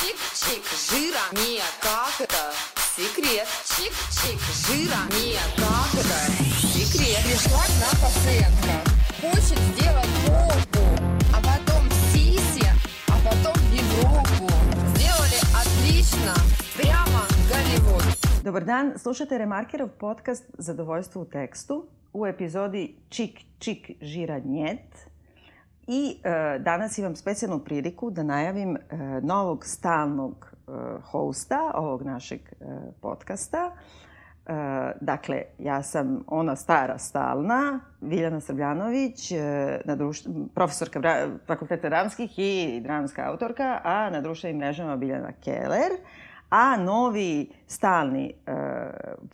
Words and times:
Чик-чик, 0.00 0.62
жира, 0.90 1.24
мия, 1.32 1.64
как 1.82 2.20
это? 2.20 2.52
Секрет. 2.96 3.48
Чик-чик, 3.64 4.38
жира, 4.66 5.00
мия, 5.10 5.40
как 5.56 5.92
это? 5.98 6.18
Секрет. 6.60 7.18
Пришла 7.24 7.64
нам 7.80 7.96
пациентка. 8.00 8.74
Хочет 9.20 9.58
сделать 9.58 10.06
попу, 10.24 10.84
а 11.34 11.40
потом 11.42 11.90
сиси, 12.12 12.70
а 13.08 13.16
потом 13.24 13.56
Европу. 13.72 14.48
Сделали 14.94 15.40
отлично. 15.52 16.34
Прямо 16.76 17.22
Голливуд. 17.50 18.04
Dobar 18.44 18.64
dan, 18.64 18.98
slušate 18.98 19.38
Remarkerov 19.38 19.88
podcast 19.88 20.44
Zadovoljstvo 20.58 21.22
u 21.22 21.24
tekstu 21.24 21.86
u 22.12 22.26
epizodi 22.26 22.94
Čik 23.08 23.40
Čik 23.58 23.90
žira 24.00 24.38
njet. 24.38 25.07
I 25.90 26.20
e, 26.24 26.58
danas 26.58 26.98
imam 26.98 27.16
specijalnu 27.16 27.58
priliku 27.58 28.10
da 28.10 28.22
najavim 28.22 28.76
e, 28.76 28.80
novog 29.22 29.66
stalnog 29.66 30.52
e, 30.52 30.70
hosta 31.10 31.72
ovog 31.74 32.02
našeg 32.02 32.40
e, 32.40 32.64
podcasta. 33.00 33.70
E, 34.46 34.52
dakle, 35.00 35.42
ja 35.58 35.82
sam 35.82 36.24
ona 36.26 36.56
stara 36.56 36.98
stalna, 36.98 37.80
Viljana 38.00 38.40
Srbljanović, 38.40 39.32
e, 39.32 39.80
na 39.84 39.96
druš... 39.96 40.22
profesorka 40.54 41.00
Bra... 41.00 41.28
fakulteta 41.46 41.88
dramskih 41.88 42.38
i 42.38 42.80
dramska 42.82 43.30
autorka, 43.30 43.80
a 43.84 44.10
na 44.10 44.20
društvenim 44.20 44.58
mrežama 44.58 44.96
Biljana 44.96 45.32
Keller 45.44 45.90
a 46.50 46.76
novi 46.76 47.50
stalni 47.66 48.34
e, 48.46 48.52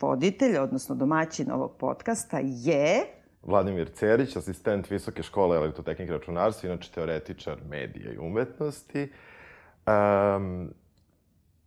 voditelj, 0.01 0.57
odnosno 0.57 0.95
domaćin 0.95 1.51
ovog 1.51 1.71
podcasta 1.77 2.39
je... 2.41 3.14
Vladimir 3.45 3.89
Cerić, 3.93 4.35
asistent 4.35 4.91
Visoke 4.91 5.23
škole 5.23 5.57
elektrotehnike 5.57 6.11
računarstva, 6.11 6.69
inače 6.69 6.91
teoretičar 6.91 7.57
medija 7.69 8.11
i 8.13 8.17
umetnosti. 8.17 9.11
Um, 9.87 10.73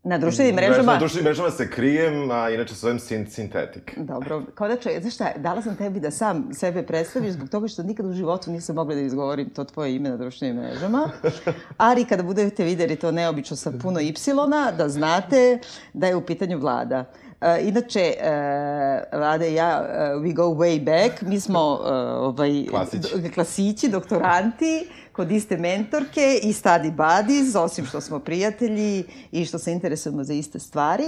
Na 0.03 0.19
društvenim 0.19 0.55
mrežama... 0.55 0.93
Na 0.93 0.99
društvenim 0.99 1.25
mrežama 1.25 1.51
se 1.51 1.71
krijem, 1.71 2.31
a 2.31 2.51
inače 2.51 2.75
se 2.75 2.81
zovem 2.81 2.99
sin 2.99 3.31
sintetik. 3.31 3.99
Dobro, 3.99 4.43
kao 4.55 4.69
da 4.69 4.77
znaš 5.01 5.15
šta, 5.15 5.33
dala 5.37 5.63
sam 5.63 5.77
tebi 5.77 6.01
da 6.01 6.11
sam 6.11 6.49
sebe 6.55 6.83
predstaviš 6.83 7.33
zbog 7.33 7.49
toga 7.49 7.69
što 7.69 7.83
nikad 7.83 8.07
u 8.07 8.13
životu 8.13 8.51
nisam 8.51 8.77
mogla 8.77 8.95
da 8.95 9.01
izgovorim 9.01 9.51
to 9.51 9.65
tvoje 9.65 9.97
ime 9.97 10.11
na 10.11 10.17
društvenim 10.17 10.57
mrežama. 10.57 11.11
Ali 11.77 12.05
kada 12.05 12.23
budete 12.23 12.65
videli 12.65 12.97
to 12.97 13.13
neobično 13.13 13.57
sa 13.57 13.73
puno 13.83 14.01
y 14.01 14.15
da 14.77 14.89
znate 14.89 15.59
da 15.93 16.07
je 16.07 16.17
u 16.17 16.27
pitanju 16.27 16.59
vlada. 16.59 17.01
Uh, 17.01 17.28
inače, 17.63 18.15
uh, 18.21 19.19
Vlada 19.19 19.47
i 19.47 19.55
ja, 19.55 19.87
uh, 20.15 20.23
we 20.23 20.35
go 20.35 20.43
way 20.43 20.85
back, 20.85 21.23
mi 21.23 21.41
smo 21.41 21.73
uh, 21.73 21.89
ovaj, 22.29 22.67
Klasići. 22.71 23.21
do, 23.23 23.29
klasići, 23.35 23.89
doktoranti, 23.89 24.89
kod 25.13 25.31
iste 25.31 25.57
mentorke 25.57 26.41
i 26.43 26.53
study 26.53 26.91
buddies, 26.91 27.55
osim 27.55 27.87
što 27.87 28.01
smo 28.01 28.19
prijatelji 28.19 29.05
i 29.33 29.45
što 29.45 29.59
se 29.59 29.73
interesujemo 29.73 30.25
za 30.25 30.33
iste 30.33 30.59
stvari. 30.59 31.05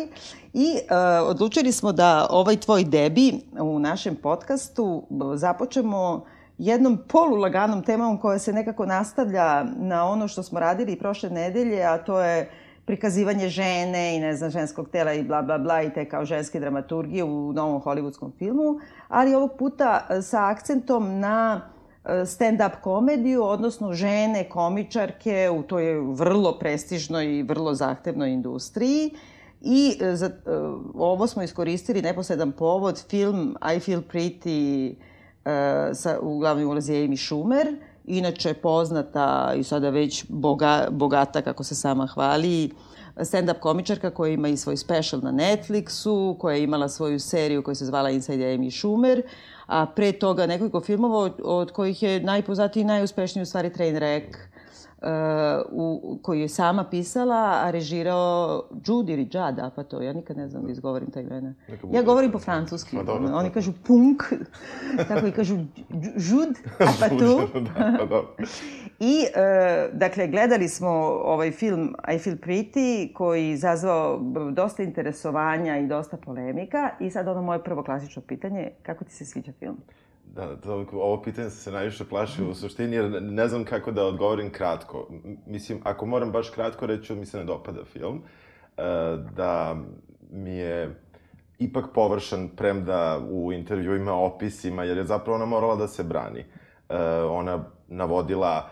I 0.53 0.73
uh, 0.75 1.29
odlučili 1.29 1.73
smo 1.73 1.93
da 1.93 2.27
ovaj 2.31 2.57
tvoj 2.57 2.85
debi 2.85 3.33
u 3.61 3.79
našem 3.79 4.17
podcastu 4.17 5.03
započemo 5.35 6.25
jednom 6.59 6.99
polulaganom 7.09 7.83
temom 7.83 8.19
koja 8.19 8.39
se 8.39 8.53
nekako 8.53 8.87
nastavlja 8.87 9.65
na 9.65 10.05
ono 10.05 10.29
što 10.29 10.43
smo 10.43 10.61
radili 10.61 10.99
prošle 10.99 11.31
nedelje, 11.31 11.83
a 11.83 11.99
to 11.99 12.21
je 12.21 12.51
prikazivanje 12.91 13.49
žene 13.49 14.17
i 14.17 14.21
ne 14.21 14.37
znam, 14.37 14.51
ženskog 14.51 14.89
tela 14.89 15.13
i 15.15 15.23
bla 15.23 15.43
bla 15.43 15.59
bla 15.59 15.83
i 15.83 15.93
te 15.95 16.09
kao 16.09 16.25
ženske 16.25 16.61
dramaturgije 16.61 17.25
u 17.25 17.53
novom 17.53 17.83
hollywoodskom 17.83 18.31
filmu, 18.39 18.81
ali 19.09 19.35
ovog 19.35 19.51
puta 19.59 20.07
sa 20.23 20.49
akcentom 20.51 21.21
na 21.21 21.61
stand-up 22.05 22.81
komediju, 22.83 23.45
odnosno 23.45 23.93
žene 23.93 24.49
komičarke 24.49 25.51
u 25.51 25.63
toj 25.63 26.01
vrlo 26.01 26.59
prestižnoj 26.59 27.39
i 27.39 27.43
vrlo 27.43 27.75
zahtevnoj 27.75 28.31
industriji. 28.31 29.15
I 29.61 29.99
za, 30.13 30.31
ovo 30.95 31.27
smo 31.27 31.43
iskoristili 31.43 32.03
neposredan 32.03 32.53
povod, 32.53 33.05
film 33.09 33.57
I 33.77 33.81
Feel 33.81 34.03
Pretty 34.13 34.95
sa, 35.95 36.19
u 36.23 36.39
glavnoj 36.39 36.65
ulozi 36.65 36.93
Amy 36.93 37.27
Schumer, 37.27 37.77
inače 38.05 38.55
poznata 38.55 39.53
i 39.57 39.65
sada 39.65 39.91
već 39.91 40.25
boga, 40.29 40.89
bogata, 40.91 41.43
kako 41.43 41.65
se 41.65 41.75
sama 41.75 42.07
hvali, 42.07 42.71
stand-up 43.17 43.61
komičarka 43.61 44.11
koja 44.11 44.33
ima 44.33 44.49
i 44.49 44.57
svoj 44.57 44.77
special 44.77 45.21
na 45.23 45.33
Netflixu, 45.33 46.39
koja 46.39 46.57
je 46.57 46.63
imala 46.63 46.89
svoju 46.89 47.21
seriju 47.21 47.63
koja 47.63 47.75
se 47.75 47.85
zvala 47.85 48.11
Inside 48.11 48.45
Amy 48.45 48.71
Schumer, 48.79 49.23
a 49.67 49.87
pre 49.87 50.13
toga 50.13 50.47
nekoliko 50.47 50.81
filmova 50.81 51.31
od 51.45 51.73
kojih 51.73 52.03
je 52.03 52.21
najpoznatiji 52.21 52.81
i 52.81 52.85
najuspešniji 52.85 53.43
u 53.43 53.47
stvari 53.47 53.71
Trainwreck, 53.71 54.37
u, 55.69 56.19
koju 56.23 56.41
je 56.41 56.49
sama 56.49 56.85
pisala, 56.85 57.61
a 57.63 57.71
režirao 57.71 58.63
Jude 58.87 59.13
ili 59.13 59.23
Judd 59.23 59.35
Apatow, 59.59 60.03
ja 60.03 60.13
nikad 60.13 60.37
ne 60.37 60.49
znam 60.49 60.65
da 60.65 60.71
izgovorim 60.71 61.11
taj 61.11 61.23
imena. 61.23 61.55
Ja 61.93 62.03
govorim 62.03 62.33
po 62.33 62.39
francuski, 62.39 62.97
Pa 62.97 63.03
dobro, 63.03 63.29
oni 63.29 63.49
pa. 63.49 63.55
kažu 63.55 63.73
punk, 63.87 64.23
tako 65.09 65.27
i 65.27 65.33
kažu 65.33 65.55
Jude 66.17 66.59
Apatow. 66.79 67.63
da, 67.99 68.07
pa. 68.09 68.23
I, 69.03 69.25
e, 69.27 69.41
dakle, 69.93 70.29
gledali 70.29 70.69
smo 70.69 70.89
ovaj 71.25 71.51
film 71.51 71.95
I 72.09 72.19
Feel 72.19 72.37
Pretty, 72.37 72.81
koji 73.13 73.51
izazvao 73.51 74.19
b- 74.19 74.51
dosta 74.53 74.83
interesovanja 74.83 75.79
i 75.79 75.87
dosta 75.87 76.17
polemika. 76.17 76.91
I 77.01 77.11
sad 77.11 77.29
ono 77.29 77.43
moje 77.43 77.65
prvo 77.65 77.83
klasično 77.83 78.23
pitanje, 78.23 78.71
kako 78.83 79.05
ti 79.05 79.15
se 79.15 79.25
sviđa 79.25 79.53
film? 79.53 79.77
Da, 80.35 80.57
to, 80.57 80.87
ovo 80.93 81.23
pitanje 81.23 81.51
sam 81.51 81.59
se 81.59 81.73
najviše 81.73 82.05
plašio 82.05 82.51
u 82.51 82.55
suštini, 82.55 82.97
jer 82.97 83.23
ne 83.23 83.49
znam 83.49 83.65
kako 83.65 83.93
da 83.93 84.05
odgovorim 84.05 84.53
kratko. 84.53 85.09
Mislim, 85.47 85.81
ako 85.85 86.07
moram 86.07 86.33
baš 86.33 86.51
kratko 86.51 86.87
reći, 86.87 87.15
mi 87.15 87.27
se 87.27 87.39
ne 87.39 87.45
dopada 87.45 87.85
film. 87.85 88.23
E, 88.77 88.83
da 89.37 89.77
mi 90.31 90.51
je 90.51 91.01
ipak 91.59 91.85
površan, 91.95 92.49
premda 92.49 93.21
u 93.31 93.53
intervjuima, 93.53 94.13
opisima, 94.13 94.85
jer 94.85 94.97
je 94.97 95.05
zapravo 95.05 95.37
ona 95.37 95.47
morala 95.47 95.77
da 95.77 95.89
se 95.89 96.05
brani. 96.05 96.45
E, 96.89 96.97
ona 97.23 97.65
navodila 97.89 98.71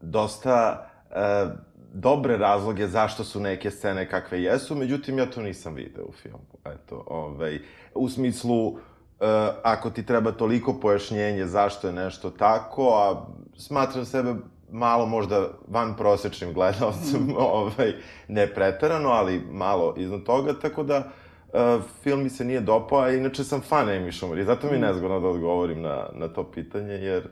dosta 0.00 0.88
e, 1.10 1.46
dobre 1.92 2.36
razloge 2.36 2.86
zašto 2.86 3.24
su 3.24 3.40
neke 3.40 3.70
scene 3.70 4.08
kakve 4.08 4.42
jesu, 4.42 4.74
međutim, 4.74 5.18
ja 5.18 5.30
to 5.30 5.42
nisam 5.42 5.74
video 5.74 6.04
u 6.04 6.12
filmu. 6.12 6.46
Eto, 6.64 7.04
ovaj, 7.06 7.58
u 7.94 8.08
smislu, 8.08 8.78
ako 9.62 9.90
ti 9.90 10.06
treba 10.06 10.32
toliko 10.32 10.74
pojašnjenje 10.80 11.46
zašto 11.46 11.86
je 11.86 11.92
nešto 11.92 12.30
tako, 12.30 12.88
a 12.94 13.26
smatram 13.56 14.04
sebe 14.04 14.34
malo 14.72 15.06
možda 15.06 15.48
van 15.68 15.94
prosečnim 15.96 16.52
gledalcem, 16.52 17.34
ovaj, 17.52 17.92
ne 18.28 18.46
pretarano, 18.46 19.08
ali 19.08 19.42
malo 19.50 19.94
iznad 19.96 20.22
toga, 20.22 20.52
tako 20.62 20.82
da 20.82 20.98
uh, 20.98 21.82
film 22.02 22.22
mi 22.22 22.30
se 22.30 22.44
nije 22.44 22.60
dopao, 22.60 23.00
a 23.00 23.10
inače 23.10 23.44
sam 23.44 23.60
fan 23.60 23.88
Amy 23.88 24.12
Schumer 24.12 24.38
i 24.38 24.44
zato 24.44 24.66
mi 24.66 24.72
je 24.72 24.80
nezgodno 24.80 25.20
da 25.20 25.28
odgovorim 25.28 25.82
na, 25.82 26.06
na 26.14 26.28
to 26.28 26.44
pitanje, 26.44 26.94
jer 26.94 27.28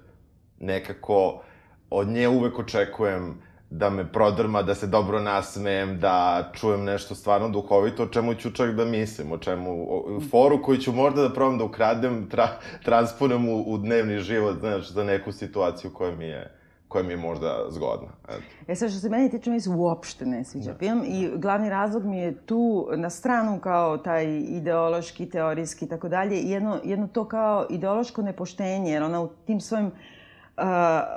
nekako 0.60 1.42
od 1.90 2.08
nje 2.08 2.28
uvek 2.28 2.58
očekujem 2.58 3.42
da 3.70 3.90
me 3.90 4.12
prodrma, 4.12 4.62
da 4.62 4.74
se 4.74 4.86
dobro 4.86 5.20
nasmejem, 5.20 5.98
da 6.00 6.48
čujem 6.54 6.84
nešto 6.84 7.14
stvarno 7.14 7.48
duhovito, 7.48 8.02
o 8.02 8.06
čemu 8.08 8.34
ću 8.34 8.50
čak 8.50 8.70
da 8.70 8.84
mislim, 8.84 9.32
o 9.32 9.38
čemu, 9.38 9.86
o, 9.90 10.20
foru 10.30 10.62
koju 10.62 10.78
ću 10.78 10.92
možda 10.92 11.22
da 11.22 11.34
probam 11.34 11.58
da 11.58 11.64
ukradem, 11.64 12.28
tra, 12.28 12.48
transponem 12.84 13.48
u, 13.48 13.62
u 13.62 13.78
dnevni 13.78 14.18
život, 14.18 14.58
znaš, 14.58 14.92
za 14.92 15.04
neku 15.04 15.32
situaciju 15.32 15.90
koja 15.94 16.16
mi 16.16 16.24
je, 16.24 16.52
koja 16.88 17.04
mi 17.04 17.12
je 17.12 17.16
možda 17.16 17.66
zgodna. 17.70 18.08
Eto. 18.28 18.42
E 18.68 18.74
sad, 18.74 18.90
što 18.90 19.00
se 19.00 19.08
meni 19.08 19.30
tiče, 19.30 19.50
mi 19.50 19.60
se 19.60 19.70
uopšte 19.70 20.26
ne 20.26 20.44
sviđa 20.44 20.72
da. 20.72 20.78
film 20.78 21.04
i 21.06 21.30
glavni 21.36 21.70
razlog 21.70 22.04
mi 22.04 22.18
je 22.18 22.36
tu 22.46 22.88
na 22.96 23.10
stranu 23.10 23.60
kao 23.60 23.98
taj 23.98 24.26
ideološki, 24.38 25.30
teorijski 25.30 25.84
i 25.84 25.88
tako 25.88 26.08
dalje, 26.08 26.36
jedno, 26.36 26.80
jedno 26.84 27.08
to 27.08 27.24
kao 27.24 27.66
ideološko 27.70 28.22
nepoštenje, 28.22 28.92
jer 28.92 29.02
ona 29.02 29.22
u 29.22 29.28
tim 29.46 29.60
svojim 29.60 29.86
uh, 29.86 29.92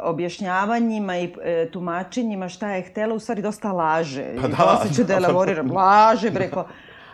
objašnjavanjima 0.02 1.18
i 1.18 1.34
e, 1.44 1.70
tumačenjima 1.72 2.50
šta 2.50 2.72
je 2.72 2.82
htela, 2.82 3.16
u 3.16 3.20
stvari 3.20 3.42
dosta 3.42 3.72
laže. 3.72 4.26
Pa 4.42 4.48
I 4.48 4.52
da, 4.52 4.58
posle 4.58 4.96
ću 4.96 5.04
da 5.04 5.08
da, 5.08 5.20
da. 5.20 5.26
elaboriram. 5.26 5.72
Laže, 5.72 6.32
bre, 6.32 6.50
kao... 6.50 6.68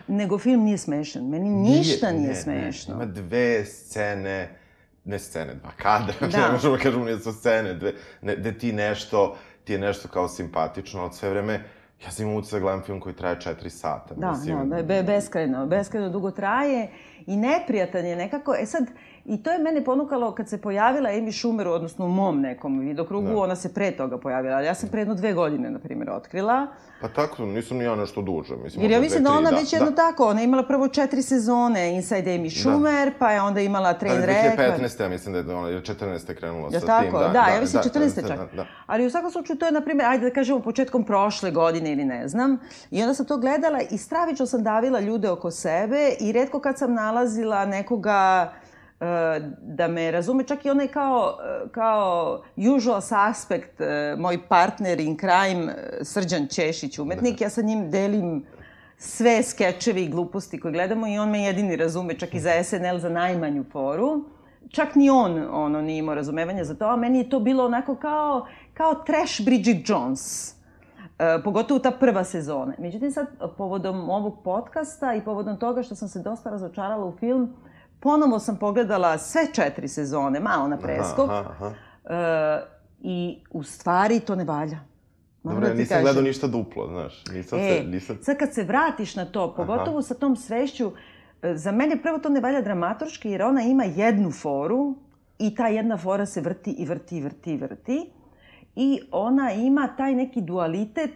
Nego 0.08 0.38
film 0.38 0.64
nije 0.64 0.78
smešan. 0.78 1.28
Meni 1.28 1.50
ništa 1.50 2.12
nije, 2.12 2.28
ne, 2.28 2.34
smešno. 2.34 2.94
Ne, 2.96 3.04
ima 3.04 3.12
dve 3.12 3.64
scene, 3.64 4.48
ne 5.04 5.18
scene, 5.18 5.54
dva 5.54 5.70
kadra, 5.76 6.28
Da. 6.28 6.38
ne 6.46 6.52
možemo 6.52 6.76
da 6.76 6.82
kažemo 6.82 7.04
nije 7.04 7.18
su 7.18 7.32
scene, 7.32 7.74
dve, 7.74 7.92
ne, 8.22 8.36
gde 8.36 8.58
ti 8.58 8.72
nešto, 8.72 9.36
ti 9.64 9.72
je 9.72 9.78
nešto 9.78 10.08
kao 10.08 10.28
simpatično, 10.28 11.04
od 11.04 11.14
sve 11.14 11.30
vreme, 11.30 11.64
ja 12.04 12.10
sam 12.10 12.26
imao 12.26 12.38
utisak 12.38 12.60
da 12.60 12.62
gledam 12.62 12.82
film 12.82 13.00
koji 13.00 13.14
traje 13.14 13.40
četiri 13.40 13.70
sata. 13.70 14.14
Da, 14.14 14.30
mislim, 14.30 14.68
da, 14.68 14.76
be, 14.76 14.82
be, 14.82 15.02
beskrajno, 15.02 15.66
beskrajno 15.66 16.10
dugo 16.10 16.30
traje 16.30 16.90
i 17.26 17.36
neprijatan 17.36 18.06
je 18.06 18.16
nekako. 18.16 18.54
E 18.60 18.66
sad, 18.66 18.86
i 19.28 19.42
to 19.42 19.50
je 19.50 19.58
mene 19.58 19.84
ponukalo 19.84 20.32
kad 20.32 20.48
se 20.48 20.58
pojavila 20.58 21.10
Amy 21.10 21.40
Schumer, 21.40 21.68
odnosno 21.68 22.04
u 22.04 22.08
mom 22.08 22.40
nekom 22.40 22.78
vidokrugu, 22.78 23.28
da. 23.28 23.38
ona 23.38 23.56
se 23.56 23.74
pre 23.74 23.90
toga 23.90 24.18
pojavila, 24.18 24.56
ali 24.56 24.66
ja 24.66 24.74
sam 24.74 24.88
pre 24.88 25.00
jedno 25.00 25.14
dve 25.14 25.32
godine, 25.32 25.70
na 25.70 25.78
primjer, 25.78 26.10
otkrila. 26.10 26.66
Pa 27.00 27.08
tako, 27.08 27.46
nisam 27.46 27.76
ni 27.76 27.84
ja 27.84 27.96
nešto 27.96 28.22
duže. 28.22 28.56
Mislim, 28.56 28.82
Jer 28.82 28.90
ja 28.90 29.00
mislim 29.00 29.24
da 29.24 29.30
ona 29.30 29.50
da, 29.50 29.56
već 29.56 29.72
jedno 29.72 29.90
da. 29.90 29.96
tako, 29.96 30.26
ona 30.26 30.40
je 30.40 30.44
imala 30.44 30.62
prvo 30.62 30.88
četiri 30.88 31.22
sezone 31.22 31.94
Inside 31.94 32.30
Amy 32.30 32.54
da. 32.54 32.60
Schumer, 32.60 33.08
da. 33.08 33.18
pa 33.18 33.30
je 33.30 33.40
onda 33.40 33.60
imala 33.60 33.94
Trainwreck. 34.00 34.56
Da, 34.56 34.76
2015. 34.78 35.02
ja 35.02 35.08
mislim 35.08 35.32
da 35.32 35.52
je 35.52 35.58
ona, 35.58 35.68
14. 35.68 36.34
krenula 36.34 36.68
ja, 36.72 36.80
sa 36.80 36.86
tako? 36.86 37.02
tim. 37.02 37.12
Da, 37.12 37.26
da, 37.26 37.32
da 37.32 37.54
ja 37.54 37.60
mislim 37.60 37.82
da, 37.82 38.00
14. 38.00 38.22
Da, 38.22 38.28
čak. 38.28 38.38
Da, 38.38 38.56
da. 38.56 38.66
Ali 38.86 39.06
u 39.06 39.10
svakom 39.10 39.30
slučaju 39.30 39.58
to 39.58 39.66
je, 39.66 39.72
na 39.72 39.80
primjer, 39.80 40.08
ajde 40.08 40.28
da 40.28 40.34
kažemo 40.34 40.60
početkom 40.60 41.04
prošle 41.04 41.50
godine 41.50 41.92
ili 41.92 42.04
ne 42.04 42.28
znam. 42.28 42.58
I 42.90 43.02
onda 43.02 43.14
sam 43.14 43.26
to 43.26 43.36
gledala 43.36 43.80
i 43.90 43.98
stravično 43.98 44.46
sam 44.46 44.62
davila 44.62 45.00
ljude 45.00 45.30
oko 45.30 45.50
sebe 45.50 46.12
i 46.20 46.32
redko 46.32 46.60
kad 46.60 46.78
sam 46.78 46.94
nalazila 46.94 47.64
nekoga 47.64 48.52
da 49.60 49.88
me 49.88 50.10
razume, 50.10 50.44
čak 50.44 50.64
i 50.64 50.70
onaj 50.70 50.88
kao, 50.88 51.38
eh, 51.44 51.68
kao 51.68 52.42
usual 52.76 53.00
suspect, 53.00 53.80
eh, 53.80 54.16
moj 54.18 54.48
partner 54.48 55.00
in 55.00 55.18
crime, 55.18 55.74
Srđan 56.02 56.46
Češić, 56.46 56.98
umetnik, 56.98 57.40
ja 57.40 57.50
sa 57.50 57.62
njim 57.62 57.90
delim 57.90 58.44
sve 58.96 59.42
skečevi 59.42 60.02
i 60.02 60.08
gluposti 60.08 60.60
koje 60.60 60.72
gledamo 60.72 61.06
i 61.06 61.18
on 61.18 61.30
me 61.30 61.42
jedini 61.42 61.76
razume, 61.76 62.18
čak 62.18 62.34
i 62.34 62.40
za 62.40 62.62
SNL 62.64 62.98
za 62.98 63.08
najmanju 63.08 63.64
foru. 63.72 64.24
Čak 64.70 64.94
ni 64.94 65.10
on 65.10 65.48
ono, 65.50 65.80
nije 65.80 65.98
imao 65.98 66.14
razumevanja 66.14 66.64
za 66.64 66.74
to, 66.74 66.84
a 66.84 66.96
meni 66.96 67.18
je 67.18 67.30
to 67.30 67.40
bilo 67.40 67.66
onako 67.66 67.94
kao, 67.94 68.46
kao 68.74 68.94
trash 68.94 69.44
Bridget 69.44 69.88
Jones. 69.88 70.54
E, 71.18 71.42
pogotovo 71.44 71.80
ta 71.80 71.90
prva 71.90 72.24
sezona. 72.24 72.72
Međutim, 72.78 73.10
sad, 73.10 73.26
povodom 73.56 74.10
ovog 74.10 74.42
podcasta 74.44 75.14
i 75.14 75.24
povodom 75.24 75.56
toga 75.56 75.82
što 75.82 75.94
sam 75.94 76.08
se 76.08 76.22
dosta 76.22 76.50
razočarala 76.50 77.06
u 77.06 77.16
film, 77.16 77.54
Ponovo 78.00 78.38
sam 78.38 78.56
pogledala 78.56 79.18
sve 79.18 79.46
četiri 79.52 79.88
sezone, 79.88 80.40
malo 80.40 80.68
na 80.68 80.78
preskok. 80.78 81.30
Aha, 81.30 81.44
aha. 81.50 81.66
Uh, 81.66 82.68
I 83.00 83.38
u 83.50 83.62
stvari 83.62 84.20
to 84.20 84.34
ne 84.34 84.44
valja. 84.44 84.78
Dobro, 85.42 85.60
da 85.60 85.68
ja 85.68 85.74
nisam 85.74 85.88
kažem. 85.88 86.04
gledao 86.04 86.22
ništa 86.22 86.46
duplo, 86.46 86.88
znaš. 86.88 87.24
Nisam 87.32 87.58
e, 87.58 87.62
se, 87.62 87.84
nisam... 87.84 88.18
sad 88.22 88.38
kad 88.38 88.54
se 88.54 88.62
vratiš 88.62 89.16
na 89.16 89.24
to, 89.24 89.54
pogotovo 89.56 89.98
Aha. 89.98 90.02
sa 90.02 90.14
tom 90.14 90.36
svešću, 90.36 90.92
e, 91.42 91.54
za 91.54 91.72
mene 91.72 92.02
prvo 92.02 92.18
to 92.18 92.28
ne 92.28 92.40
valja 92.40 92.60
dramaturški, 92.60 93.30
jer 93.30 93.42
ona 93.42 93.62
ima 93.62 93.84
jednu 93.84 94.30
foru 94.30 94.94
i 95.38 95.54
ta 95.54 95.68
jedna 95.68 95.96
fora 95.96 96.26
se 96.26 96.40
vrti 96.40 96.70
i 96.70 96.86
vrti 96.86 97.16
i 97.16 97.20
vrti 97.20 97.52
i 97.52 97.56
vrti. 97.56 98.10
I 98.76 99.00
ona 99.10 99.52
ima 99.52 99.88
taj 99.96 100.14
neki 100.14 100.40
dualitet 100.40 101.14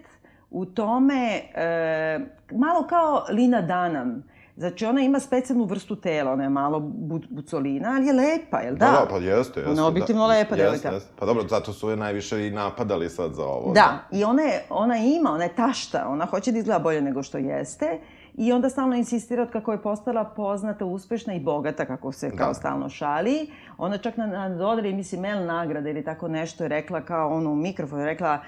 u 0.50 0.64
tome, 0.66 1.42
e, 1.54 2.20
malo 2.52 2.86
kao 2.86 3.24
Lina 3.30 3.60
Danam. 3.60 4.31
Znači, 4.56 4.86
ona 4.86 5.00
ima 5.00 5.20
specijalnu 5.20 5.64
vrstu 5.64 5.96
tela, 5.96 6.32
ona 6.32 6.42
je 6.42 6.48
malo 6.48 6.80
bu 6.80 7.20
bucolina, 7.30 7.94
ali 7.96 8.06
je 8.06 8.12
lepa, 8.12 8.60
jel 8.60 8.74
da? 8.74 8.86
Da, 8.86 8.92
da, 8.92 9.06
pa 9.10 9.16
jeste, 9.16 9.60
jeste. 9.60 9.70
Ona 9.70 9.82
je 9.82 9.86
objektivno 9.86 10.26
da, 10.26 10.32
lepa 10.32 10.56
devojka. 10.56 10.74
Jeste, 10.74 10.88
jeste. 10.88 11.10
Pa 11.18 11.26
dobro, 11.26 11.48
zato 11.48 11.72
su 11.72 11.90
je 11.90 11.96
najviše 11.96 12.46
i 12.46 12.50
napadali 12.50 13.10
sad 13.10 13.34
za 13.34 13.44
ovo. 13.44 13.72
Da, 13.72 13.98
i 14.10 14.24
ona, 14.24 14.42
je, 14.42 14.64
ona 14.70 14.96
ima, 14.96 15.32
ona 15.32 15.44
je 15.44 15.54
tašta, 15.54 16.06
ona 16.08 16.26
hoće 16.26 16.52
da 16.52 16.58
izgleda 16.58 16.78
bolje 16.78 17.00
nego 17.00 17.22
što 17.22 17.38
jeste. 17.38 17.98
I 18.34 18.52
onda 18.52 18.70
stalno 18.70 18.96
insistira 18.96 19.42
od 19.42 19.50
kako 19.50 19.72
je 19.72 19.82
postala 19.82 20.24
poznata, 20.24 20.84
uspešna 20.84 21.34
i 21.34 21.40
bogata, 21.40 21.84
kako 21.84 22.12
se 22.12 22.36
kao 22.36 22.48
da. 22.48 22.54
stalno 22.54 22.88
šali. 22.88 23.50
Ona 23.78 23.98
čak 23.98 24.16
na, 24.16 24.26
na 24.26 24.48
dodali, 24.48 24.92
mislim, 24.92 25.20
Mel 25.20 25.46
nagrade 25.46 25.90
ili 25.90 26.04
tako 26.04 26.28
nešto 26.28 26.64
je 26.64 26.68
rekla 26.68 27.00
kao 27.00 27.30
ono 27.30 27.52
u 27.52 27.56
mikrofonu, 27.56 28.02
je 28.02 28.06
rekla 28.06 28.38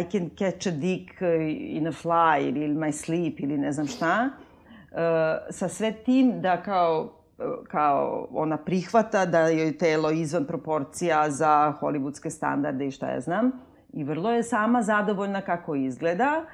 I 0.00 0.10
can 0.10 0.30
catch 0.38 0.68
a 0.68 0.70
dick 0.70 1.10
in 1.50 1.86
a 1.86 1.92
fly 1.92 2.48
ili 2.48 2.74
my 2.74 2.92
sleep 2.92 3.40
ili 3.40 3.58
ne 3.58 3.72
znam 3.72 3.86
šta. 3.86 4.30
Eh, 4.92 5.38
sa 5.50 5.68
sve 5.68 5.92
tim 5.92 6.40
da 6.40 6.62
kao 6.62 7.12
eh, 7.38 7.44
kao 7.68 8.28
ona 8.32 8.56
prihvata 8.56 9.26
da 9.26 9.40
je 9.40 9.78
telo 9.78 10.10
izvan 10.10 10.44
proporcija 10.44 11.30
za 11.30 11.74
hollywoodske 11.80 12.30
standarde 12.30 12.86
i 12.86 12.90
šta 12.90 13.10
ja 13.10 13.20
znam. 13.20 13.52
I 13.92 14.04
vrlo 14.04 14.30
je 14.32 14.42
sama 14.42 14.82
zadovoljna 14.82 15.40
kako 15.40 15.74
izgleda, 15.74 16.44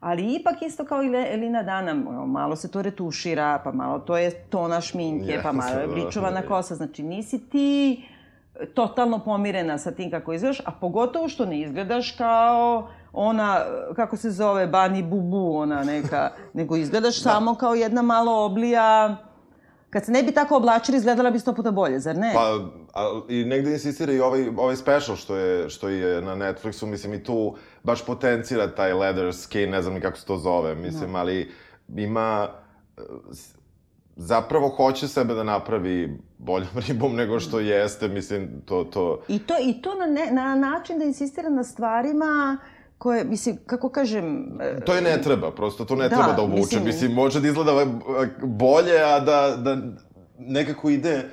ali 0.00 0.34
ipak 0.34 0.62
isto 0.62 0.84
kao 0.84 1.02
i 1.02 1.06
Elina 1.32 1.62
Dana, 1.62 1.94
malo 2.26 2.56
se 2.56 2.70
to 2.70 2.82
retušira, 2.82 3.60
pa 3.64 3.72
malo 3.72 3.98
to 3.98 4.16
je 4.16 4.30
tona 4.30 4.80
šminke, 4.80 5.40
pa 5.42 5.52
malo 5.52 5.80
je 5.80 5.88
bričovana 5.88 6.42
kosa. 6.42 6.74
Znači 6.74 7.02
nisi 7.02 7.48
ti 7.50 8.02
totalno 8.74 9.18
pomirena 9.18 9.78
sa 9.78 9.90
tim 9.90 10.10
kako 10.10 10.32
izgledaš, 10.32 10.60
a 10.60 10.70
pogotovo 10.80 11.28
što 11.28 11.46
ne 11.46 11.60
izgledaš 11.60 12.10
kao 12.10 12.88
ona, 13.16 13.64
kako 13.96 14.16
se 14.16 14.30
zove, 14.30 14.66
Bani 14.66 15.02
Bubu, 15.02 15.56
ona 15.56 15.84
neka, 15.84 16.30
nego 16.52 16.76
izgledaš 16.76 17.22
da. 17.22 17.30
samo 17.30 17.54
kao 17.54 17.74
jedna 17.74 18.02
malo 18.02 18.44
oblija... 18.44 19.16
Kad 19.90 20.04
se 20.04 20.12
ne 20.12 20.22
bi 20.22 20.32
tako 20.32 20.56
oblačili, 20.56 20.98
izgledala 20.98 21.30
bi 21.30 21.38
sto 21.38 21.54
puta 21.54 21.70
bolje, 21.70 22.00
zar 22.00 22.16
ne? 22.16 22.32
Pa, 22.34 22.58
a, 22.94 23.20
i 23.28 23.44
negde 23.44 23.72
insistira 23.72 24.12
i 24.12 24.20
ovaj, 24.20 24.48
ovaj 24.56 24.76
special 24.76 25.16
što 25.16 25.36
je, 25.36 25.70
što 25.70 25.88
je 25.88 26.22
na 26.22 26.36
Netflixu, 26.36 26.86
mislim, 26.86 27.14
i 27.14 27.24
tu 27.24 27.56
baš 27.82 28.06
potencira 28.06 28.74
taj 28.74 28.92
leather 28.92 29.34
skin, 29.34 29.70
ne 29.70 29.82
znam 29.82 29.94
ni 29.94 30.00
kako 30.00 30.18
se 30.18 30.26
to 30.26 30.36
zove, 30.36 30.74
mislim, 30.74 31.12
no. 31.12 31.18
ali 31.18 31.52
ima 31.88 32.48
zapravo 34.16 34.68
hoće 34.68 35.08
sebe 35.08 35.34
da 35.34 35.42
napravi 35.42 36.18
boljom 36.38 36.78
ribom 36.88 37.16
nego 37.16 37.40
što 37.40 37.60
jeste, 37.60 38.08
mislim, 38.08 38.62
to... 38.64 38.84
to... 38.84 39.20
I 39.28 39.38
to, 39.38 39.54
i 39.60 39.82
to 39.82 39.94
na, 39.94 40.06
ne, 40.06 40.30
na 40.32 40.54
način 40.54 40.98
da 40.98 41.04
insistira 41.04 41.48
na 41.50 41.64
stvarima 41.64 42.58
koje, 42.98 43.24
mislim, 43.24 43.58
kako 43.66 43.88
kažem... 43.88 44.58
E, 44.60 44.80
to 44.80 44.94
je 44.94 45.02
ne 45.02 45.22
treba, 45.22 45.50
prosto 45.52 45.84
to 45.84 45.96
ne 45.96 46.08
da, 46.08 46.16
treba 46.16 46.32
da 46.32 46.42
obuče. 46.42 46.60
Mislim, 46.60 46.84
mislim, 46.84 47.12
može 47.12 47.40
da 47.40 47.48
izgleda 47.48 47.86
bolje, 48.42 49.02
a 49.02 49.20
da, 49.20 49.56
da 49.56 49.76
nekako 50.38 50.90
ide... 50.90 51.30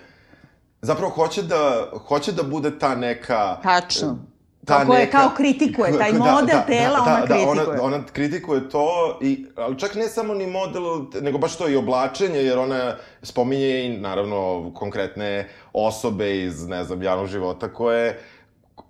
Zapravo 0.82 1.12
hoće 1.12 1.44
da, 1.44 1.90
hoće 2.08 2.32
da 2.32 2.44
bude 2.44 2.80
ta 2.80 2.96
neka... 2.96 3.58
Tačno 3.64 4.18
ta 4.66 4.80
Kako 4.80 4.94
neka... 4.94 5.02
je, 5.02 5.12
kao 5.12 5.32
kritikuje, 5.38 5.98
taj 5.98 6.12
da, 6.14 6.20
model 6.20 6.46
da, 6.48 6.54
da, 6.54 6.66
tela, 6.66 7.00
da, 7.00 7.12
ona 7.12 7.26
da, 7.26 7.28
kritikuje. 7.28 7.80
Ona, 7.80 7.84
ona 7.84 8.04
kritikuje 8.14 8.70
to, 8.70 9.20
i, 9.22 9.46
ali 9.56 9.80
čak 9.80 9.96
ne 9.96 10.08
samo 10.08 10.34
ni 10.34 10.48
model, 10.48 10.84
nego 11.22 11.38
baš 11.38 11.58
to 11.58 11.70
i 11.70 11.76
oblačenje, 11.76 12.40
jer 12.40 12.58
ona 12.58 12.96
spominje 13.22 13.86
i, 13.86 13.98
naravno, 13.98 14.72
konkretne 14.76 15.50
osobe 15.74 16.44
iz, 16.44 16.68
ne 16.68 16.84
znam, 16.84 17.04
javnog 17.04 17.28
života 17.28 17.74
koje, 17.74 18.20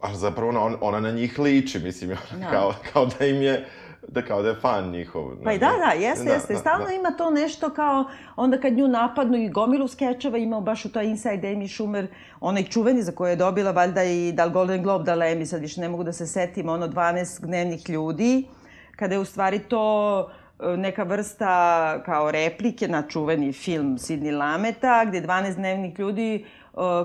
ali 0.04 0.18
zapravo 0.18 0.50
ona, 0.50 0.78
ona 0.82 1.00
na 1.00 1.12
njih 1.12 1.40
liči, 1.40 1.80
mislim, 1.80 2.12
ona, 2.12 2.46
da. 2.46 2.52
kao, 2.52 2.74
kao 2.94 3.06
da 3.06 3.26
im 3.26 3.42
je 3.42 3.66
da 4.08 4.22
kao 4.22 4.42
da 4.42 4.50
je 4.50 4.56
fan 4.56 4.90
njihov. 4.92 5.32
Pa 5.44 5.54
i 5.54 5.60
da, 5.60 5.72
da, 5.86 5.92
jeste, 5.92 6.26
da, 6.26 6.34
jeste. 6.34 6.54
Da, 6.54 6.60
Stalno 6.60 6.86
da. 6.86 6.94
ima 6.94 7.12
to 7.12 7.30
nešto 7.30 7.70
kao, 7.70 8.06
onda 8.36 8.58
kad 8.58 8.74
nju 8.74 8.88
napadnu 8.88 9.38
i 9.38 9.50
gomilu 9.50 9.88
skečeva 9.88 10.38
imao 10.38 10.62
baš 10.62 10.86
u 10.86 10.92
toj 10.92 11.06
Inside 11.06 11.48
Amy 11.48 11.76
Schumer, 11.76 12.08
onaj 12.42 12.64
čuveni 12.64 13.04
za 13.04 13.12
koje 13.12 13.32
je 13.32 13.36
dobila 13.36 13.72
valjda 13.72 14.04
i 14.04 14.32
da 14.32 14.48
Golden 14.48 14.84
Globe, 14.84 15.04
da 15.04 15.16
li 15.16 15.26
Emmy, 15.26 15.46
sad 15.46 15.62
više 15.62 15.82
ne 15.82 15.90
mogu 15.90 16.04
da 16.04 16.14
se 16.14 16.28
setim, 16.28 16.70
ono 16.70 16.88
12 16.88 17.46
gnevnih 17.46 17.90
ljudi, 17.90 18.48
kada 18.96 19.16
je 19.16 19.20
u 19.20 19.26
stvari 19.26 19.60
to 19.60 20.30
e, 20.60 20.78
neka 20.78 21.04
vrsta 21.04 22.04
kao 22.06 22.32
replike 22.32 22.88
na 22.88 23.04
čuveni 23.10 23.54
film 23.54 23.98
Sidney 23.98 24.38
Lameta, 24.38 25.06
gde 25.06 25.22
12 25.22 25.56
dnevnih 25.56 26.00
ljudi 26.00 26.46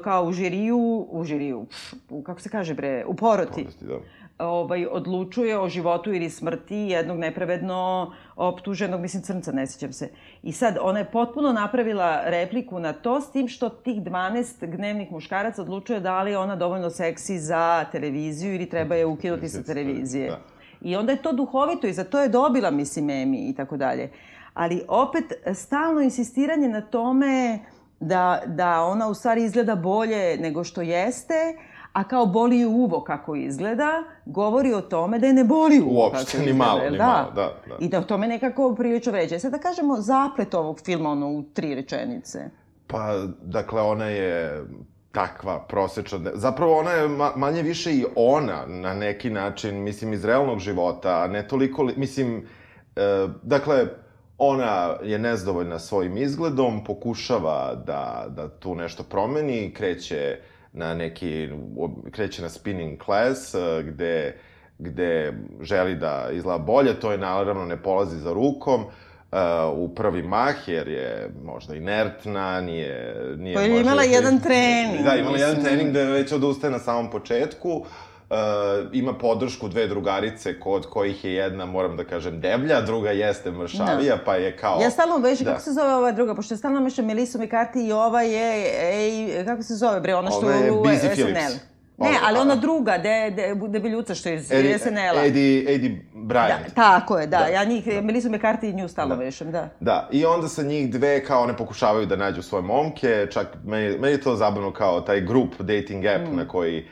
kao 0.05 0.25
u 0.25 0.33
žiriju, 0.33 1.07
u 1.11 1.25
žiriju, 1.25 1.67
u, 2.11 2.23
kako 2.23 2.41
se 2.41 2.49
kaže 2.49 2.75
bre, 2.75 3.05
u 3.07 3.15
poroti. 3.15 3.65
Poroti, 3.65 3.85
da 3.85 3.95
ovaj, 4.39 4.87
odlučuje 4.87 5.59
o 5.61 5.69
životu 5.69 6.13
ili 6.13 6.31
smrti 6.31 6.77
jednog 6.77 7.19
nepravedno 7.19 8.13
optuženog, 8.37 9.01
mislim 9.01 9.23
crnca, 9.23 9.53
ne 9.53 9.67
sjećam 9.67 9.93
se. 9.93 10.11
I 10.43 10.53
sad, 10.53 10.79
ona 10.81 10.99
je 10.99 11.11
potpuno 11.11 11.53
napravila 11.53 12.21
repliku 12.25 12.81
na 12.81 12.93
to, 12.93 13.21
s 13.21 13.33
tim 13.33 13.49
što 13.49 13.69
tih 13.69 14.03
12 14.03 14.67
gnevnih 14.67 15.13
muškaraca 15.13 15.63
odlučuje 15.63 16.01
da 16.01 16.23
li 16.23 16.31
je 16.31 16.39
ona 16.39 16.57
dovoljno 16.57 16.91
seksi 16.91 17.39
za 17.39 17.85
televiziju 17.93 18.55
ili 18.55 18.69
treba 18.69 18.95
je 18.95 19.07
ukinuti 19.07 19.49
sa 19.49 19.63
televizije. 19.63 20.31
Da. 20.31 20.39
I 20.81 20.97
onda 20.97 21.13
je 21.13 21.23
to 21.23 21.33
duhovito 21.33 21.87
i 21.87 21.93
za 21.93 22.05
to 22.05 22.21
je 22.21 22.29
dobila, 22.29 22.71
mislim, 22.71 23.11
Emi 23.11 23.49
i 23.49 23.55
tako 23.55 23.77
dalje. 23.77 24.11
Ali 24.55 24.83
opet, 24.89 25.25
stalno 25.55 26.01
insistiranje 26.01 26.69
na 26.69 26.81
tome 26.81 27.59
da, 28.01 28.43
da 28.47 28.83
ona 28.83 29.09
u 29.09 29.15
stvari 29.15 29.45
izgleda 29.45 29.75
bolje 29.75 30.37
nego 30.37 30.65
što 30.65 30.83
jeste, 30.83 31.35
a 31.93 32.05
kao 32.05 32.27
boli 32.27 32.61
ju 32.61 32.71
uvo 32.71 33.05
kako 33.05 33.35
izgleda, 33.35 34.05
govori 34.27 34.75
o 34.75 34.81
tome 34.81 35.19
da 35.19 35.27
je 35.27 35.33
ne 35.33 35.45
boli 35.45 35.81
uvo 35.81 36.03
Uopšte, 36.03 36.25
kako 36.25 36.37
izgleda. 36.37 36.53
ni 36.53 36.59
malo, 36.59 36.91
ni 36.91 36.99
da. 36.99 37.07
malo, 37.07 37.31
da, 37.31 37.55
da. 37.69 37.77
I 37.81 37.89
da 37.89 37.99
o 37.99 38.03
tome 38.03 38.29
nekako 38.29 38.75
prilično 38.75 39.13
vređe. 39.13 39.39
Sad 39.39 39.53
da 39.53 39.59
kažemo 39.59 39.97
zaplet 39.97 40.55
ovog 40.55 40.81
filma, 40.85 41.11
ono, 41.11 41.29
u 41.29 41.43
tri 41.43 41.75
rečenice. 41.75 42.51
Pa, 42.87 43.23
dakle, 43.43 43.83
ona 43.83 44.05
je 44.05 44.65
takva 45.13 45.67
prosečna... 45.69 46.19
Zapravo 46.35 46.79
ona 46.79 46.91
je 46.91 47.09
ma, 47.09 47.33
manje 47.37 47.63
više 47.63 47.93
i 47.93 48.05
ona 48.17 48.67
na 48.67 48.95
neki 48.95 49.31
način, 49.31 49.83
mislim, 49.83 50.13
iz 50.13 50.25
realnog 50.25 50.59
života, 50.59 51.23
a 51.23 51.27
ne 51.27 51.49
toliko... 51.49 51.83
Li, 51.83 51.95
mislim, 51.97 52.47
e, 52.97 53.29
dakle, 53.43 53.87
ona 54.39 54.97
je 55.03 55.19
nezdovoljna 55.19 55.79
svojim 55.79 56.17
izgledom, 56.17 56.85
pokušava 56.85 57.75
da, 57.87 58.27
da 58.29 58.49
tu 58.49 58.75
nešto 58.75 59.03
promeni, 59.03 59.75
kreće 59.75 60.39
na 60.73 60.95
neki, 60.95 61.49
kreće 62.11 62.43
na 62.43 62.49
spinning 62.49 63.05
class, 63.05 63.55
eh, 63.55 63.83
gde, 63.83 64.39
gde 64.79 65.33
želi 65.61 65.95
da 65.95 66.29
izgleda 66.33 66.59
bolje, 66.59 67.01
to 67.01 67.13
je 67.13 67.19
naravno 67.19 67.65
ne 67.65 67.83
polazi 67.83 68.19
za 68.19 68.33
rukom, 68.33 68.85
u 69.75 69.95
prvi 69.95 70.23
mah, 70.23 70.55
jer 70.67 70.89
je 70.89 71.31
možda 71.45 71.75
inertna, 71.75 72.61
nije... 72.61 73.15
nije 73.39 73.55
Pa 73.55 73.61
je 73.61 73.81
imala 73.81 74.03
jedan 74.03 74.41
trening, 74.41 75.05
Da, 75.05 75.17
imala 75.17 75.39
jedan 75.39 75.65
trening 75.65 75.93
da 75.93 76.03
već 76.03 76.33
odustaje 76.33 76.71
na 76.71 76.79
samom 76.79 77.11
početku. 77.11 77.71
Uh, 77.71 77.87
ima 78.93 79.15
podršku 79.15 79.69
dve 79.69 79.87
drugarice 79.87 80.61
kod 80.61 80.87
kojih 80.87 81.25
je 81.25 81.33
jedna, 81.33 81.67
moram 81.67 81.97
da 81.97 82.05
kažem, 82.05 82.41
deblja, 82.41 82.81
druga 82.81 83.11
jeste 83.11 83.51
mršavija, 83.51 84.19
pa 84.25 84.35
je 84.35 84.57
kao... 84.57 84.81
Ja 84.83 84.91
stalno 84.91 85.19
vežem, 85.19 85.45
Da. 85.45 85.51
kako 85.51 85.63
se 85.63 85.73
zove 85.73 85.95
ova 85.95 86.13
druga, 86.13 86.35
pošto 86.35 86.55
je 86.55 86.59
stalno 86.59 86.81
mešam 86.81 87.07
Melisu 87.07 87.39
McCarthy 87.39 87.87
i 87.89 87.93
ova 87.93 88.23
je, 88.23 88.65
ej, 88.91 89.45
kako 89.45 89.63
se 89.63 89.75
zove 89.75 90.01
bre, 90.01 90.15
ona 90.15 90.31
što 90.31 90.41
Ova 90.41 90.55
je 90.55 90.73
u 90.73 90.85
SNL. 91.15 91.59
Ne, 91.99 92.11
ali 92.25 92.39
ona 92.39 92.55
druga, 92.55 92.99
de, 92.99 93.31
de, 93.31 93.55
debeljuca 93.69 94.15
što 94.15 94.29
je 94.29 94.35
iz 94.35 94.53
Eddie, 94.53 94.79
SNL-a. 94.79 95.27
Eddie, 95.27 95.75
Eddie 95.75 96.01
Bryant. 96.15 96.65
Da, 96.67 96.75
tako 96.75 97.19
je, 97.19 97.27
da. 97.27 97.39
Da. 97.39 97.47
Ja 97.47 97.65
njih, 97.65 97.87
Melisu 98.03 98.29
McCarthy 98.29 98.71
i 98.71 98.75
nju 98.75 98.89
stalno 98.89 99.17
Da. 99.17 99.23
vešam, 99.25 99.53
da. 99.53 99.69
Da, 99.81 100.09
i 100.13 100.25
onda 100.25 100.49
sa 100.49 100.63
njih 100.63 100.91
dve 100.91 101.25
kao 101.25 101.43
one 101.43 101.57
pokušavaju 101.57 102.07
da 102.07 102.17
nađu 102.17 102.43
svoje 102.43 102.63
momke, 102.63 103.27
čak 103.31 103.47
meni, 103.65 103.99
meni 103.99 104.15
je 104.15 104.21
to 104.21 104.37
zabavno 104.37 104.73
kao 104.73 105.01
taj 105.01 105.21
grup 105.21 105.55
dating 105.59 106.05
app 106.07 106.33
Mm. 106.33 106.37
na 106.37 106.49
koji 106.49 106.87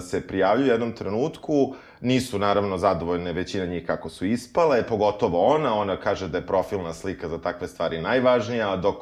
se 0.00 0.26
prijavljuju 0.26 0.68
u 0.68 0.72
jednom 0.72 0.92
trenutku. 0.92 1.74
Nisu 2.00 2.38
naravno 2.38 2.78
zadovoljne 2.78 3.32
većina 3.32 3.66
njih 3.66 3.86
kako 3.86 4.08
su 4.08 4.26
ispale, 4.26 4.82
pogotovo 4.82 5.46
ona, 5.46 5.74
ona 5.74 5.96
kaže 5.96 6.28
da 6.28 6.38
je 6.38 6.46
profilna 6.46 6.92
slika 6.92 7.28
za 7.28 7.38
takve 7.38 7.68
stvari 7.68 8.00
najvažnija, 8.00 8.76
dok 8.76 8.96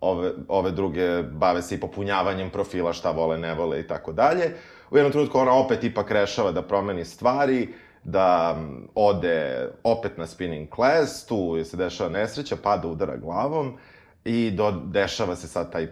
ove, 0.00 0.32
ove 0.48 0.70
druge 0.70 1.22
bave 1.22 1.62
se 1.62 1.74
i 1.74 1.80
popunjavanjem 1.80 2.50
profila, 2.50 2.92
šta 2.92 3.10
vole, 3.10 3.38
ne 3.38 3.54
vole 3.54 3.80
i 3.80 3.86
tako 3.86 4.12
dalje. 4.12 4.52
U 4.90 4.96
jednom 4.96 5.12
trenutku 5.12 5.38
ona 5.38 5.52
opet 5.52 5.84
ipak 5.84 6.10
rešava 6.10 6.52
da 6.52 6.62
promeni 6.62 7.04
stvari, 7.04 7.68
da 8.04 8.56
ode 8.94 9.68
opet 9.82 10.18
na 10.18 10.26
spinning 10.26 10.68
class, 10.74 11.26
tu 11.26 11.64
se 11.64 11.76
dešava 11.76 12.10
nesreća, 12.10 12.56
pada 12.62 12.88
udara 12.88 13.16
glavom 13.16 13.78
i 14.24 14.50
do, 14.50 14.70
dešava 14.70 15.36
se 15.36 15.48
sad 15.48 15.72
taj 15.72 15.88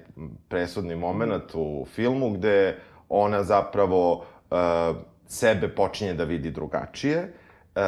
presudni 0.49 0.97
moment 0.97 1.55
u 1.55 1.87
filmu 1.95 2.31
gde 2.31 2.79
ona 3.09 3.43
zapravo 3.43 4.13
uh, 4.51 4.57
sebe 5.29 5.69
počinje 5.69 6.15
da 6.15 6.25
vidi 6.25 6.51
drugačije. 6.51 7.33
Uh, 7.75 7.83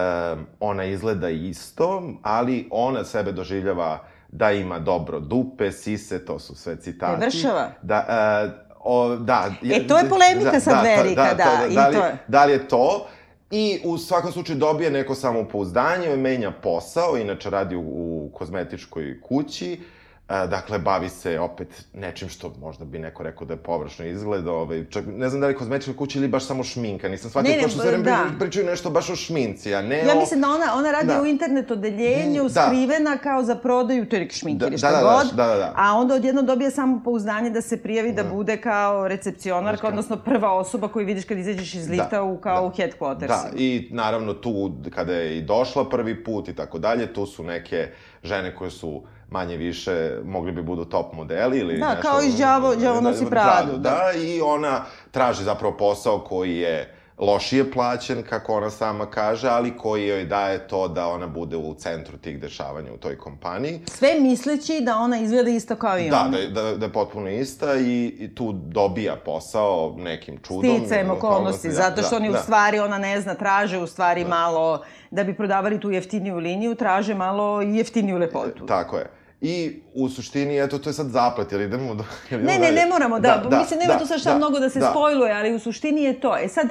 ona 0.61 0.85
izgleda 0.85 1.31
isto, 1.31 2.03
ali 2.23 2.69
ona 2.71 3.05
sebe 3.05 3.33
doživljava 3.33 3.99
da 4.29 4.53
ima 4.53 4.79
dobro 4.79 5.21
dupe, 5.21 5.73
sise, 5.73 6.25
to 6.25 6.39
su 6.39 6.55
sve 6.55 6.77
citati. 6.77 7.25
vršava? 7.25 7.71
Da, 7.83 8.07
uh, 8.45 8.67
o, 8.85 9.17
da. 9.17 9.51
E, 9.63 9.87
to 9.87 9.99
je 9.99 10.09
polemika 10.09 10.61
sad 10.61 10.85
velika, 10.85 11.35
da, 11.35 11.67
i 11.71 11.75
da, 11.75 11.89
li, 11.89 11.95
to 11.95 12.03
da 12.29 12.45
li 12.45 12.53
je 12.53 12.69
to? 12.69 13.07
I 13.51 13.81
u 13.85 13.99
svakom 13.99 14.33
slučaju 14.33 14.59
dobije 14.59 14.91
neko 14.91 15.15
samopouzdanje, 15.15 16.17
menja 16.17 16.51
posao, 16.51 17.17
inače 17.17 17.51
radi 17.51 17.77
u, 17.77 17.81
u 17.81 18.31
kozmetičkoj 18.35 19.21
kući, 19.21 19.73
E, 19.75 19.96
dakle, 20.29 20.79
bavi 20.79 21.09
se 21.09 21.41
opet 21.41 21.69
nečim 21.95 22.29
što 22.29 22.53
možda 22.61 22.85
bi 22.85 22.99
neko 22.99 23.23
rekao 23.23 23.47
da 23.47 23.55
je 23.55 23.59
površno 23.59 24.05
izgleda, 24.05 24.53
ovaj, 24.53 24.85
čak 24.91 25.05
ne 25.09 25.29
znam 25.29 25.41
da 25.41 25.47
li 25.47 25.57
kozmetička 25.57 25.97
kuća 25.97 26.19
ili 26.19 26.29
baš 26.29 26.47
samo 26.47 26.65
šminka, 26.65 27.09
nisam 27.09 27.31
shvatio, 27.31 27.51
Ne, 27.51 27.57
ne, 27.57 27.63
to 27.63 27.69
što 27.69 27.81
sve 27.81 27.89
vreme 27.91 28.05
da. 28.05 28.25
pričaju 28.39 28.67
nešto 28.67 28.91
baš 28.91 29.11
o 29.11 29.17
šminci, 29.17 29.75
a 29.75 29.83
ne 29.83 29.99
Ja 29.99 30.17
o... 30.17 30.21
mislim 30.21 30.41
da 30.41 30.49
ona, 30.49 30.75
ona 30.75 30.91
radi 30.91 31.07
Da. 31.07 31.23
u 31.23 31.27
internet 31.27 31.71
odeljenju, 31.71 32.43
Da. 32.43 32.67
skrivena 32.67 33.19
kao 33.19 33.43
za 33.43 33.55
prodaju, 33.55 34.07
to 34.09 34.17
je 34.17 34.21
neki 34.23 34.37
šminker 34.37 34.61
Da, 34.61 34.67
ili 34.67 34.73
da, 34.73 34.79
šta 34.79 34.91
da, 34.91 34.97
da, 34.97 35.03
god. 35.03 35.37
da, 35.37 35.47
da, 35.47 35.57
da. 35.57 35.73
A 35.77 35.93
onda 35.95 36.15
odjedno 36.15 36.43
dobije 36.43 36.71
samo 36.71 37.01
pouzdanje 37.05 37.51
da 37.51 37.61
se 37.61 37.83
prijavi 37.83 38.13
da 38.13 38.25
bude 38.25 38.57
kao 38.57 39.09
recepcionarka, 39.09 39.89
odnosno 39.89 40.17
prva 40.17 40.53
osoba 40.53 40.89
koju 40.89 41.07
vidiš 41.07 41.25
kad 41.25 41.39
izađeš 41.39 41.75
iz 41.75 41.89
lifta 41.89 42.23
u, 42.23 42.39
kao 42.39 42.61
da. 42.61 42.67
u 42.67 42.71
headquartersima. 42.71 43.51
Da, 43.51 43.57
i 43.57 43.89
naravno 43.93 44.35
tu, 44.35 44.73
kada 44.95 45.13
je 45.13 45.39
i 45.39 45.43
došla 45.43 45.89
prvi 45.89 46.25
put 46.25 46.49
i 46.49 46.55
tako 46.55 46.79
dalje, 46.79 47.13
tu 47.13 47.27
su 47.27 47.45
neke 47.45 47.89
žene 48.23 48.55
koje 48.57 48.71
su 48.71 49.03
manje 49.31 49.57
više 49.57 50.17
mogli 50.25 50.53
bi 50.53 50.63
budu 50.63 50.85
top 50.85 51.13
modeli 51.13 51.59
ili 51.59 51.79
Da, 51.79 51.89
nešto... 51.89 52.03
kao 52.03 52.21
iz 52.21 52.35
Đavo- 52.35 52.77
Đavo 52.77 53.01
nosi 53.01 53.27
Pradu, 53.27 53.73
Da, 53.73 53.79
da, 53.91 54.19
i 54.19 54.41
ona 54.41 54.81
traži 55.11 55.45
zapravo 55.45 55.77
posao 55.77 56.19
koji 56.19 56.57
je 56.57 56.93
lošije 57.19 57.73
plaćen, 57.73 58.23
kako 58.23 58.55
ona 58.55 58.71
sama 58.71 59.07
kaže, 59.07 59.49
ali 59.49 59.77
koji 59.77 60.07
joj 60.07 60.25
daje 60.25 60.69
to 60.69 60.89
da 60.89 61.07
ona 61.09 61.27
bude 61.27 61.57
u 61.57 61.75
centru 61.75 62.19
tih 62.19 62.41
dešavanja 62.41 62.93
u 62.93 62.99
toj 62.99 63.19
kompaniji. 63.19 63.81
Sve 63.87 64.15
misleći 64.15 64.81
da 64.81 64.97
ona 64.97 65.19
izgleda 65.19 65.51
isto 65.51 65.77
kao 65.77 65.99
i 65.99 66.11
Da, 66.11 66.21
ona. 66.21 66.39
da, 66.51 66.63
da, 66.63 66.77
da 66.77 66.87
je 66.87 66.93
potpuno 66.93 67.31
ista 67.31 67.75
i, 67.77 68.17
i 68.19 68.35
tu 68.35 68.53
dobija 68.55 69.17
posao 69.17 69.95
nekim 69.99 70.39
čudom. 70.39 70.77
Sticajem 70.79 71.11
okolnosti, 71.11 71.69
da, 71.69 71.75
zato 71.75 72.03
što 72.03 72.11
da, 72.11 72.17
oni 72.17 72.29
u 72.29 72.33
da. 72.33 72.39
stvari, 72.39 72.79
ona 72.79 72.99
ne 72.99 73.21
zna, 73.21 73.35
traže 73.35 73.79
u 73.79 73.87
stvari 73.87 74.25
malo, 74.25 74.83
da 75.11 75.25
bi 75.25 75.35
prodavali 75.35 75.81
tu 75.81 75.91
jeftiniju 75.91 76.37
liniju, 76.37 76.75
traže 76.75 77.15
malo 77.15 77.63
i 77.63 77.77
jeftiniju 77.77 78.19
lepotu. 78.19 78.67
Tako 78.67 78.97
je. 78.97 79.07
I 79.41 79.83
u 79.95 80.09
suštini, 80.09 80.59
eto, 80.65 80.79
to 80.79 80.89
je 80.89 80.95
sad 80.95 81.07
zaplet, 81.07 81.53
jer 81.53 81.61
idemo 81.61 81.95
do... 81.95 82.05
jel 82.31 82.41
idemo 82.41 82.53
Ne, 82.53 82.59
ne, 82.59 82.67
dalje? 82.67 82.81
ne 82.81 82.87
moramo, 82.87 83.21
da, 83.21 83.43
mislim, 83.59 83.81
nema 83.81 83.99
tu 83.99 84.07
sad 84.07 84.21
šta 84.21 84.37
mnogo 84.37 84.59
da 84.61 84.71
se 84.71 84.79
da. 84.81 84.91
spojluje, 84.91 85.33
ali 85.33 85.55
u 85.55 85.59
suštini 85.59 86.03
je 86.03 86.21
to. 86.21 86.37
E 86.37 86.49
sad, 86.49 86.69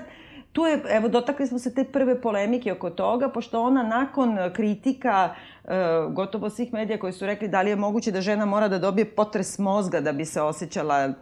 tu 0.56 0.66
je, 0.66 0.82
evo, 0.90 1.08
dotakli 1.08 1.48
smo 1.48 1.60
se 1.60 1.74
te 1.74 1.84
prve 1.84 2.22
polemike 2.22 2.72
oko 2.72 2.90
toga, 2.90 3.30
pošto 3.30 3.62
ona 3.62 3.84
nakon 3.84 4.38
kritika 4.54 5.36
e, 5.64 5.70
gotovo 6.10 6.50
svih 6.50 6.74
medija 6.74 7.00
koji 7.00 7.14
su 7.14 7.26
rekli 7.26 7.48
da 7.48 7.62
li 7.62 7.70
je 7.70 7.76
moguće 7.76 8.12
da 8.12 8.22
žena 8.22 8.46
mora 8.46 8.68
da 8.68 8.80
dobije 8.80 9.06
potres 9.06 9.60
mozga 9.60 10.02
da 10.02 10.12
bi 10.12 10.26
se 10.26 10.42
osjećala 10.42 11.04
e, 11.04 11.14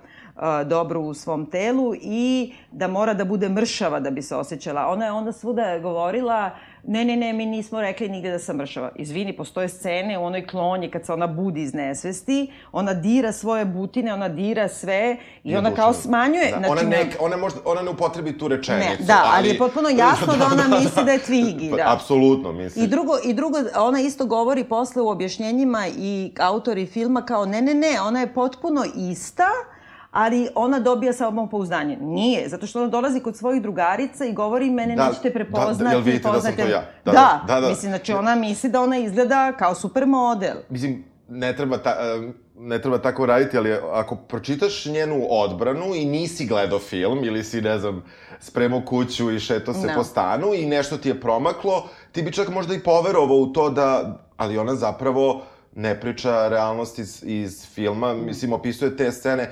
dobro 0.65 1.00
u 1.00 1.13
svom 1.13 1.45
telu 1.45 1.93
i 2.01 2.53
da 2.71 2.88
mora 2.88 3.13
da 3.13 3.25
bude 3.25 3.50
mršava 3.50 4.00
da 4.00 4.12
bi 4.12 4.21
se 4.21 4.35
osjećala. 4.35 4.88
Ona 4.88 5.05
je 5.05 5.12
onda 5.12 5.31
svuda 5.31 5.79
govorila, 5.79 6.50
ne, 6.83 7.05
ne, 7.05 7.15
ne, 7.15 7.33
mi 7.33 7.45
nismo 7.45 7.81
rekli 7.81 8.09
nigde 8.09 8.31
da 8.31 8.39
sam 8.39 8.55
mršava. 8.55 8.91
Izvini, 8.95 9.37
postoje 9.37 9.69
scene 9.69 10.17
u 10.17 10.23
onoj 10.23 10.47
klonji 10.47 10.91
kad 10.91 11.05
se 11.05 11.13
ona 11.13 11.27
budi 11.27 11.61
iz 11.61 11.73
nesvesti, 11.73 12.51
ona 12.71 12.93
dira 12.93 13.31
svoje 13.31 13.65
butine, 13.65 14.13
ona 14.13 14.29
dira 14.29 14.67
sve 14.67 15.17
i 15.43 15.55
ona 15.55 15.71
kao 15.75 15.93
smanjuje. 15.93 16.51
Da, 16.51 16.57
znači, 16.57 16.71
ona, 16.71 16.81
ne- 16.81 16.89
ne, 16.89 17.09
ona, 17.19 17.37
možda, 17.37 17.59
ona 17.65 17.81
ne 17.81 17.89
upotrebi 17.89 18.37
tu 18.37 18.47
rečenicu. 18.47 18.89
Ne, 18.89 19.05
da, 19.05 19.23
ali 19.33 19.49
je 19.49 19.57
potpuno 19.57 19.89
jasno 19.89 20.33
da 20.37 20.45
ona 20.45 20.67
misli 20.79 21.03
da 21.05 21.11
je 21.11 21.19
Twiggy, 21.19 21.69
Pa, 21.71 21.77
da. 21.77 21.93
Apsolutno, 21.93 22.51
mislim. 22.51 22.85
I 22.85 22.87
drugo, 22.87 23.13
I 23.25 23.33
drugo, 23.33 23.57
ona 23.77 23.99
isto 23.99 24.25
govori 24.25 24.63
posle 24.63 25.01
u 25.01 25.07
objašnjenjima 25.07 25.87
i 25.97 26.31
autori 26.39 26.85
filma 26.85 27.21
kao 27.21 27.45
ne, 27.45 27.61
ne, 27.61 27.73
ne, 27.73 28.01
ona 28.01 28.19
je 28.19 28.33
potpuno 28.33 28.85
ista, 29.11 29.47
ali 30.13 30.48
ona 30.55 30.79
dobija 30.79 31.13
samopouzdanje. 31.13 31.98
Nije, 31.98 32.50
zato 32.50 32.67
što 32.67 32.79
ona 32.79 32.88
dolazi 32.88 33.20
kod 33.20 33.38
svojih 33.38 33.62
drugarica 33.62 34.25
i 34.25 34.34
govori 34.34 34.70
mene 34.70 34.96
Da, 34.96 35.08
nećete 35.08 35.29
da, 35.29 35.34
prepoznati. 35.34 35.84
da, 35.84 35.89
jel 35.89 36.01
vidite 36.01 36.29
da 36.32 36.41
sam 36.41 36.55
to 36.55 36.63
me." 36.63 36.70
ja? 36.70 36.84
Da, 37.05 37.12
Da, 37.12 37.41
da, 37.48 37.53
da, 37.55 37.62
da. 37.62 37.70
mislim, 37.70 37.91
znači 37.91 38.13
ona 38.13 38.36
misli 38.36 38.70
da 38.70 38.82
ona 38.82 38.98
izgleda 38.98 39.51
kao 39.51 39.75
supermodel. 39.75 40.55
Mislim, 40.70 41.03
ne 41.27 41.55
treba, 41.55 41.77
ta, 41.77 41.96
ne 42.58 42.82
treba 42.82 42.98
tako 42.98 43.25
raditi, 43.25 43.58
ali 43.58 43.74
ako 43.74 44.15
pročitaš 44.15 44.86
njenu 44.86 45.25
odbranu 45.29 45.96
i 45.96 46.05
nisi 46.05 46.46
gledao 46.46 46.79
film 46.79 47.24
ili 47.24 47.43
si, 47.43 47.62
ne 47.62 47.79
znam, 47.79 48.03
spremao 48.39 48.82
kuću 48.82 49.32
i 49.32 49.39
šeto 49.39 49.74
se 49.74 49.88
Da. 49.88 49.93
po 49.93 50.03
stanu 50.03 50.53
i 50.53 50.65
nešto 50.65 50.98
ti 50.98 51.10
je 51.10 51.22
promaklo, 51.22 51.84
ti 52.12 52.24
bi 52.24 52.32
čak 52.32 52.50
možda 52.50 52.74
i 52.74 52.79
poverovao 52.79 53.38
u 53.38 53.48
to 53.48 53.70
da, 53.70 54.17
ali 54.38 54.58
ona 54.58 54.75
zapravo 54.75 55.41
ne 55.75 56.00
priča 56.00 56.48
realnost 56.48 57.00
iz, 57.00 57.24
iz 57.25 57.68
filma, 57.68 58.13
mislim, 58.13 58.53
opisuje 58.53 58.98
te 58.98 59.12
scene. 59.12 59.51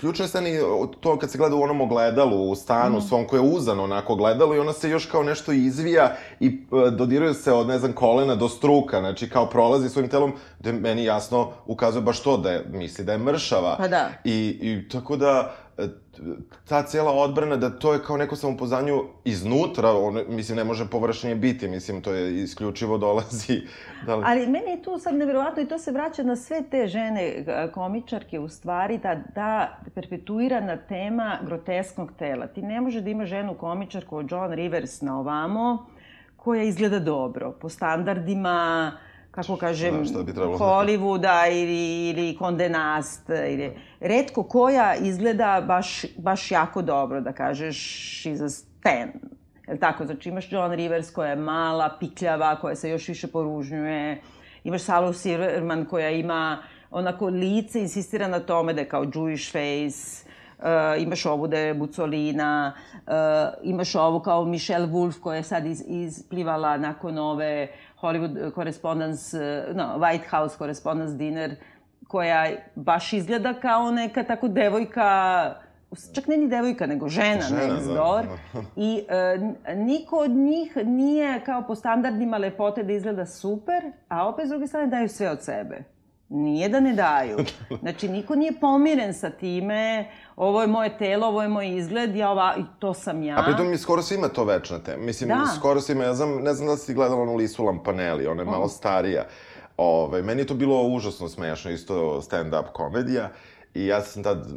Ključna 0.00 0.26
scena 0.28 0.48
je 0.48 0.62
to 1.00 1.18
kad 1.18 1.30
se 1.30 1.38
gleda 1.38 1.56
u 1.56 1.62
onom 1.62 1.80
ogledalu, 1.80 2.50
u 2.50 2.54
stanu 2.54 3.00
svom, 3.00 3.26
koje 3.26 3.38
je 3.38 3.48
uzano 3.56 3.84
onako 3.84 4.12
ogledalo 4.12 4.54
i 4.54 4.58
ona 4.58 4.72
se 4.72 4.90
još 4.90 5.06
kao 5.06 5.22
nešto 5.22 5.52
izvija 5.52 6.16
i 6.40 6.46
e, 6.46 6.90
dodiruje 6.90 7.34
se 7.34 7.52
od, 7.52 7.66
ne 7.68 7.78
znam, 7.78 7.92
kolena 7.92 8.34
do 8.34 8.48
struka, 8.48 9.00
znači 9.00 9.28
kao 9.28 9.46
prolazi 9.46 9.88
svojim 9.88 10.10
telom, 10.10 10.32
gde 10.58 10.72
meni 10.72 11.04
jasno 11.04 11.52
ukazuje 11.66 12.02
baš 12.02 12.22
to 12.22 12.36
da 12.36 12.50
je, 12.50 12.64
misli 12.72 13.04
da 13.04 13.12
je 13.12 13.18
mršava. 13.18 13.76
Pa 13.78 13.88
da. 13.88 14.08
I, 14.24 14.58
i 14.60 14.88
tako 14.88 15.16
da, 15.16 15.54
ta 16.68 16.82
cijela 16.82 17.12
odbrana 17.12 17.56
da 17.56 17.70
to 17.70 17.92
je 17.92 18.02
kao 18.02 18.16
neko 18.16 18.36
samopoznanju 18.36 19.04
iznutra, 19.24 19.90
ono, 19.90 20.24
mislim, 20.28 20.56
ne 20.56 20.64
može 20.64 20.90
površnije 20.90 21.34
biti, 21.36 21.68
mislim, 21.68 22.02
to 22.02 22.12
je 22.12 22.42
isključivo 22.42 22.98
dolazi... 22.98 23.62
Da 24.06 24.16
li... 24.16 24.24
Ali 24.26 24.46
meni 24.46 24.70
je 24.70 24.82
tu 24.82 24.98
sad 24.98 25.14
nevjerovatno 25.14 25.62
i 25.62 25.68
to 25.68 25.78
se 25.78 25.92
vraća 25.92 26.22
na 26.22 26.36
sve 26.36 26.62
te 26.70 26.86
žene 26.86 27.22
e, 27.22 27.70
komičarke 27.74 28.38
u 28.38 28.48
stvari, 28.48 28.98
ta, 28.98 29.16
ta 29.34 29.78
perpetuirana 29.94 30.76
tema 30.76 31.38
grotesknog 31.46 32.12
tela. 32.18 32.46
Ti 32.46 32.62
ne 32.62 32.80
može 32.80 33.00
da 33.00 33.10
ima 33.10 33.26
ženu 33.26 33.54
komičarku 33.54 34.16
od 34.16 34.26
John 34.30 34.52
Rivers 34.52 35.00
na 35.00 35.18
ovamo 35.18 35.86
koja 36.36 36.62
izgleda 36.62 36.98
dobro, 36.98 37.52
po 37.52 37.68
standardima 37.68 38.92
kako 39.32 39.56
kažem, 39.56 40.04
Da? 40.04 40.42
Hollywooda 40.42 41.46
ili, 41.50 42.08
ili 42.08 42.36
Conde 42.38 42.68
Nast. 42.68 43.28
Ili, 43.28 43.72
redko 44.02 44.42
koja 44.42 44.94
izgleda 44.94 45.64
baš, 45.66 46.04
baš 46.18 46.50
jako 46.50 46.82
dobro, 46.82 47.20
da 47.20 47.32
kažeš, 47.32 47.76
she's 48.24 48.44
a 48.44 48.48
stan. 48.48 49.12
Jel 49.68 49.78
tako? 49.78 50.06
Znači 50.06 50.28
imaš 50.28 50.52
John 50.52 50.72
Rivers 50.72 51.10
koja 51.10 51.30
je 51.30 51.36
mala, 51.36 51.96
pikljava, 52.00 52.56
koja 52.60 52.74
se 52.74 52.90
još 52.90 53.08
više 53.08 53.26
poružnjuje. 53.26 54.20
Imaš 54.64 54.82
Salu 54.82 55.12
Silverman 55.12 55.84
koja 55.84 56.10
ima 56.10 56.62
onako 56.90 57.26
lice, 57.26 57.80
insistira 57.80 58.28
na 58.28 58.40
tome 58.40 58.72
da 58.72 58.80
je 58.80 58.88
kao 58.88 59.04
Jewish 59.04 59.52
face. 59.52 60.32
Uh, 60.58 61.02
imaš 61.02 61.26
ovu 61.26 61.46
da 61.46 61.58
je 61.58 61.74
Bucolina, 61.74 62.72
uh, 62.92 63.12
imaš 63.62 63.94
ovu 63.94 64.20
kao 64.20 64.44
Michelle 64.44 64.86
Wolf 64.86 65.20
koja 65.20 65.36
je 65.36 65.42
sad 65.42 65.66
iz, 65.66 65.84
isplivala 65.88 66.76
nakon 66.76 67.18
ove 67.18 67.68
Hollywood 68.00 68.54
Correspondence, 68.54 69.36
uh, 69.36 69.76
no, 69.76 69.98
White 69.98 70.28
House 70.30 70.58
Correspondence 70.58 71.16
Dinner, 71.16 71.56
koja 72.12 72.50
baš 72.74 73.12
izgleda 73.12 73.54
kao 73.54 73.90
neka 73.90 74.22
tako 74.22 74.48
devojka 74.48 75.54
čak 76.14 76.26
ne 76.26 76.36
ni 76.36 76.48
devojka, 76.48 76.86
nego 76.86 77.08
žena, 77.08 77.40
žena 77.40 77.62
next 77.62 77.86
da. 77.86 77.94
door. 77.94 78.26
I 78.76 79.04
e, 79.08 79.74
niko 79.74 80.16
od 80.16 80.30
njih 80.30 80.76
nije 80.84 81.40
kao 81.44 81.62
po 81.66 81.74
standardima 81.74 82.38
lepote 82.38 82.82
da 82.82 82.92
izgleda 82.92 83.26
super, 83.26 83.92
a 84.08 84.28
opet 84.28 84.46
s 84.46 84.48
druge 84.48 84.66
strane 84.66 84.86
daju 84.86 85.08
sve 85.08 85.30
od 85.30 85.42
sebe. 85.42 85.84
Nije 86.28 86.68
da 86.68 86.80
ne 86.80 86.92
daju. 86.92 87.36
Znači, 87.82 88.08
niko 88.08 88.34
nije 88.34 88.52
pomiren 88.60 89.14
sa 89.14 89.30
time, 89.30 90.10
ovo 90.36 90.60
je 90.60 90.66
moje 90.66 90.98
telo, 90.98 91.26
ovo 91.26 91.42
je 91.42 91.48
moj 91.48 91.76
izgled, 91.76 92.16
ja 92.16 92.30
ova, 92.30 92.54
i 92.58 92.62
to 92.78 92.94
sam 92.94 93.22
ja. 93.22 93.38
A 93.38 93.44
pritom 93.44 93.70
mi 93.70 93.78
skoro 93.78 94.02
svima 94.02 94.28
to 94.28 94.44
večna 94.44 94.78
tema. 94.78 95.04
Mislim, 95.04 95.28
da. 95.28 95.46
skoro 95.58 95.80
svima, 95.80 96.04
ja 96.04 96.14
znam, 96.14 96.42
ne 96.42 96.54
znam 96.54 96.68
da 96.68 96.76
si 96.76 96.94
gledala 96.94 97.22
onu 97.22 97.36
Lisu 97.36 97.64
Lampanelli, 97.64 98.26
ona 98.26 98.42
je 98.42 98.46
malo 98.46 98.68
starija. 98.68 99.24
Ove, 99.76 100.22
meni 100.22 100.40
je 100.40 100.46
to 100.46 100.54
bilo 100.54 100.82
užasno 100.82 101.28
smešno, 101.28 101.70
isto 101.70 102.22
stand-up 102.22 102.72
komedija. 102.72 103.30
I 103.74 103.86
ja 103.86 104.00
sam 104.00 104.22
tad, 104.22 104.48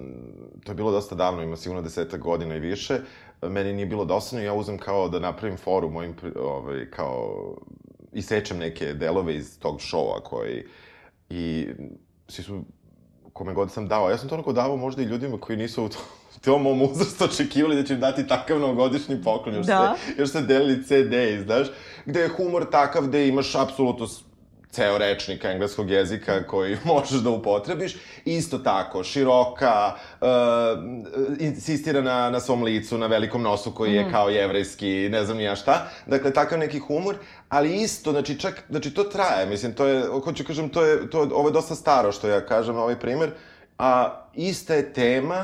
to 0.63 0.71
je 0.71 0.75
bilo 0.75 0.91
dosta 0.91 1.15
davno, 1.15 1.43
ima 1.43 1.57
sigurno 1.57 1.81
deseta 1.81 2.17
godina 2.17 2.55
i 2.55 2.59
više, 2.59 2.99
meni 3.41 3.73
nije 3.73 3.85
bilo 3.85 4.05
dosadno 4.05 4.43
i 4.43 4.45
ja 4.45 4.53
uzem 4.53 4.77
kao 4.77 5.09
da 5.09 5.19
napravim 5.19 5.57
foru 5.57 5.89
mojim, 5.89 6.15
ovaj, 6.39 6.89
kao, 6.89 7.55
isečem 8.13 8.57
neke 8.57 8.93
delove 8.93 9.35
iz 9.35 9.59
tog 9.59 9.81
šova 9.81 10.19
koji, 10.23 10.65
i 11.29 11.67
svi 12.27 12.43
su, 12.43 12.63
kome 13.33 13.53
god 13.53 13.71
sam 13.71 13.87
dao, 13.87 14.09
ja 14.09 14.17
sam 14.17 14.29
to 14.29 14.35
onako 14.35 14.53
davao 14.53 14.77
možda 14.77 15.01
i 15.01 15.05
ljudima 15.05 15.37
koji 15.37 15.57
nisu 15.57 15.85
u 15.85 15.89
tom 16.45 16.61
mom 16.61 16.81
uzrastu 16.81 17.23
očekivali 17.23 17.75
da 17.75 17.83
će 17.83 17.93
im 17.93 17.99
dati 17.99 18.27
takav 18.27 18.59
novogodišnji 18.59 19.23
poklon, 19.23 19.55
još, 19.55 19.65
da. 19.65 19.95
ste, 19.97 20.21
još 20.21 20.29
ste 20.29 20.41
delili 20.41 20.83
CD, 20.83 21.45
znaš, 21.45 21.67
gde 22.05 22.19
je 22.19 22.29
humor 22.29 22.69
takav 22.71 23.07
gde 23.07 23.27
imaš 23.27 23.55
apsolutno 23.55 24.07
ceo 24.75 24.97
rečnik 24.97 25.45
engleskog 25.45 25.89
jezika 25.89 26.43
koji 26.47 26.77
možeš 26.93 27.19
da 27.23 27.29
upotrebiš. 27.29 27.95
Isto 28.25 28.57
tako, 28.57 29.03
široka, 29.03 29.95
uh, 30.21 30.27
insistira 31.39 32.01
na, 32.01 32.29
na 32.29 32.39
svom 32.39 32.63
licu, 32.63 32.97
na 32.97 33.07
velikom 33.07 33.41
nosu 33.41 33.71
koji 33.71 33.93
je 33.93 34.05
mm. 34.05 34.11
kao 34.11 34.29
jevrejski, 34.29 35.09
ne 35.11 35.25
znam 35.25 35.39
ja 35.39 35.55
šta. 35.55 35.87
Dakle, 36.05 36.33
takav 36.33 36.59
neki 36.59 36.79
humor, 36.79 37.15
ali 37.49 37.75
isto, 37.81 38.11
znači, 38.11 38.39
čak, 38.39 38.63
znači, 38.69 38.93
to 38.93 39.03
traje, 39.03 39.45
mislim, 39.45 39.73
to 39.73 39.85
je, 39.85 40.03
hoću 40.23 40.43
kažem, 40.43 40.69
to 40.69 40.85
je, 40.85 41.09
to, 41.09 41.29
ovo 41.33 41.49
je 41.49 41.53
dosta 41.53 41.75
staro 41.75 42.11
što 42.11 42.27
ja 42.27 42.45
kažem, 42.45 42.75
ovaj 42.75 42.99
primer, 42.99 43.31
a 43.77 44.21
ista 44.33 44.73
je 44.73 44.93
tema, 44.93 45.43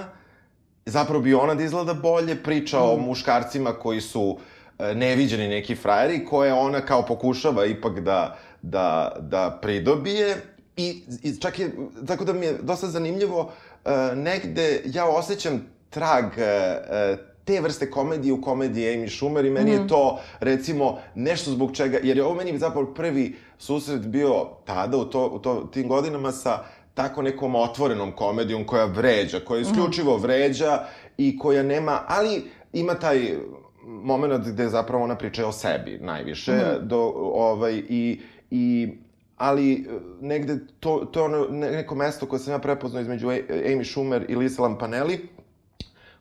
zapravo 0.85 1.21
bi 1.21 1.33
ona 1.33 1.55
da 1.55 1.63
izgleda 1.63 1.93
bolje, 1.93 2.35
priča 2.43 2.79
mm. 2.79 2.83
o 2.83 2.97
muškarcima 2.97 3.73
koji 3.73 4.01
su 4.01 4.37
e, 4.79 4.95
neviđeni 4.95 5.47
neki 5.47 5.75
frajeri, 5.75 6.25
koje 6.25 6.53
ona 6.53 6.81
kao 6.81 7.05
pokušava 7.05 7.65
ipak 7.65 7.99
da 7.99 8.37
da, 8.61 9.15
da 9.19 9.59
pridobije 9.61 10.37
i, 10.77 11.03
i 11.23 11.35
čak 11.39 11.59
je, 11.59 11.71
tako 12.07 12.25
da 12.25 12.33
mi 12.33 12.45
je 12.45 12.57
dosta 12.61 12.87
zanimljivo, 12.87 13.39
uh, 13.39 13.91
negde 14.15 14.81
ja 14.85 15.05
osjećam 15.05 15.67
trag 15.89 16.25
uh, 16.25 17.19
te 17.45 17.61
vrste 17.61 17.91
komedije 17.91 18.33
u 18.33 18.41
komediji 18.41 18.97
Amy 18.97 19.17
Schumer 19.17 19.45
i 19.45 19.49
meni 19.49 19.69
mm. 19.69 19.73
je 19.73 19.79
mhm. 19.79 19.87
to, 19.87 20.19
recimo, 20.39 20.99
nešto 21.15 21.51
zbog 21.51 21.75
čega, 21.75 21.99
jer 22.03 22.17
je 22.17 22.23
ovo 22.23 22.35
meni 22.35 22.59
zapravo 22.59 22.93
prvi 22.93 23.35
susret 23.57 24.01
bio 24.01 24.47
tada, 24.65 24.97
u, 24.97 25.05
to, 25.05 25.27
u 25.27 25.39
to, 25.39 25.69
tim 25.73 25.87
godinama, 25.87 26.31
sa 26.31 26.63
tako 26.93 27.21
nekom 27.21 27.55
otvorenom 27.55 28.11
komedijom 28.11 28.63
koja 28.65 28.85
vređa, 28.85 29.39
koja 29.39 29.61
mhm. 29.61 29.69
isključivo 29.69 30.17
vređa 30.17 30.85
i 31.17 31.37
koja 31.39 31.63
nema, 31.63 32.01
ali 32.07 32.43
ima 32.73 32.93
taj 32.93 33.35
moment 33.83 34.47
gde 34.47 34.69
zapravo 34.69 35.03
ona 35.03 35.15
priča 35.15 35.47
o 35.47 35.51
sebi 35.51 35.99
najviše, 36.01 36.51
mm. 36.51 36.87
do, 36.87 37.13
ovaj, 37.33 37.83
i, 37.89 38.21
I, 38.51 38.93
ali 39.37 39.73
e, 39.73 39.99
negde 40.21 40.59
to, 40.79 41.07
to 41.11 41.19
je 41.19 41.23
ono 41.23 41.47
neko 41.49 41.95
mesto 41.95 42.25
koje 42.25 42.39
sam 42.39 42.53
ja 42.53 42.59
prepoznao 42.59 43.01
između 43.01 43.27
Amy 43.27 43.91
Schumer 43.91 44.25
i 44.29 44.35
Lisa 44.35 44.61
Lampanelli, 44.61 45.29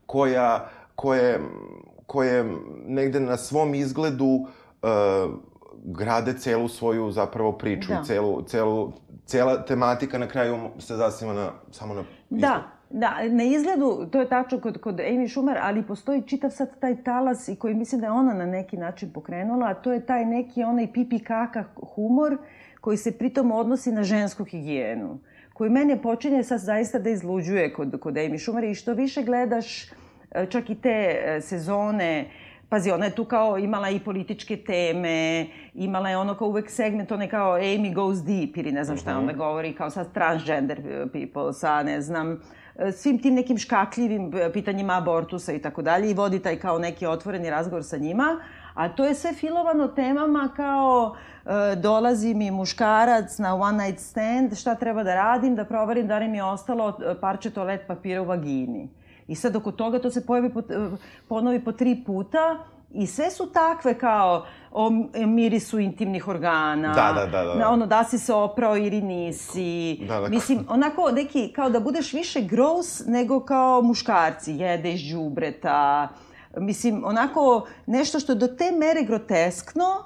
koja, 0.07 0.71
koje, 0.95 1.41
koje 2.07 2.57
negde 2.87 3.21
na 3.21 3.37
svom 3.37 3.75
izgledu 3.75 4.27
uh, 4.27 4.49
grade 5.85 6.39
celu 6.39 6.69
svoju 6.69 7.11
zapravo 7.11 7.53
priču 7.53 7.89
da. 7.89 8.01
i 8.01 8.07
celu, 8.07 8.43
celu, 8.43 8.93
cela 9.27 9.65
tematika 9.65 10.19
na 10.19 10.29
kraju 10.29 10.71
se 10.79 10.97
zasniva 10.97 11.35
na, 11.35 11.51
samo 11.71 11.95
na 11.95 12.05
izgled. 12.31 12.41
Da, 12.41 12.80
Da, 12.91 13.17
na 13.29 13.43
izgledu, 13.43 14.09
to 14.13 14.21
je 14.21 14.29
tačno 14.29 14.61
kod, 14.61 14.81
kod 14.81 14.97
Amy 14.97 15.29
Schumer, 15.29 15.59
ali 15.63 15.83
postoji 15.83 16.23
čitav 16.23 16.51
sad 16.51 16.81
taj 16.81 17.03
talas 17.03 17.49
i 17.49 17.57
koji 17.57 17.75
mislim 17.75 18.01
da 18.01 18.07
je 18.07 18.11
ona 18.11 18.35
na 18.35 18.47
neki 18.47 18.77
način 18.77 19.13
pokrenula, 19.13 19.67
a 19.67 19.75
to 19.75 19.93
je 19.93 20.07
taj 20.07 20.25
neki 20.25 20.63
onaj 20.63 20.93
pipi 20.93 21.19
kaka 21.19 21.65
humor 21.95 22.37
koji 22.81 22.97
se 22.97 23.19
pritom 23.19 23.53
odnosi 23.53 23.93
na 23.93 24.03
žensku 24.03 24.45
higijenu 24.45 25.19
koji 25.61 25.71
mene 25.71 26.03
počinje 26.03 26.43
sad 26.43 26.61
zaista 26.61 26.99
da 26.99 27.11
izluđuje 27.11 27.73
kod, 27.73 28.01
kod 28.01 28.15
Amy 28.15 28.39
Schumer 28.39 28.65
i 28.65 28.75
što 28.75 28.93
više 28.93 29.23
gledaš 29.23 29.91
e, 30.31 30.47
čak 30.47 30.71
i 30.71 30.75
te 30.75 31.21
e, 31.25 31.41
sezone 31.41 32.31
Pazi, 32.69 32.91
ona 32.91 33.05
je 33.05 33.11
tu 33.11 33.25
kao 33.25 33.59
imala 33.59 33.91
i 33.91 33.99
političke 34.01 34.57
teme, 34.57 35.47
imala 35.75 36.11
je 36.11 36.17
ono 36.17 36.35
kao 36.35 36.49
uvek 36.49 36.71
segment, 36.71 37.13
ona 37.13 37.25
je 37.25 37.31
kao 37.31 37.59
Amy 37.59 37.95
goes 37.95 38.19
deep 38.23 38.57
ili 38.57 38.73
ne 38.73 38.85
znam 38.85 38.97
šta 38.97 39.11
uh 39.11 39.17
-huh. 39.17 39.23
ona 39.23 39.33
govori, 39.33 39.73
kao 39.73 39.91
sa 39.91 40.05
transgender 40.05 40.83
people, 41.13 41.53
sa 41.53 41.83
ne 41.83 42.01
znam, 42.01 42.41
svim 42.93 43.19
tim 43.19 43.35
nekim 43.35 43.59
škakljivim 43.59 44.33
e, 44.35 44.53
pitanjima 44.53 44.97
abortusa 44.97 45.53
i 45.53 45.59
tako 45.59 45.83
dalje 45.83 46.11
i 46.11 46.15
vodi 46.15 46.39
taj 46.39 46.57
kao 46.57 46.79
neki 46.79 47.07
otvoreni 47.07 47.51
razgovor 47.51 47.85
sa 47.85 47.97
njima, 47.97 48.41
a 48.75 48.89
to 48.89 49.05
je 49.05 49.15
sve 49.15 49.33
filovano 49.33 49.89
temama 49.89 50.49
kao 50.57 51.17
e, 51.45 51.77
dolazi 51.77 52.35
mi 52.35 52.51
muškarac 52.51 53.39
na 53.39 53.55
one 53.55 53.85
night 53.85 54.01
stand, 54.01 54.55
šta 54.57 54.75
treba 54.75 55.03
da 55.03 55.15
radim, 55.15 55.57
da 55.57 55.65
proverim 55.65 56.07
da 56.07 56.19
li 56.19 56.29
mi 56.29 56.37
je 56.37 56.45
ostalo 56.45 56.89
e, 56.89 57.15
parče 57.21 57.51
toalet 57.51 57.87
papira 57.87 58.23
u 58.23 58.25
vagini. 58.25 58.89
I 59.29 59.35
sad 59.35 59.57
oko 59.57 59.73
toga 59.73 59.99
to 59.99 60.11
se 60.11 60.27
pojavi 60.27 60.53
po, 60.53 60.61
e, 60.61 60.91
ponovi 61.29 61.65
po 61.65 61.73
tri 61.73 62.03
puta 62.07 62.59
I 62.95 63.07
sve 63.07 63.31
su 63.31 63.53
takve 63.53 63.99
kao 63.99 64.47
o 64.71 64.91
mirisu 65.27 65.79
intimnih 65.79 66.29
organa. 66.29 66.95
Da, 66.95 67.21
da, 67.21 67.27
da. 67.27 67.55
da. 67.55 67.69
Ono, 67.69 67.87
da 67.87 68.05
si 68.05 68.19
se 68.19 68.35
oprao 68.35 68.77
ili 68.77 69.03
nisi. 69.03 69.99
Da, 70.09 70.21
da. 70.21 70.29
Mislim, 70.29 70.67
onako 70.69 71.11
neki, 71.11 71.53
kao 71.53 71.71
da 71.71 71.81
budeš 71.81 72.13
više 72.13 72.41
gross 72.41 73.03
nego 73.07 73.41
kao 73.41 73.83
muškarci. 73.83 74.53
Jedeš 74.53 75.01
džubreta. 75.01 76.09
Mislim, 76.57 77.05
onako, 77.05 77.67
nešto 77.87 78.21
što 78.21 78.33
je 78.33 78.37
do 78.37 78.47
te 78.47 78.73
mere 78.73 79.03
groteskno, 79.03 80.05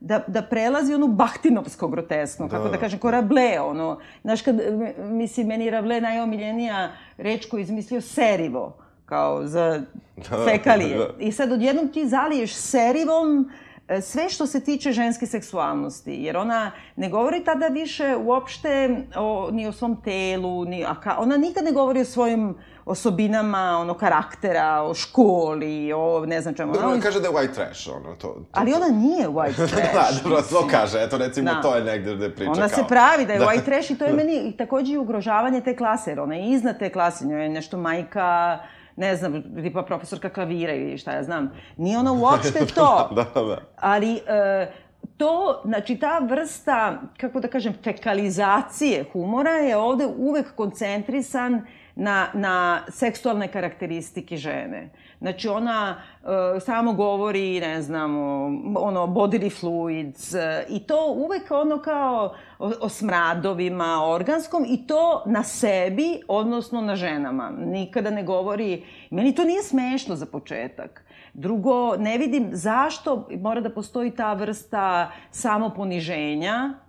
da, 0.00 0.24
da 0.26 0.42
prelazi 0.42 0.94
onu 0.94 1.06
bahtinovsko 1.06 1.88
groteskno, 1.88 2.48
kako 2.48 2.64
da, 2.64 2.70
da 2.70 2.78
kažem, 2.78 2.98
ko 2.98 3.10
Rable, 3.10 3.60
ono. 3.60 3.98
Znaš, 4.22 4.42
kad, 4.42 4.56
mislim, 4.98 5.46
meni 5.46 5.64
je 5.64 5.70
Rable 5.70 6.00
najomiljenija 6.00 6.92
reč 7.16 7.46
koju 7.46 7.60
je 7.60 7.62
izmislio 7.62 8.00
serivo 8.00 8.85
kao 9.06 9.46
za 9.46 9.80
da, 10.16 10.44
fekalije. 10.44 10.98
Da. 10.98 11.08
I 11.18 11.32
sad 11.32 11.52
odjednom 11.52 11.88
ti 11.88 12.08
zaliješ 12.08 12.54
serivom 12.54 13.50
e, 13.88 14.00
sve 14.00 14.28
što 14.28 14.46
se 14.46 14.60
tiče 14.60 14.92
ženske 14.92 15.26
seksualnosti, 15.26 16.12
jer 16.12 16.36
ona 16.36 16.70
ne 16.96 17.08
govori 17.08 17.44
tada 17.44 17.66
više 17.66 18.16
uopšte 18.16 19.02
o, 19.16 19.48
ni 19.52 19.66
o 19.66 19.72
svom 19.72 20.02
telu, 20.02 20.64
ni, 20.64 20.84
a 20.84 20.94
ka, 20.94 21.16
ona 21.18 21.36
nikad 21.36 21.64
ne 21.64 21.72
govori 21.72 22.00
o 22.00 22.04
svojim 22.04 22.54
osobinama, 22.86 23.78
ono, 23.80 23.94
karaktera, 23.94 24.82
o 24.82 24.94
školi, 24.94 25.92
o 25.92 26.26
ne 26.26 26.40
znam 26.40 26.54
čemu. 26.54 26.72
Dobro, 26.72 26.88
ona 26.88 27.00
kaže 27.00 27.20
da 27.20 27.28
je 27.28 27.34
white 27.34 27.54
trash, 27.54 27.88
ono, 27.96 28.14
to... 28.14 28.28
to 28.28 28.44
ali 28.52 28.72
ona 28.72 28.88
nije 28.88 29.28
white 29.28 29.58
da, 29.60 29.66
trash. 29.66 29.92
da, 29.92 30.22
dobro, 30.22 30.42
to 30.42 30.68
kaže, 30.70 31.02
eto, 31.02 31.18
recimo, 31.18 31.54
da. 31.54 31.60
to 31.60 31.74
je 31.74 31.84
negde 31.84 32.14
gde 32.14 32.34
priča 32.34 32.50
ona 32.50 32.68
kao... 32.68 32.78
se 32.78 32.84
pravi 32.88 33.26
da 33.26 33.32
je 33.32 33.38
da. 33.44 33.46
white 33.46 33.64
trash 33.64 33.90
i 33.90 33.98
to 33.98 34.04
je 34.04 34.12
meni 34.22 34.48
i 34.48 34.56
takođe 34.56 34.92
i 34.92 34.98
ugrožavanje 34.98 35.60
te 35.60 35.76
klase, 35.76 36.10
jer 36.10 36.20
ona 36.20 36.34
je 36.34 36.50
iznad 36.50 36.78
te 36.78 36.92
klase, 36.92 37.26
njoj 37.26 37.42
je 37.42 37.48
nešto 37.48 37.78
majka, 37.78 38.58
ne 38.96 39.16
znam, 39.16 39.42
tipa 39.62 39.82
profesorka 39.82 40.28
klavira 40.28 40.74
ili 40.74 40.98
šta 40.98 41.12
ja 41.12 41.22
znam. 41.22 41.50
Nije 41.76 41.98
ona 41.98 42.12
uopšte 42.22 42.66
to. 42.74 43.10
da, 43.14 43.24
da, 43.34 43.42
da. 43.42 43.58
Ali 43.76 44.14
e, 44.16 44.70
to, 45.16 45.62
znači 45.64 45.96
ta 45.96 46.18
vrsta, 46.18 47.00
kako 47.16 47.40
da 47.40 47.48
kažem, 47.48 47.74
fekalizacije 47.84 49.04
humora 49.12 49.50
je 49.50 49.76
ovde 49.76 50.06
uvek 50.06 50.54
koncentrisan 50.54 51.66
na, 51.96 52.28
na 52.34 52.82
seksualne 52.88 53.48
karakteristike 53.48 54.36
žene. 54.36 54.90
Znači 55.18 55.48
ona 55.48 55.96
uh, 56.22 56.28
samo 56.62 56.92
govori, 56.92 57.60
ne 57.60 57.82
znam, 57.82 58.16
ono, 58.76 59.06
bodily 59.06 59.60
fluids 59.60 60.34
uh, 60.34 60.40
i 60.68 60.80
to 60.80 61.12
uvek 61.16 61.50
ono 61.50 61.78
kao 61.78 62.34
o, 62.58 62.72
o 62.80 62.88
smradovima, 62.88 64.04
organskom 64.06 64.64
i 64.68 64.86
to 64.86 65.22
na 65.26 65.42
sebi, 65.42 66.20
odnosno 66.28 66.80
na 66.80 66.96
ženama. 66.96 67.52
Nikada 67.58 68.10
ne 68.10 68.22
govori, 68.22 68.84
meni 69.10 69.34
to 69.34 69.44
nije 69.44 69.62
smešno 69.62 70.16
za 70.16 70.26
početak. 70.26 71.04
Drugo, 71.34 71.96
ne 71.96 72.18
vidim 72.18 72.48
zašto 72.52 73.28
mora 73.40 73.60
da 73.60 73.70
postoji 73.70 74.10
ta 74.10 74.32
vrsta 74.32 75.10
samoponiženja, 75.30 76.74
E, 76.74 76.85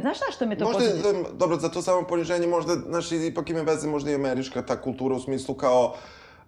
znaš 0.00 0.16
šta 0.16 0.26
što 0.32 0.46
me 0.46 0.58
to 0.58 0.64
možda, 0.64 0.78
poslednje? 0.78 1.24
Dobro, 1.32 1.56
za 1.56 1.68
to 1.68 1.82
samo 1.82 2.02
poniženje 2.06 2.46
možda, 2.46 2.74
znaš, 2.74 3.12
ipak 3.12 3.50
ima 3.50 3.60
veze 3.60 3.88
možda 3.88 4.10
i 4.10 4.14
američka 4.14 4.62
ta 4.62 4.80
kultura 4.80 5.14
u 5.14 5.20
smislu 5.20 5.54
kao 5.54 5.94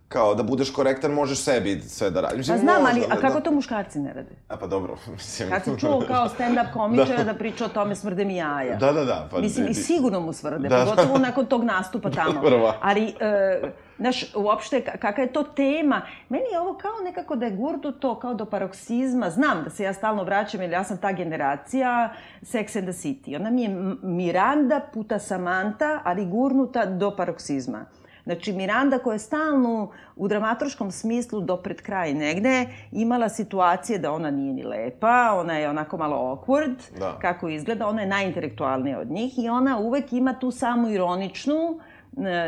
kao 0.09 0.35
da 0.35 0.43
budeš 0.43 0.71
korektan, 0.71 1.13
možeš 1.13 1.39
sebi 1.39 1.81
sve 1.81 2.11
da 2.11 2.21
radiš. 2.21 2.49
Pa 2.49 2.57
znam, 2.57 2.87
ali 2.87 3.05
a 3.05 3.15
da- 3.15 3.21
kako 3.21 3.35
da. 3.35 3.41
to 3.41 3.51
muškarci 3.51 3.99
ne 3.99 4.13
rade? 4.13 4.37
A 4.49 4.57
pa 4.57 4.67
dobro, 4.67 4.97
mislim... 5.13 5.51
Kad 5.51 5.65
si 5.65 5.81
čuo 5.81 6.03
kao 6.09 6.29
stand-up 6.29 6.73
komičara 6.75 7.25
da. 7.25 7.35
priča 7.35 7.65
o 7.65 7.69
tome 7.69 7.97
smrde 7.97 8.25
mi 8.25 8.37
jaja. 8.37 8.77
Da, 8.77 8.93
da, 8.93 9.05
da. 9.05 9.29
Pa, 9.31 9.41
Mislim, 9.41 9.69
i 9.69 9.75
sigurno 9.75 10.21
mu 10.21 10.33
smrde, 10.33 10.69
Da, 10.69 10.77
da. 10.79 10.85
pogotovo 10.85 11.19
nakon 11.19 11.47
tog 11.47 11.65
nastupa 11.65 12.11
tamo. 12.11 12.41
Prva. 12.47 12.75
Ali, 12.81 13.15
e, 13.21 13.61
znaš, 14.01 14.35
uopšte, 14.35 14.77
ka- 14.79 14.99
kakva 14.99 15.23
je 15.23 15.33
to 15.33 15.43
tema? 15.45 16.03
Meni 16.29 16.45
je 16.53 16.61
ovo 16.61 16.75
kao 16.75 16.93
nekako 17.05 17.37
da 17.37 17.47
je 17.47 17.53
gurnuto 17.53 18.15
kao 18.15 18.35
do 18.35 18.45
paroksizma. 18.45 19.31
Znam 19.31 19.65
da 19.65 19.71
se 19.71 19.85
ja 19.85 19.93
stalno 19.93 20.25
vraćam, 20.25 20.61
jer 20.61 20.71
ja 20.71 20.85
sam 20.85 20.99
ta 20.99 21.13
generacija 21.13 22.13
Sex 22.43 22.77
and 22.77 22.85
the 22.85 22.93
City. 22.95 23.37
Ona 23.37 23.51
mi 23.51 23.63
je 23.63 23.69
Miranda 24.03 24.81
puta 24.95 25.19
Samantha, 25.19 26.01
ali 26.05 26.27
gurnuta 26.27 26.87
do 26.87 27.11
paroksizma. 27.11 27.85
Znači, 28.25 28.53
Miranda 28.53 28.99
koja 28.99 29.15
je 29.15 29.19
stalno 29.19 29.91
u 30.17 30.29
dramaturškom 30.29 30.91
smislu 30.91 31.41
do 31.41 31.57
pred 31.57 31.83
kraj 31.83 32.15
negde 32.15 32.67
imala 32.93 33.29
situacije 33.29 33.99
da 33.99 34.13
ona 34.13 34.31
nije 34.31 34.53
ni 34.53 34.63
lepa, 34.63 35.35
ona 35.35 35.53
je 35.55 35.71
onako 35.71 35.97
malo 35.97 36.17
awkward, 36.17 36.99
Da. 36.99 37.19
kako 37.21 37.49
izgleda, 37.49 37.87
ona 37.87 38.01
je 38.01 38.09
najintelektualnija 38.09 38.99
od 39.01 39.11
njih 39.11 39.39
i 39.39 39.49
ona 39.49 39.79
uvek 39.79 40.13
ima 40.13 40.35
tu 40.35 40.51
samu 40.51 40.89
ironičnu 40.89 41.81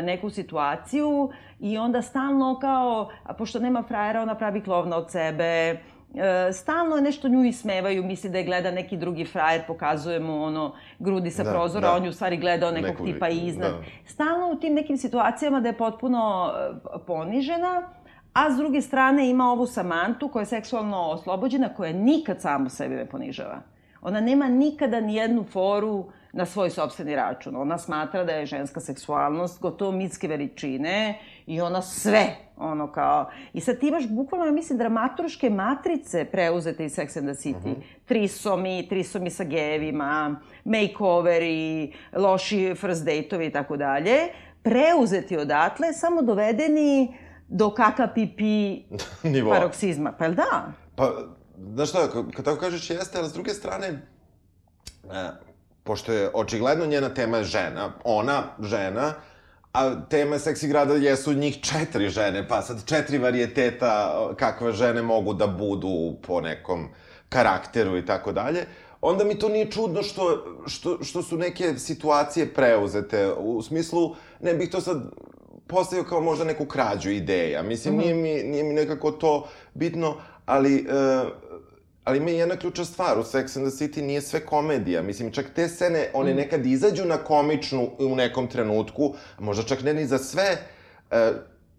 neku 0.03 0.29
situaciju 0.29 1.29
i 1.59 1.77
onda 1.77 2.01
stalno 2.01 2.59
kao, 2.59 3.09
a 3.23 3.33
pošto 3.33 3.59
nema 3.59 3.83
frajera, 3.83 4.21
ona 4.21 4.35
pravi 4.35 4.61
klovna 4.61 4.97
od 4.97 5.11
sebe, 5.11 5.77
E, 6.15 6.53
stalno 6.53 6.95
je 6.95 7.01
nešto 7.01 7.27
nju 7.27 7.43
ismevaju, 7.43 8.03
misli 8.03 8.29
da 8.29 8.37
je 8.37 8.43
gleda 8.43 8.71
neki 8.71 8.97
drugi 8.97 9.25
frajer, 9.25 9.61
pokazuje 9.67 10.19
mu 10.19 10.43
ono 10.43 10.73
grudi 10.99 11.31
sa 11.31 11.43
Da, 11.43 11.51
prozora, 11.51 11.87
da. 11.87 11.95
on 11.95 12.03
je 12.03 12.09
u 12.09 12.13
stvari 12.13 12.37
gledao 12.37 12.71
nekog, 12.71 12.89
Nekog, 12.89 13.05
tipa 13.05 13.29
iznad. 13.29 13.71
da. 13.71 13.77
Stalno 14.05 14.51
u 14.51 14.55
tim 14.55 14.73
nekim 14.73 14.97
situacijama 14.97 15.59
da 15.59 15.67
je 15.67 15.77
potpuno 15.77 16.51
e, 16.55 16.73
ponižena, 17.07 17.81
a 18.33 18.51
s 18.51 18.57
druge 18.57 18.81
strane 18.81 19.29
ima 19.29 19.51
ovu 19.51 19.65
Samantu 19.65 20.27
koja 20.27 20.41
je 20.41 20.45
seksualno 20.45 20.97
oslobođena, 21.01 21.69
koja 21.69 21.93
nikad 21.93 22.41
samu 22.41 22.69
sebe 22.69 22.95
ne 22.95 23.05
ponižava. 23.05 23.61
Ona 24.01 24.21
nema 24.21 24.47
nikada 24.47 24.99
ni 24.99 25.15
jednu 25.15 25.43
foru 25.43 26.05
na 26.33 26.45
svoj 26.45 26.69
sobstveni 26.69 27.15
račun. 27.15 27.55
Ona 27.55 27.77
smatra 27.77 28.23
da 28.23 28.31
je 28.31 28.45
ženska 28.45 28.79
seksualnost 28.79 29.61
gotovo 29.61 29.91
mitske 29.91 30.27
veličine 30.27 31.19
i 31.45 31.61
ona 31.61 31.81
sve, 31.81 32.35
ono 32.57 32.91
kao... 32.91 33.29
I 33.53 33.61
sad 33.61 33.79
ti 33.79 33.87
imaš 33.87 34.07
bukvalno, 34.07 34.45
ja 34.45 34.51
mislim, 34.51 34.77
dramaturške 34.77 35.49
matrice 35.49 36.25
preuzete 36.25 36.85
iz 36.85 36.95
Sex 36.95 37.17
and 37.17 37.29
the 37.29 37.49
City. 37.49 37.75
Trisomi, 38.05 38.87
trisomi 38.89 39.29
sa 39.29 39.43
gevima, 39.43 40.35
makeoveri, 40.63 41.93
loši 42.13 42.75
first 42.75 43.05
date-ovi 43.05 43.47
i 43.47 43.51
tako 43.51 43.77
dalje. 43.77 44.17
Preuzeti 44.63 45.37
odatle, 45.37 45.93
samo 45.93 46.21
dovedeni 46.21 47.17
do 47.47 47.69
kaka 47.69 48.07
pipi 48.07 48.83
Nivoa. 49.33 49.55
paroksizma. 49.55 50.11
Pa 50.11 50.25
jel 50.25 50.33
da? 50.33 50.71
Pa, 50.95 51.11
znaš 51.73 51.89
šta, 51.89 52.09
kad, 52.13 52.31
kad 52.31 52.45
tako 52.45 52.59
kažeš 52.59 52.89
jeste, 52.89 53.19
ali 53.19 53.29
s 53.29 53.33
druge 53.33 53.49
strane, 53.49 53.87
e, 53.87 55.52
pošto 55.83 56.13
je 56.13 56.29
očigledno 56.33 56.85
njena 56.85 57.09
tema 57.09 57.37
je 57.37 57.43
žena, 57.43 57.91
ona, 58.03 58.43
žena, 58.59 59.13
a 59.73 59.95
tema 60.09 60.39
seksi 60.39 60.67
grada 60.67 60.93
jesu 60.93 61.33
njih 61.33 61.61
četiri 61.61 62.09
žene, 62.09 62.47
pa 62.47 62.61
sad 62.61 62.85
četiri 62.85 63.17
varijeteta 63.17 64.19
kakve 64.37 64.71
žene 64.71 65.01
mogu 65.01 65.33
da 65.33 65.47
budu 65.47 66.13
po 66.27 66.41
nekom 66.41 66.87
karakteru 67.29 67.97
i 67.97 68.05
tako 68.05 68.31
dalje, 68.31 68.65
onda 69.01 69.23
mi 69.23 69.39
to 69.39 69.49
nije 69.49 69.71
čudno 69.71 70.03
što, 70.03 70.45
što, 70.67 71.03
što 71.03 71.23
su 71.23 71.37
neke 71.37 71.77
situacije 71.77 72.53
preuzete, 72.53 73.31
u 73.37 73.61
smislu, 73.61 74.15
ne 74.41 74.53
bih 74.53 74.69
to 74.69 74.81
sad 74.81 75.01
postavio 75.67 76.03
kao 76.03 76.21
možda 76.21 76.45
neku 76.45 76.65
krađu 76.65 77.09
ideja. 77.09 77.63
Mislim, 77.63 77.97
nije, 77.97 78.13
mi, 78.13 78.43
nije 78.43 78.63
mi 78.63 78.73
nekako 78.73 79.11
to 79.11 79.47
bitno, 79.73 80.15
ali... 80.45 80.75
e, 80.75 81.52
ali 82.03 82.17
ima 82.17 82.29
i 82.29 82.37
jedna 82.37 82.55
ključna 82.55 82.85
stvar, 82.85 83.19
u 83.19 83.23
Sex 83.23 83.57
and 83.57 83.67
the 83.67 83.77
City 83.77 84.01
nije 84.01 84.21
sve 84.21 84.39
komedija. 84.39 85.01
Mislim, 85.01 85.31
čak 85.31 85.45
te 85.55 85.67
scene, 85.67 86.09
one 86.13 86.33
nekad 86.33 86.65
izađu 86.65 87.05
na 87.05 87.17
komičnu 87.17 87.89
u 87.99 88.15
nekom 88.15 88.47
trenutku, 88.47 89.13
možda 89.39 89.63
čak 89.63 89.83
ne 89.83 89.93
ni 89.93 90.05
za 90.05 90.17
sve 90.17 90.57
e, 91.11 91.31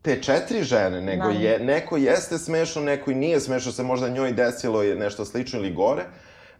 te 0.03 0.23
četiri 0.23 0.63
žene, 0.63 1.01
nego 1.01 1.25
Da. 1.25 1.39
je, 1.39 1.59
neko 1.59 1.97
jeste 1.97 2.39
smešno, 2.39 2.83
neko 2.83 3.11
i 3.11 3.15
nije 3.15 3.41
smešno, 3.41 3.73
se 3.73 3.83
možda 3.83 4.09
njoj 4.09 4.33
desilo 4.33 4.83
je 4.83 4.95
nešto 4.97 5.25
slično 5.25 5.59
ili 5.59 5.73
gore, 5.75 6.05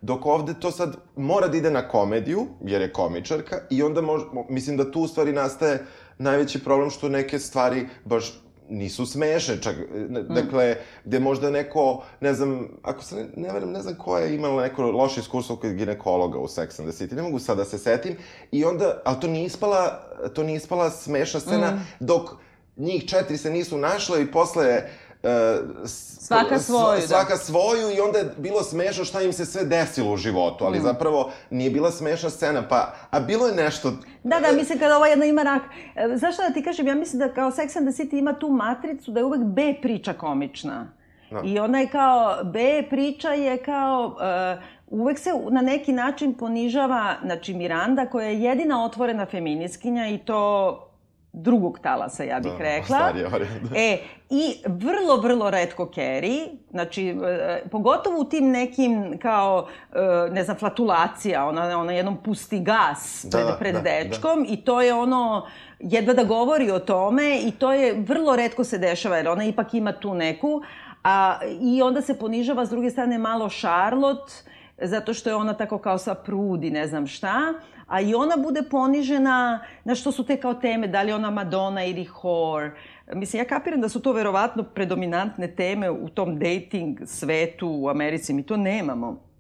dok 0.01 0.27
ovde 0.27 0.55
to 0.61 0.71
sad 0.71 0.97
mora 1.17 1.49
da 1.49 1.57
ide 1.57 1.71
na 1.71 1.89
komediju, 1.89 2.47
jer 2.65 2.83
je 2.83 2.93
komičarka, 2.93 3.61
i 3.71 3.83
onda 3.83 4.01
mož, 4.01 4.23
mo- 4.23 4.47
mislim 4.49 4.77
da 4.77 4.91
tu 4.91 5.01
u 5.01 5.09
stvari 5.09 5.33
nastaje 5.33 5.79
najveći 6.19 6.65
problem 6.65 6.91
što 6.91 7.09
neke 7.09 7.39
stvari 7.39 7.87
baš 8.05 8.44
nisu 8.69 9.07
smešne, 9.07 9.63
čak, 9.63 9.77
ne, 10.09 10.23
dakle, 10.23 10.77
gde 11.05 11.19
možda 11.19 11.51
neko, 11.51 12.03
ne 12.21 12.35
znam, 12.35 12.69
ako 12.83 13.03
se 13.03 13.17
ne, 13.17 13.27
ne 13.37 13.53
verujem, 13.53 13.73
ne 13.73 13.83
znam 13.83 13.95
ko 13.95 14.19
je 14.19 14.35
imala 14.35 14.63
neko 14.63 14.83
loše 14.83 15.21
iskustvo 15.21 15.57
kod 15.57 15.73
ginekologa 15.73 16.39
u 16.39 16.49
Sex 16.49 16.81
and 16.81 16.93
the 16.93 17.05
City, 17.05 17.15
ne 17.15 17.23
mogu 17.23 17.39
sad 17.39 17.57
da 17.57 17.65
se 17.65 17.79
setim, 17.79 18.17
i 18.53 18.65
onda, 18.65 19.01
ali 19.05 19.21
to 19.21 19.27
nije 19.27 19.45
ispala, 19.45 20.01
to 20.35 20.43
nije 20.43 20.57
ispala 20.57 20.91
smešna 20.91 21.41
scena, 21.41 21.81
dok 22.01 22.31
njih 22.77 23.05
četiri 23.09 23.39
se 23.39 23.51
nisu 23.51 23.79
našle 23.79 24.23
i 24.23 24.33
posle 24.33 24.83
Uh, 25.25 25.89
Svaka 25.89 26.59
svoju, 26.59 27.01
da. 27.01 27.07
Svaka 27.07 27.37
svoju 27.37 27.91
i 27.97 28.01
onda 28.01 28.19
je 28.19 28.31
bilo 28.37 28.63
smešno 28.63 29.05
šta 29.05 29.23
im 29.23 29.33
se 29.33 29.47
sve 29.47 29.65
desilo 29.65 30.13
u 30.13 30.17
životu, 30.17 30.65
Mm. 30.65 30.67
ali 30.67 30.81
zapravo 30.81 31.31
nije 31.51 31.71
bila 31.71 31.91
smešna 31.91 32.31
scena, 32.31 32.69
pa, 32.69 32.95
a 33.11 33.21
bilo 33.21 33.47
je 33.47 33.55
nešto... 33.55 33.91
Da, 34.23 34.41
da, 34.41 34.53
mislim 34.53 34.79
kada 34.79 34.97
ova 34.97 35.07
jedna 35.07 35.25
ima 35.27 35.43
rak. 35.43 35.63
E, 35.95 36.17
Znaš 36.17 36.35
šta 36.35 36.49
da 36.49 36.55
ti 36.55 36.63
kažem, 36.63 36.87
ja 36.87 36.95
mislim 36.95 37.19
da 37.21 37.35
kao 37.35 37.51
Sex 37.51 37.79
and 37.79 37.95
the 37.95 38.03
City 38.03 38.19
ima 38.19 38.33
tu 38.33 38.49
matricu 38.49 39.11
da 39.11 39.21
je 39.21 39.25
uvek 39.25 39.41
B 39.41 39.75
priča 39.83 40.13
komična. 40.13 40.87
Da. 41.31 41.41
I 41.45 41.59
ona 41.59 41.81
je 41.81 41.89
kao, 41.89 42.45
B 42.45 42.83
priča 42.91 43.29
je 43.29 43.57
kao, 43.63 44.17
e, 44.21 44.57
uvek 44.89 45.19
se 45.19 45.31
na 45.51 45.61
neki 45.61 45.93
način 45.93 46.35
ponižava, 46.35 47.15
znači 47.25 47.55
Miranda 47.55 48.07
koja 48.07 48.29
je 48.29 48.43
jedina 48.43 48.85
otvorena 48.85 49.27
feminiskinja 49.27 50.09
i 50.09 50.19
to 50.19 50.91
drugog 51.35 51.79
talasa, 51.79 52.25
ja 52.25 52.41
bih 52.41 52.53
Da, 52.53 52.59
rekla. 52.59 52.99
starija 52.99 53.29
varijanta. 53.29 53.75
E, 53.77 53.99
i 54.31 54.57
vrlo, 54.67 55.17
vrlo 55.17 55.51
redko 55.51 55.91
Carrie, 55.95 56.47
znači, 56.71 57.09
e, 57.09 57.63
pogotovo 57.71 58.21
u 58.21 58.25
tim 58.25 58.51
nekim, 58.51 59.19
kao, 59.23 59.67
e, 59.93 60.31
ne 60.31 60.45
znam, 60.45 60.57
flatulacija, 60.57 61.47
ona, 61.47 61.79
ona 61.79 61.93
jednom 61.93 62.17
pusti 62.17 62.61
gas 62.61 63.27
Da, 63.31 63.39
pred, 63.39 63.47
da, 63.47 63.57
pred 63.59 63.75
da, 63.75 63.81
dečkom 63.81 64.47
i 64.49 64.57
to 64.65 64.81
je 64.83 64.95
ono, 64.95 65.47
jedva 65.81 66.15
da 66.15 66.25
govori 66.25 66.71
o 66.71 66.79
tome 66.79 67.39
i 67.41 67.51
to 67.51 67.73
je, 67.73 67.95
vrlo 68.07 68.37
redko 68.37 68.65
se 68.65 68.79
dešava, 68.79 69.17
jer 69.17 69.29
ona 69.29 69.45
ipak 69.45 69.75
ima 69.75 69.93
tu 69.93 70.15
neku, 70.15 70.63
a, 71.05 71.39
i 71.61 71.83
onda 71.83 72.03
se 72.03 72.19
ponižava 72.19 72.67
s 72.67 72.71
druge 72.71 72.91
strane 72.91 73.19
malo 73.19 73.49
Charlotte, 73.49 74.33
zato 74.79 75.15
što 75.15 75.31
je 75.31 75.37
ona 75.37 75.55
tako 75.55 75.79
kao 75.79 75.99
sa 75.99 76.15
prudi, 76.15 76.71
ne 76.71 76.87
znam 76.87 77.07
šta, 77.07 77.41
a 77.87 78.01
i 78.01 78.15
ona 78.15 78.37
bude 78.37 78.63
ponižena, 78.71 79.61
na 79.85 79.95
što 79.95 80.13
su 80.13 80.25
te 80.25 80.37
kao 80.37 80.55
teme, 80.55 80.89
da 80.89 81.03
li 81.03 81.13
ona 81.13 81.31
Madonna 81.31 81.85
ili 81.85 82.05
whore. 82.23 82.71
Mislim, 83.13 83.41
ja 83.41 83.45
kapiram 83.45 83.81
da 83.81 83.89
su 83.89 84.01
to 84.01 84.13
verovatno 84.13 84.63
predominantne 84.63 85.55
teme 85.55 85.91
u 85.91 86.09
tom 86.09 86.39
dating 86.39 86.99
svetu 87.07 87.69
u 87.69 87.89
Americi, 87.89 88.35
mi 88.35 88.43
to 88.43 88.57
nemamo. 88.57 89.34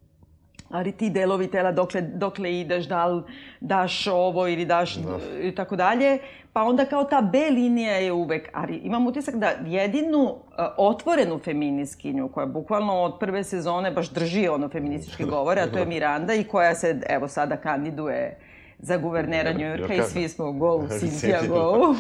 Ali 0.74 0.92
ti 0.92 1.10
delovi 1.10 1.46
tela, 1.46 1.72
dokle, 1.72 2.00
dokle 2.00 2.60
ideš, 2.60 2.86
da 2.86 3.06
li 3.06 3.22
daš 3.60 4.06
ovo 4.06 4.48
ili 4.48 4.64
daš 4.64 4.96
i 5.42 5.54
tako 5.54 5.76
dalje. 5.76 6.18
Pa 6.52 6.62
onda 6.62 6.84
kao 6.84 7.04
ta 7.04 7.20
B 7.22 7.38
linija 7.50 7.92
je 7.92 8.12
uvek, 8.12 8.48
ali 8.52 8.76
imam 8.76 9.06
utisak 9.06 9.34
da 9.34 9.50
jedinu 9.66 10.22
uh, 10.22 10.38
otvorenu 10.76 11.38
feminiskinju, 11.38 12.28
koja 12.28 12.46
bukvalno 12.46 13.02
od 13.02 13.18
prve 13.20 13.44
sezone 13.44 13.90
baš 13.90 14.10
drži 14.10 14.48
ono 14.48 14.68
feminističke 14.68 15.24
govore, 15.24 15.60
a 15.60 15.66
to 15.66 15.78
je 15.78 15.86
Miranda 15.94 16.34
i 16.34 16.44
koja 16.44 16.74
se, 16.74 17.00
evo, 17.08 17.28
sada 17.28 17.56
kandiduje 17.56 18.38
za 18.78 18.96
guvernera 18.96 19.52
Njujorka 19.52 19.94
i 19.94 20.02
svi 20.02 20.28
smo 20.28 20.52
go, 20.52 20.78
Cynthia 21.00 21.48
go. 21.48 21.94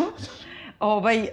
ovaj, 0.80 1.20
uh, 1.20 1.26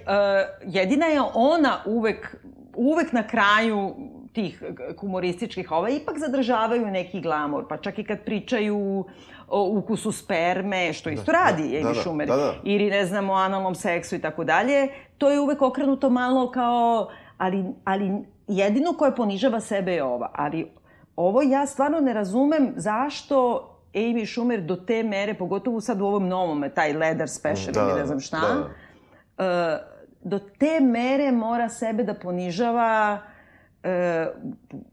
jedina 0.65 1.05
je 1.05 1.21
ona 1.33 1.77
uvek, 1.85 2.35
uvek 2.75 3.11
na 3.11 3.27
kraju 3.27 3.95
tih 4.33 4.63
humorističkih, 4.99 5.71
ova 5.71 5.89
ipak 5.89 6.19
zadržavaju 6.19 6.87
neki 6.87 7.21
glamur, 7.21 7.67
pa 7.69 7.77
čak 7.77 7.99
i 7.99 8.03
kad 8.03 8.23
pričaju 8.25 9.05
o 9.47 9.69
ukusu 9.69 10.11
sperme, 10.11 10.93
što 10.93 11.09
isto 11.09 11.31
radi 11.31 11.63
da, 11.63 11.77
Amy 11.77 11.93
da, 11.95 12.01
Schumer, 12.01 12.27
da, 12.27 12.35
da. 12.35 12.53
ili 12.63 12.89
ne 12.89 13.05
znam, 13.05 13.29
o 13.29 13.33
analnom 13.33 13.75
seksu 13.75 14.15
i 14.15 14.21
tako 14.21 14.43
dalje, 14.43 14.87
to 15.17 15.29
je 15.29 15.39
uvek 15.39 15.61
okrenuto 15.61 16.09
malo 16.09 16.51
kao, 16.51 17.09
ali, 17.37 17.65
ali 17.83 18.11
jedino 18.47 18.93
koje 18.93 19.15
ponižava 19.15 19.59
sebe 19.59 19.93
je 19.93 20.03
ova, 20.03 20.31
ali 20.33 20.71
ovo 21.15 21.41
ja 21.41 21.65
stvarno 21.65 21.99
ne 21.99 22.13
razumem 22.13 22.73
zašto 22.75 23.67
Amy 23.93 24.33
Schumer 24.33 24.61
do 24.61 24.75
te 24.75 25.03
mere, 25.03 25.33
pogotovo 25.33 25.81
sad 25.81 26.01
u 26.01 26.05
ovom 26.05 26.27
novom, 26.27 26.63
taj 26.75 26.93
leather 26.93 27.29
special 27.29 27.73
Da, 27.73 27.81
ili 27.81 27.91
da, 27.91 27.97
ne 27.99 28.05
znam 28.05 28.19
šta, 28.19 28.39
da, 28.39 28.69
da. 29.37 29.45
e, 29.45 29.79
do 30.23 30.39
te 30.39 30.79
mere 30.79 31.31
mora 31.31 31.69
sebe 31.69 32.03
da 32.03 32.13
ponižava 32.13 33.19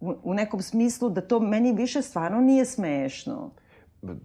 u, 0.00 0.34
nekom 0.34 0.62
smislu 0.62 1.10
da 1.10 1.20
to 1.20 1.40
meni 1.40 1.72
više 1.72 2.02
stvarno 2.02 2.40
nije 2.40 2.64
smešno. 2.64 3.50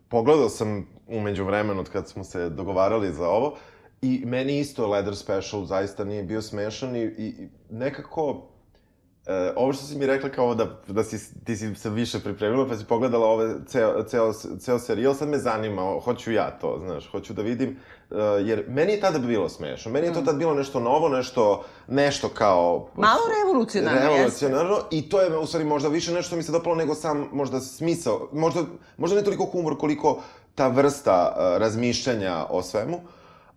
Pogledao 0.09 0.49
sam 0.49 0.87
umeđu 1.07 1.45
vremenu 1.45 1.79
od 1.79 1.89
kad 1.89 2.07
smo 2.07 2.23
se 2.23 2.49
dogovarali 2.49 3.13
za 3.13 3.29
ovo 3.29 3.55
I 4.03 4.23
meni 4.25 4.59
isto 4.59 4.87
Leather 4.87 5.15
Special 5.15 5.65
zaista 5.65 6.03
nije 6.03 6.23
bio 6.23 6.41
smešan 6.41 6.95
i 6.95 7.03
i 7.03 7.49
nekako... 7.69 8.49
E, 9.25 9.53
ovo 9.55 9.73
što 9.73 9.85
si 9.85 9.97
mi 9.97 10.05
rekla 10.05 10.29
kao 10.29 10.55
da, 10.55 10.81
da 10.87 11.03
si, 11.03 11.43
ti 11.43 11.55
si 11.57 11.75
se 11.75 11.89
više 11.89 12.19
pripremila 12.19 12.67
pa 12.67 12.77
si 12.77 12.85
pogledala 12.85 13.27
ove, 13.27 13.55
ceo, 13.67 14.03
ceo, 14.03 14.33
ceo 14.59 14.79
serijal, 14.79 15.13
sad 15.13 15.29
me 15.29 15.37
zanima, 15.37 15.99
hoću 16.03 16.31
ja 16.31 16.51
to, 16.61 16.81
znaš, 16.85 17.11
hoću 17.11 17.33
da 17.33 17.41
vidim, 17.41 17.77
e, 18.13 18.17
jer 18.43 18.65
meni 18.67 18.91
je 18.91 18.99
tada 18.99 19.19
bilo 19.19 19.49
smešno, 19.49 19.91
meni 19.91 20.07
je 20.07 20.13
to 20.13 20.21
tad 20.21 20.35
bilo 20.35 20.53
nešto 20.53 20.79
novo, 20.79 21.09
nešto, 21.09 21.63
nešto 21.87 22.29
kao... 22.29 22.87
Malo 22.95 23.21
revolucionarno, 23.41 23.99
jeste. 23.99 24.15
Revolucionarno, 24.17 24.79
i 24.91 25.09
to 25.09 25.21
je 25.21 25.37
u 25.37 25.45
stvari 25.45 25.65
možda 25.65 25.89
više 25.89 26.11
nešto 26.11 26.27
što 26.27 26.35
mi 26.35 26.43
se 26.43 26.51
dopalo 26.51 26.75
nego 26.75 26.95
sam 26.95 27.29
možda 27.31 27.59
smisao, 27.59 28.29
možda, 28.31 28.61
možda 28.97 29.15
ne 29.17 29.23
toliko 29.23 29.45
humor 29.45 29.77
koliko 29.77 30.21
ta 30.55 30.67
vrsta 30.67 31.35
uh, 31.35 31.61
razmišljanja 31.61 32.45
o 32.49 32.61
svemu, 32.61 32.99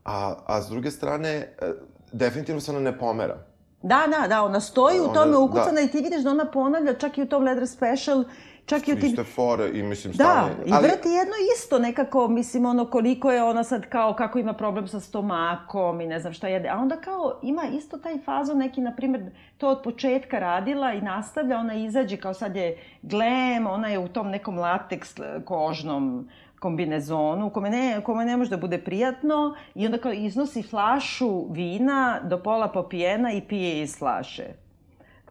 a, 0.04 0.34
a 0.46 0.62
s 0.62 0.68
druge 0.68 0.90
strane, 0.90 1.28
e, 1.30 1.72
definitivno 2.12 2.60
se 2.60 2.70
ona 2.70 2.80
ne 2.80 2.98
pomera. 2.98 3.36
Da, 3.82 4.06
da, 4.10 4.28
da, 4.28 4.42
ona 4.42 4.60
stoji 4.60 5.00
u 5.00 5.04
Ona- 5.04 5.14
tome 5.14 5.32
da. 5.32 5.38
ukucana 5.38 5.80
i 5.80 5.88
ti 5.88 6.00
vidiš 6.00 6.22
da 6.22 6.30
ona 6.30 6.44
ponavlja 6.50 6.94
čak 6.94 7.18
i 7.18 7.22
u 7.22 7.28
tom 7.28 7.44
Leather 7.44 7.68
Special, 7.68 8.24
čak 8.66 8.88
i 8.88 8.92
u 8.92 8.96
tim... 8.96 9.08
Iste 9.08 9.24
fore 9.24 9.70
i 9.74 9.82
mislim 9.82 10.12
Da, 10.12 10.24
stalno... 10.24 10.50
i 10.66 10.82
vrti 10.82 11.08
jedno 11.08 11.34
isto 11.56 11.78
nekako, 11.78 12.28
mislim, 12.28 12.66
ono, 12.66 12.84
koliko 12.84 13.32
je 13.32 13.42
ona 13.42 13.64
sad 13.64 13.88
kao, 13.88 14.14
kako 14.14 14.38
ima 14.38 14.52
problem 14.52 14.88
sa 14.88 15.00
stomakom 15.00 16.00
i 16.00 16.06
ne 16.06 16.20
znam 16.20 16.32
šta 16.32 16.48
jede. 16.48 16.68
A 16.68 16.78
onda 16.78 16.96
kao, 16.96 17.38
ima 17.42 17.62
isto 17.64 17.98
taj 17.98 18.18
fazo 18.24 18.54
neki, 18.54 18.80
na 18.80 18.94
primjer, 18.96 19.30
to 19.58 19.68
od 19.68 19.82
početka 19.84 20.38
radila 20.38 20.92
i 20.92 21.00
nastavlja, 21.00 21.58
ona 21.58 21.74
izađe 21.74 22.16
kao 22.16 22.34
sad 22.34 22.56
je 22.56 22.78
glam, 23.02 23.66
ona 23.66 23.88
je 23.88 23.98
u 23.98 24.08
tom 24.08 24.30
nekom 24.30 24.58
lateks 24.58 25.18
e, 25.18 25.40
kožnom 25.44 26.28
kombinezonu, 26.58 27.50
kome 27.50 27.70
ne, 27.70 28.00
kome 28.04 28.24
ne 28.24 28.36
može 28.36 28.50
da 28.50 28.56
bude 28.56 28.78
prijatno 28.78 29.54
i 29.74 29.86
onda 29.86 29.98
kao 29.98 30.12
iznosi 30.12 30.62
flašu 30.62 31.46
vina 31.52 32.20
do 32.24 32.42
pola 32.42 32.68
popijena 32.68 33.32
i 33.32 33.40
pije 33.40 33.82
iz 33.82 33.98
flaše. 33.98 34.65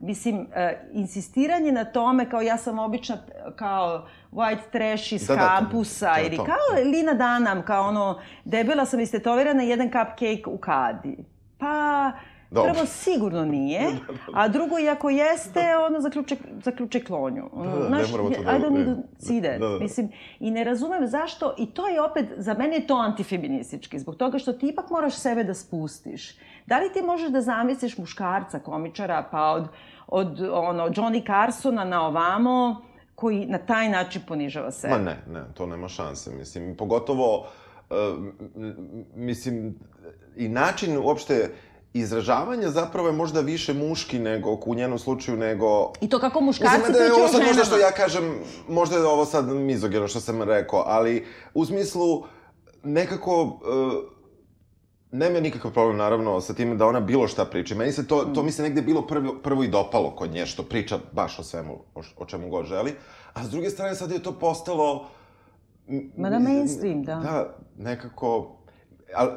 Mislim, 0.06 0.48
e, 0.56 0.80
insistiranje 0.94 1.72
na 1.72 1.86
tome 1.86 2.30
kao 2.30 2.42
ja 2.42 2.58
sam 2.58 2.80
obična 2.80 3.18
kao 3.56 4.06
white 4.32 4.70
trash 4.72 5.14
iz 5.14 5.28
Da, 5.28 5.36
da, 5.36 5.42
to- 5.42 5.48
kampusa 5.50 6.14
to 6.14 6.20
je 6.20 6.28
ili 6.28 6.36
to. 6.38 6.46
kao 6.46 6.56
Lina 6.86 7.14
Danam, 7.14 7.62
kao 7.62 7.84
ono 7.84 8.20
debela 8.46 8.86
sam 8.86 9.00
istetovirana 9.00 9.64
jedan 9.64 9.88
cupcake 9.88 10.44
u 10.48 10.58
kadi. 10.58 11.18
Pa, 11.58 12.12
Dobro. 12.52 12.74
prvo 12.74 12.86
sigurno 12.86 13.46
nije, 13.46 13.82
a 14.34 14.48
drugo 14.48 14.80
i 14.80 14.90
ako 14.90 15.10
jeste, 15.10 15.60
ono 15.80 16.02
zaključe, 16.02 16.36
zaključe 16.56 17.00
klonju. 17.02 17.50
Da, 17.56 17.70
da, 17.70 17.80
ne 17.80 17.86
znaš, 17.88 18.12
moramo 18.12 18.30
to 18.30 18.44
da- 18.44 18.52
I 18.52 18.56
don't 18.56 18.72
need 18.72 18.88
ne. 18.88 18.96
to. 18.96 19.02
Da, 19.42 19.58
da, 19.60 19.70
da. 19.70 19.80
Mislim, 19.80 20.10
i 20.40 20.52
ne 20.52 20.64
razumem 20.64 21.08
zašto, 21.08 21.56
i 21.58 21.66
to 21.68 21.88
je 21.88 22.02
opet, 22.02 22.26
za 22.38 22.54
mene 22.54 22.76
je 22.76 22.88
to 22.88 22.96
antifeministički, 22.96 24.00
zbog 24.00 24.16
toga 24.16 24.40
što 24.40 24.54
ti 24.54 24.68
ipak 24.68 24.90
moraš 24.90 25.16
sebe 25.16 25.44
da 25.44 25.54
spustiš. 25.54 26.38
Da 26.66 26.80
li 26.80 26.92
ti 26.92 27.02
možeš 27.02 27.30
da 27.30 27.42
zamisliš 27.42 27.98
muškarca, 27.98 28.60
komičara, 28.60 29.28
pa 29.32 29.44
od, 29.44 29.68
od 30.08 30.42
ono, 30.52 30.90
Johnny 30.90 31.26
Carsona 31.28 31.84
na 31.84 32.08
ovamo, 32.08 32.82
koji 33.16 33.46
na 33.46 33.58
taj 33.58 33.90
način 33.90 34.22
ponižava 34.28 34.72
sebe? 34.72 34.94
Ma 34.94 35.00
ne, 35.00 35.18
ne, 35.28 35.44
to 35.54 35.66
nema 35.66 35.88
šanse, 35.88 36.32
mislim, 36.32 36.76
pogotovo, 36.78 37.48
uh, 37.90 37.98
mislim, 39.16 39.76
i 40.36 40.48
način 40.48 40.98
uopšte 40.98 41.52
izražavanja 41.94 42.70
zapravo 42.70 43.08
je 43.08 43.14
možda 43.14 43.42
više 43.42 43.74
muški 43.74 44.20
nego, 44.20 44.60
u 44.66 44.76
njenom 44.76 45.00
slučaju, 45.00 45.38
nego... 45.38 45.92
I 46.02 46.10
to 46.10 46.20
kako 46.20 46.42
muškarci 46.42 46.78
Mislim 46.78 46.94
da 46.94 47.00
je 47.00 47.06
pričaju 47.06 47.24
ovo 47.24 47.28
sad 47.28 47.42
ženama. 47.42 47.48
možda 47.48 47.64
što 47.64 47.78
ja 47.78 47.92
kažem, 47.92 48.40
možda 48.70 48.96
je 48.96 49.06
ovo 49.06 49.26
sad 49.26 49.48
mizogeno 49.48 50.08
što 50.08 50.20
sam 50.20 50.42
rekao, 50.42 50.84
ali 50.86 51.26
u 51.54 51.66
smislu 51.66 52.24
nekako... 52.84 53.44
Uh, 53.44 54.15
nema 55.18 55.40
nikakav 55.40 55.72
problem, 55.72 55.98
naravno, 55.98 56.42
sa 56.42 56.54
tim 56.54 56.78
da 56.78 56.86
ona 56.86 57.00
bilo 57.00 57.28
šta 57.28 57.46
priča. 57.46 57.76
Meni 57.76 57.92
se 57.92 58.08
to, 58.08 58.26
to 58.26 58.44
mi 58.44 58.52
se 58.52 58.64
negde 58.64 58.82
bilo 58.82 59.08
prvo, 59.08 59.36
prvo 59.44 59.64
i 59.64 59.68
dopalo 59.68 60.12
kod 60.16 60.32
nje, 60.32 60.46
što 60.46 60.64
priča 60.64 61.00
baš 61.12 61.40
o 61.40 61.44
svemu, 61.44 61.78
o, 61.96 62.02
o 62.18 62.26
čemu 62.26 62.50
god 62.50 62.66
želi. 62.66 62.94
A 63.34 63.44
s 63.44 63.50
druge 63.50 63.70
strane, 63.70 63.96
sad 63.96 64.12
je 64.12 64.24
to 64.24 64.32
postalo... 64.32 65.08
Ma 66.18 66.30
da, 66.30 66.40
mainstream, 66.40 67.04
da. 67.04 67.16
Da, 67.16 67.56
nekako... 67.78 68.56
A, 69.14 69.24
e, 69.24 69.28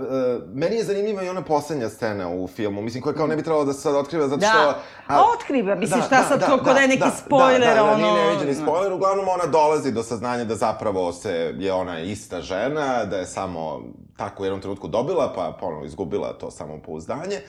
meni 0.54 0.76
je 0.76 0.84
zanimljiva 0.84 1.22
i 1.22 1.28
ona 1.28 1.42
poslednja 1.42 1.88
scena 1.88 2.28
u 2.28 2.48
filmu, 2.48 2.82
mislim, 2.82 3.02
koja 3.02 3.14
kao 3.14 3.26
ne 3.26 3.36
bi 3.36 3.42
trebalo 3.42 3.64
da 3.64 3.72
se 3.72 3.80
sad 3.80 3.94
otkriva, 3.94 4.28
zato 4.28 4.46
što... 4.46 4.58
Da, 4.58 4.82
a, 5.06 5.22
otkriva, 5.34 5.74
mislim, 5.74 6.02
šta 6.02 6.22
sad 6.22 6.46
to, 6.46 6.58
ko 6.58 6.72
da 6.72 6.80
je 6.80 6.88
neki 6.88 7.00
da, 7.00 7.10
spoiler, 7.10 7.60
da, 7.60 7.66
da, 7.66 7.74
da, 7.74 7.84
ono... 7.84 7.96
nije 7.96 8.24
neviđeni 8.24 8.54
spoiler, 8.54 8.92
uglavnom 8.92 9.28
ona 9.28 9.46
dolazi 9.46 9.92
do 9.92 10.02
saznanja 10.02 10.44
da 10.44 10.54
zapravo 10.54 11.12
se, 11.12 11.54
je 11.58 11.72
ona 11.72 12.00
ista 12.00 12.40
žena, 12.40 13.04
da 13.04 13.16
je 13.16 13.26
samo 13.26 13.82
tako 14.16 14.42
u 14.42 14.46
jednom 14.46 14.60
trenutku 14.60 14.88
dobila, 14.88 15.32
pa 15.36 15.56
ponovo 15.60 15.84
izgubila 15.84 16.32
to 16.32 16.50
samopouzdanje. 16.50 17.40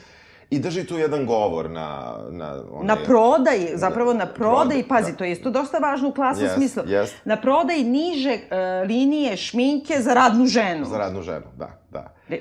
I 0.50 0.58
drži 0.58 0.84
tu 0.86 0.98
jedan 0.98 1.26
govor 1.26 1.70
na... 1.70 2.16
Na, 2.30 2.62
onaj, 2.72 2.86
Na 2.86 3.04
prodaj, 3.04 3.66
zapravo 3.74 4.14
na 4.14 4.26
prodaj, 4.26 4.82
prodaj, 4.82 4.88
pazi, 4.88 5.12
da. 5.12 5.18
to 5.18 5.24
je 5.24 5.32
isto 5.32 5.50
dosta 5.50 5.78
važno 5.78 6.08
u 6.08 6.12
klasnom 6.12 6.44
Jest, 6.44 6.54
smislu. 6.54 6.82
jest. 6.86 7.14
Na 7.24 7.36
prodaj 7.40 7.82
niže 7.82 8.30
e, 8.30 8.84
linije 8.86 9.36
šminke 9.36 10.00
za 10.00 10.14
radnu 10.14 10.46
ženu. 10.46 10.84
Za 10.86 10.98
radnu 10.98 11.22
ženu, 11.22 11.46
da, 11.58 11.68
da. 11.90 12.14
E, 12.30 12.40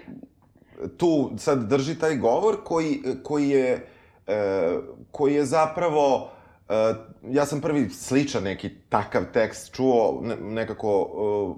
tu 0.98 1.32
sad 1.38 1.68
drži 1.70 2.00
taj 2.00 2.16
govor 2.18 2.58
koji, 2.64 3.02
koji 3.24 3.50
je, 3.50 3.88
e, 4.28 4.78
koji 5.12 5.34
je 5.34 5.46
zapravo, 5.46 6.30
e, 6.70 6.94
ja 7.30 7.46
sam 7.46 7.62
prvi 7.62 7.90
sličan 7.90 8.44
neki 8.44 8.70
takav 8.90 9.24
tekst 9.34 9.76
čuo 9.76 10.20
ne, 10.24 10.36
nekako 10.36 11.10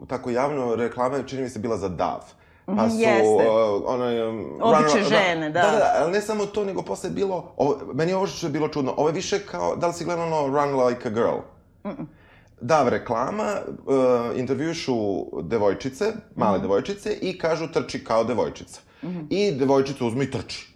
e, 0.04 0.08
tako 0.08 0.30
javno 0.30 0.76
reklama 0.76 1.24
čini 1.24 1.42
mi 1.42 1.50
se 1.50 1.60
bila 1.60 1.78
za 1.78 1.90
DAV. 1.90 2.22
Pa 2.72 2.84
Mhm, 2.84 2.90
su, 2.90 3.00
jeste. 3.00 3.44
e, 3.44 3.50
onaj... 3.86 4.22
um, 4.24 4.46
Obične 4.62 5.00
run- 5.00 5.10
žene, 5.10 5.50
da. 5.50 5.62
Da, 5.62 5.72
da, 5.72 5.96
ali 5.96 6.12
ne 6.12 6.22
samo 6.22 6.46
to, 6.46 6.66
nego 6.66 6.82
posle 6.82 7.10
je 7.10 7.14
bilo, 7.14 7.54
ovo, 7.58 7.80
meni 7.94 8.12
je 8.12 8.18
ovo 8.18 8.28
što 8.28 8.48
je 8.48 8.52
bilo 8.52 8.68
čudno, 8.68 8.94
ovo 8.98 9.10
je 9.10 9.14
više 9.14 9.40
kao, 9.42 9.76
da 9.76 9.88
li 9.88 9.94
si 9.94 10.06
gledala 10.06 10.38
ono 10.38 10.58
Run 10.58 10.78
Like 10.78 11.08
a 11.08 11.12
Girl? 11.12 11.38
DAV 12.62 12.88
reklama, 12.88 13.54
uh, 13.68 13.96
intervjušu 14.36 14.96
devojčice, 15.42 16.06
male 16.36 16.54
Mhm. 16.54 16.62
devojčice 16.62 17.14
i 17.14 17.38
kažu 17.38 17.68
trči 17.68 18.04
kao 18.04 18.24
devojčica. 18.24 18.80
I 19.30 19.52
devojčica 19.52 20.06
uzme 20.06 20.24
i 20.24 20.32
trči. 20.32 20.72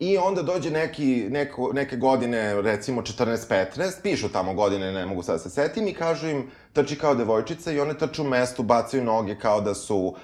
I 0.00 0.18
onda 0.18 0.42
dođe 0.42 0.70
neki, 0.70 1.04
neko, 1.30 1.70
neke 1.72 1.96
godine, 1.96 2.62
recimo 2.62 3.02
14-15, 3.02 3.66
pišu 4.02 4.28
tamo 4.28 4.54
godine, 4.54 4.92
ne 4.92 5.06
mogu 5.06 5.22
sad 5.22 5.34
da 5.34 5.38
se 5.38 5.50
setim, 5.50 5.88
i 5.88 5.94
kažu 5.94 6.28
im 6.28 6.42
trči 6.72 6.96
kao 6.96 7.14
devojčica 7.14 7.72
i 7.72 7.80
one 7.80 7.94
trču 7.94 8.24
mestu, 8.24 8.62
bacaju 8.62 9.04
noge 9.04 9.34
kao 9.36 9.60
da 9.60 9.74
su... 9.74 10.14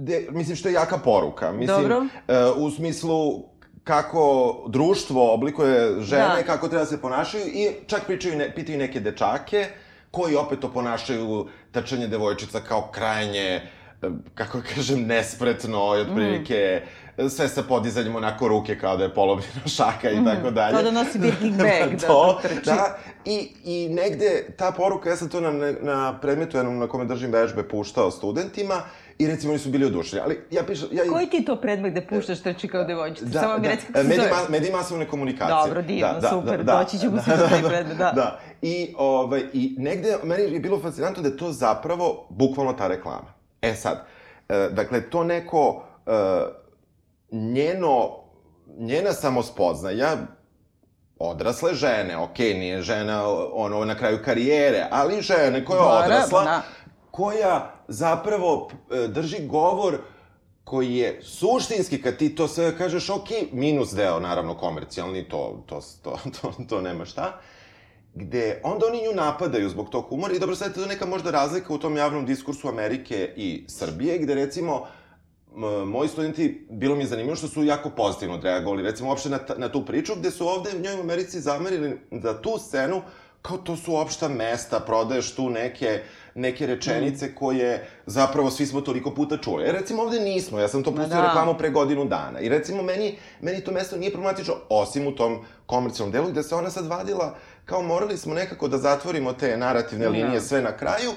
De, 0.00 0.26
mislim, 0.30 0.56
što 0.56 0.68
je 0.68 0.72
jaka 0.72 0.98
poruka. 0.98 1.52
Mislim, 1.52 1.82
Dobro. 1.82 2.06
e, 2.28 2.44
u 2.56 2.70
smislu 2.70 3.44
kako 3.84 4.54
društvo 4.68 5.34
oblikuje 5.34 6.00
žene, 6.00 6.36
Da. 6.36 6.42
kako 6.46 6.68
treba 6.68 6.84
da 6.84 6.90
se 6.90 7.00
ponašaju 7.00 7.44
i 7.46 7.68
čak 7.86 8.06
pričaju, 8.06 8.38
ne, 8.38 8.54
pitaju 8.54 8.78
neke 8.78 9.00
dečake 9.00 9.66
koji 10.10 10.36
opet 10.36 10.60
to 10.60 10.72
ponašaju 10.72 11.48
trčanje 11.72 12.08
devojčica 12.08 12.60
kao 12.60 12.88
krajnje 12.92 13.40
e, 13.40 13.60
kako 14.34 14.58
da 14.58 14.64
kažem, 14.74 15.06
nespretno 15.06 15.96
i 15.96 16.00
otprilike 16.00 16.82
sve 17.28 17.48
sa 17.48 17.62
podizanjem 17.62 18.16
onako 18.16 18.48
ruke 18.48 18.78
kao 18.78 18.96
da 18.96 19.04
je 19.04 19.14
polomljena 19.14 19.68
šaka 19.76 20.10
i 20.10 20.24
tako 20.24 20.50
dalje. 20.50 20.74
Kao 20.74 20.82
da 20.82 20.90
nosi 20.90 21.18
Birkin 21.18 21.56
bag, 21.58 22.00
da, 22.00 22.06
to, 22.06 22.40
da 22.42 22.48
trči. 22.48 22.64
Da, 22.64 22.98
i, 23.24 23.52
i 23.64 23.88
negde 23.88 24.54
ta 24.58 24.72
poruka, 24.72 25.10
ja 25.10 25.16
sam 25.16 25.28
to 25.28 25.40
na, 25.40 25.72
na 25.80 26.18
predmetu 26.20 26.56
jednom 26.56 26.78
na 26.78 26.88
kome 26.88 27.04
držim 27.04 27.32
vežbe 27.32 27.68
puštao 27.68 28.10
studentima 28.10 28.82
i 29.20 29.26
recimo 29.26 29.52
oni 29.52 29.58
su 29.58 29.68
bili 29.70 29.84
oduševljeni. 29.86 30.24
Ali 30.26 30.40
ja 30.50 30.62
pišem... 30.62 30.88
Ja, 30.92 31.04
Koji 31.12 31.30
ti 31.30 31.44
to 31.44 31.56
predmet 31.56 31.94
da 31.94 32.00
puštaš 32.00 32.40
trči 32.40 32.68
kao 32.68 32.84
devojčica? 32.84 33.24
da, 33.26 33.40
Samo 33.40 33.58
mi 33.58 33.62
da, 33.62 33.68
reci 33.68 33.86
kako 33.86 33.98
se 33.98 34.14
zove. 34.16 34.28
ma, 34.30 34.48
mediji 34.48 34.72
masovne 34.72 35.08
komunikacije. 35.08 35.56
Dobro, 35.64 35.82
divno, 35.82 36.20
super, 36.30 36.64
doći 36.64 36.98
ćemo 36.98 37.22
svi 37.22 37.32
do 37.38 37.48
taj 37.48 37.62
predmet, 37.62 37.96
da. 37.98 38.12
Da, 38.14 38.40
i, 38.62 38.94
ovaj, 38.98 39.42
i 39.52 39.74
negde 39.78 40.16
meni 40.24 40.42
je 40.54 40.60
bilo 40.60 40.80
fascinantno 40.80 41.22
da 41.22 41.28
je 41.28 41.36
to 41.36 41.52
zapravo 41.52 42.26
bukvalno 42.30 42.72
ta 42.72 42.88
reklama. 42.88 43.32
E 43.62 43.74
sad, 43.74 44.06
e, 44.48 44.68
dakle, 44.72 45.10
to 45.10 45.24
neko 45.24 45.84
e, 46.06 46.12
njeno, 47.30 48.10
njena 48.78 49.12
samospoznaja, 49.12 50.16
odrasle 51.18 51.74
žene, 51.74 52.16
okej, 52.16 52.54
nije 52.54 52.82
žena 52.82 53.24
ono 53.52 53.84
na 53.84 53.94
kraju 53.94 54.18
karijere, 54.24 54.86
ali 54.90 55.22
žene 55.22 55.64
koja 55.64 55.78
je 55.78 55.84
Naravno, 55.84 56.04
odrasla, 56.04 56.44
da. 56.44 56.62
koja 57.10 57.72
zapravo 57.90 58.68
e, 58.90 59.08
drži 59.08 59.46
govor 59.46 59.98
koji 60.64 60.96
je 60.96 61.20
suštinski, 61.22 62.02
kad 62.02 62.16
ti 62.16 62.34
to 62.34 62.48
sve 62.48 62.76
kažeš, 62.78 63.10
ok, 63.10 63.28
minus 63.52 63.94
deo, 63.94 64.20
naravno, 64.20 64.54
komercijalni, 64.54 65.28
to, 65.28 65.64
to, 65.66 65.80
to, 66.02 66.18
to, 66.40 66.52
to 66.68 66.80
nema 66.80 67.04
šta, 67.04 67.40
gde 68.14 68.60
onda 68.64 68.86
oni 68.86 69.02
nju 69.02 69.14
napadaju 69.14 69.68
zbog 69.68 69.90
tog 69.90 70.04
humora 70.08 70.34
i 70.34 70.38
dobro, 70.38 70.56
sad 70.56 70.68
je 70.68 70.82
to 70.82 70.86
neka 70.86 71.06
možda 71.06 71.30
razlika 71.30 71.74
u 71.74 71.78
tom 71.78 71.96
javnom 71.96 72.26
diskursu 72.26 72.68
Amerike 72.68 73.32
i 73.36 73.64
Srbije, 73.68 74.18
gde 74.18 74.34
recimo, 74.34 74.86
moji 75.86 76.08
studenti, 76.08 76.66
bilo 76.70 76.94
mi 76.94 77.02
je 77.02 77.06
zanimljivo 77.06 77.36
što 77.36 77.48
su 77.48 77.64
jako 77.64 77.90
pozitivno 77.90 78.34
odreagovali, 78.34 78.82
recimo 78.82 79.08
uopšte 79.08 79.28
na, 79.28 79.38
na 79.56 79.68
tu 79.68 79.84
priču, 79.86 80.14
gde 80.14 80.30
su 80.30 80.48
ovde 80.48 80.70
njoj 80.78 80.94
u 80.94 81.00
Americi 81.00 81.40
zamerili 81.40 81.98
za 82.10 82.42
tu 82.42 82.58
scenu, 82.58 83.02
kao 83.42 83.56
to 83.56 83.76
su 83.76 83.96
opšta 83.96 84.28
mesta, 84.28 84.80
prodaješ 84.80 85.34
tu 85.34 85.50
neke 85.50 86.02
neke 86.34 86.66
rečenice 86.66 87.34
koje 87.34 87.86
zapravo 88.06 88.50
svi 88.50 88.66
smo 88.66 88.80
toliko 88.80 89.14
puta 89.14 89.36
čuli. 89.36 89.64
E, 89.64 89.72
recimo 89.72 90.02
ovde 90.02 90.20
nismo, 90.20 90.58
ja 90.58 90.68
sam 90.68 90.82
to 90.82 90.90
pustio 90.90 91.16
da. 91.16 91.26
reklamu 91.26 91.54
pre 91.58 91.70
godinu 91.70 92.04
dana. 92.04 92.40
I 92.40 92.48
recimo 92.48 92.82
meni, 92.82 93.18
meni 93.40 93.64
to 93.64 93.72
mesto 93.72 93.96
nije 93.96 94.12
problematično, 94.12 94.54
osim 94.68 95.06
u 95.06 95.14
tom 95.14 95.44
komercijalnom 95.66 96.12
delu, 96.12 96.28
gde 96.28 96.42
se 96.42 96.54
ona 96.54 96.70
sad 96.70 96.86
vadila, 96.86 97.36
kao 97.64 97.82
morali 97.82 98.16
smo 98.16 98.34
nekako 98.34 98.68
da 98.68 98.78
zatvorimo 98.78 99.32
te 99.32 99.56
narativne 99.56 100.04
Da. 100.04 100.10
linije 100.10 100.40
sve 100.40 100.62
na 100.62 100.76
kraju, 100.76 101.10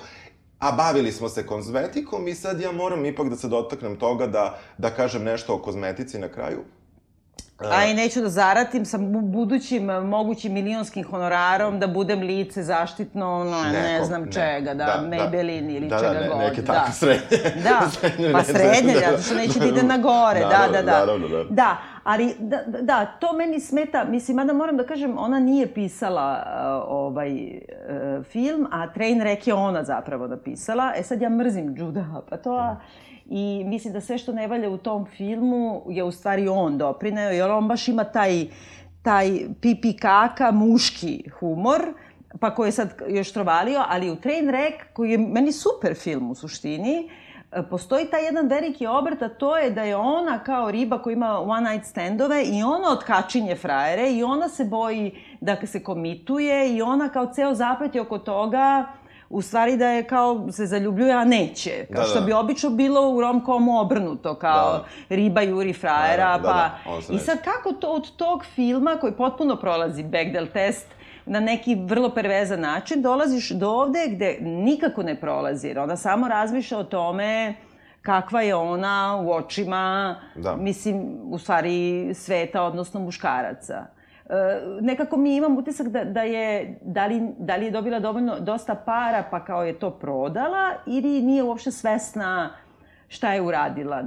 a 0.60 0.72
bavili 0.72 1.12
smo 1.12 1.30
se 1.30 1.46
kozmetikom 1.46 2.28
i 2.28 2.36
sad 2.36 2.62
ja 2.62 2.72
moram 2.72 3.06
ipak 3.06 3.30
da 3.30 3.36
se 3.36 3.48
dotaknem 3.48 3.96
toga 3.96 4.28
da, 4.28 4.60
da 4.78 4.90
kažem 4.90 5.24
nešto 5.24 5.56
o 5.56 5.60
kozmetici 5.60 6.20
na 6.20 6.28
kraju. 6.28 6.60
A 7.62 7.86
i 7.86 7.94
neću 7.94 8.22
da 8.22 8.30
zaratim 8.30 8.86
sa 8.86 8.98
bu- 8.98 9.22
budućim 9.22 9.90
eh, 9.90 10.00
mogućim 10.00 10.54
milionskim 10.54 11.04
honorarom 11.04 11.80
da 11.80 11.88
budem 11.88 12.20
lice 12.20 12.64
zaštitno, 12.64 13.34
ono, 13.34 13.64
ne 13.64 13.82
Nekom, 13.84 14.06
znam 14.06 14.22
ne. 14.22 14.32
čega, 14.32 14.74
da, 14.74 14.86
Da, 14.86 14.98
da. 14.98 15.08
Maybelline 15.08 15.70
ili 15.70 15.88
da, 15.88 15.98
čega 15.98 16.14
da, 16.14 16.20
ne, 16.20 16.28
god. 16.28 16.38
neke 16.38 16.62
da. 16.62 16.74
takve 16.74 16.94
srednje. 16.94 17.62
Da, 17.64 17.90
Srednje 17.92 18.32
pa 18.32 18.38
veze, 18.38 18.54
srednje, 18.54 18.94
da. 18.94 19.00
zato 19.02 19.22
što 19.22 19.36
neće 19.36 19.60
da 19.60 19.66
ide 19.66 19.84
na 19.84 19.98
gore, 19.98 20.40
da, 20.40 20.48
Naravno, 20.50 20.72
da, 20.72 20.82
da. 20.82 20.92
naravno, 20.92 21.28
da. 21.28 21.44
Da, 21.46 21.78
ali, 22.04 22.36
da, 22.40 22.58
da, 22.68 22.82
da, 22.82 23.06
to 23.06 23.34
meni 23.34 23.60
smeta, 23.60 24.04
mislim, 24.04 24.36
mada 24.38 24.54
moram 24.54 24.78
da 24.78 24.86
kažem, 24.86 25.18
ona 25.18 25.40
nije 25.40 25.68
pisala 25.68 26.44
uh, 26.46 26.52
ovaj 26.90 27.32
uh, 27.34 28.26
film, 28.26 28.68
a 28.72 28.88
Trainwreck 28.88 29.48
je 29.48 29.54
ona 29.54 29.84
zapravo 29.84 30.28
napisala. 30.28 30.94
E 30.96 31.04
sad 31.04 31.22
ja 31.22 31.30
mrzim 31.30 31.76
Juda 31.78 32.06
Apatoa 32.18 32.76
i 33.26 33.64
mislim 33.66 33.94
da 33.94 34.02
sve 34.02 34.18
što 34.18 34.34
ne 34.34 34.48
valja 34.48 34.70
u 34.70 34.78
tom 34.78 35.06
filmu 35.06 35.84
je 35.90 36.04
u 36.04 36.12
stvari 36.12 36.48
on 36.48 36.78
doprineo, 36.78 37.30
jer 37.30 37.52
on 37.52 37.68
baš 37.68 37.88
ima 37.88 38.04
taj, 38.04 38.48
taj 39.02 39.40
pipi 39.62 39.94
kaka 39.98 40.52
muški 40.52 41.30
humor, 41.40 41.94
pa 42.40 42.56
koji 42.56 42.68
je 42.68 42.72
sad 42.72 42.94
još 43.08 43.32
trovalio, 43.32 43.84
ali 43.88 44.12
u 44.12 44.16
Trainwreck, 44.16 44.74
koji 44.94 45.12
je 45.12 45.18
meni 45.18 45.52
super 45.52 45.96
film 45.96 46.32
u 46.32 46.36
suštini, 46.36 47.10
e, 47.52 47.64
postoji 47.70 48.06
taj 48.06 48.26
jedan 48.26 48.48
veliki 48.48 48.88
obrt, 48.88 49.22
a 49.22 49.30
to 49.30 49.58
je 49.58 49.72
da 49.72 49.84
je 49.84 49.96
ona 49.96 50.44
kao 50.44 50.72
riba 50.72 51.02
koja 51.02 51.14
ima 51.14 51.40
one 51.40 51.72
night 51.72 51.90
standove 51.90 52.44
i 52.44 52.64
ona 52.64 52.92
otkačinje 52.92 53.56
frajere 53.56 54.12
i 54.12 54.24
ona 54.24 54.50
se 54.50 54.66
boji 54.66 55.12
da 55.42 55.58
se 55.66 55.84
komituje 55.84 56.76
i 56.76 56.82
ona 56.82 57.10
kao 57.10 57.34
ceo 57.34 57.54
zaplet 57.54 57.96
je 57.96 58.02
oko 58.02 58.18
toga 58.18 58.86
u 59.34 59.42
stvari 59.42 59.78
da 59.78 59.88
je 59.88 60.04
kao 60.04 60.52
se 60.52 60.66
zaljubljuje, 60.66 61.14
a 61.14 61.24
neće. 61.24 61.86
Kao 61.94 62.02
Da, 62.02 62.08
što 62.08 62.20
da. 62.20 62.26
bi 62.26 62.34
obično 62.34 62.70
bilo 62.70 63.10
u 63.10 63.22
romkomu 63.22 63.80
obrnuto, 63.80 64.36
kao 64.36 64.72
Da. 64.72 64.86
riba 65.10 65.42
juri 65.42 65.74
frajera, 65.74 66.38
Da, 66.38 66.38
da, 66.38 66.48
da, 66.48 66.78
pa... 66.86 66.96
da, 66.96 67.02
se 67.02 67.14
I 67.14 67.20
sad 67.20 67.44
kako 67.44 67.72
to 67.72 67.88
od 67.88 68.16
tog 68.16 68.46
filma 68.46 68.98
koji 69.02 69.14
potpuno 69.14 69.56
prolazi 69.56 70.04
Bechdel 70.04 70.48
test 70.48 70.88
na 71.26 71.40
neki 71.40 71.76
vrlo 71.76 72.10
pervezan 72.10 72.60
način, 72.60 73.02
dolaziš 73.02 73.50
do 73.50 73.70
ovde 73.70 74.00
gde 74.08 74.38
nikako 74.42 75.04
ne 75.04 75.20
prolazi, 75.22 75.68
jer 75.68 75.80
ona 75.80 75.98
samo 75.98 76.28
razmišlja 76.28 76.78
o 76.78 76.84
tome 76.84 77.54
kakva 78.02 78.42
je 78.42 78.56
ona 78.56 79.22
u 79.24 79.32
očima, 79.32 80.16
Da. 80.36 80.56
mislim, 80.56 81.04
u 81.24 81.38
stvari 81.38 82.10
sveta, 82.14 82.64
odnosno 82.64 83.00
muškaraca. 83.00 83.86
E, 84.30 84.34
nekako 84.82 85.18
mi 85.18 85.36
imam 85.36 85.58
utisak 85.58 85.88
da, 85.88 86.04
da 86.04 86.22
je, 86.22 86.80
da 86.82 87.06
li, 87.06 87.22
da 87.38 87.56
li 87.56 87.66
je 87.66 87.72
dobila 87.72 88.00
dovoljno, 88.00 88.40
dosta 88.40 88.76
para 88.76 89.24
pa 89.32 89.46
kao 89.46 89.64
je 89.64 89.80
to 89.80 89.92
prodala 89.92 90.72
ili 90.86 91.22
nije 91.22 91.44
uopšte 91.44 91.72
svesna 91.72 92.50
šta 93.08 93.34
je 93.34 93.42
uradila. 93.42 94.04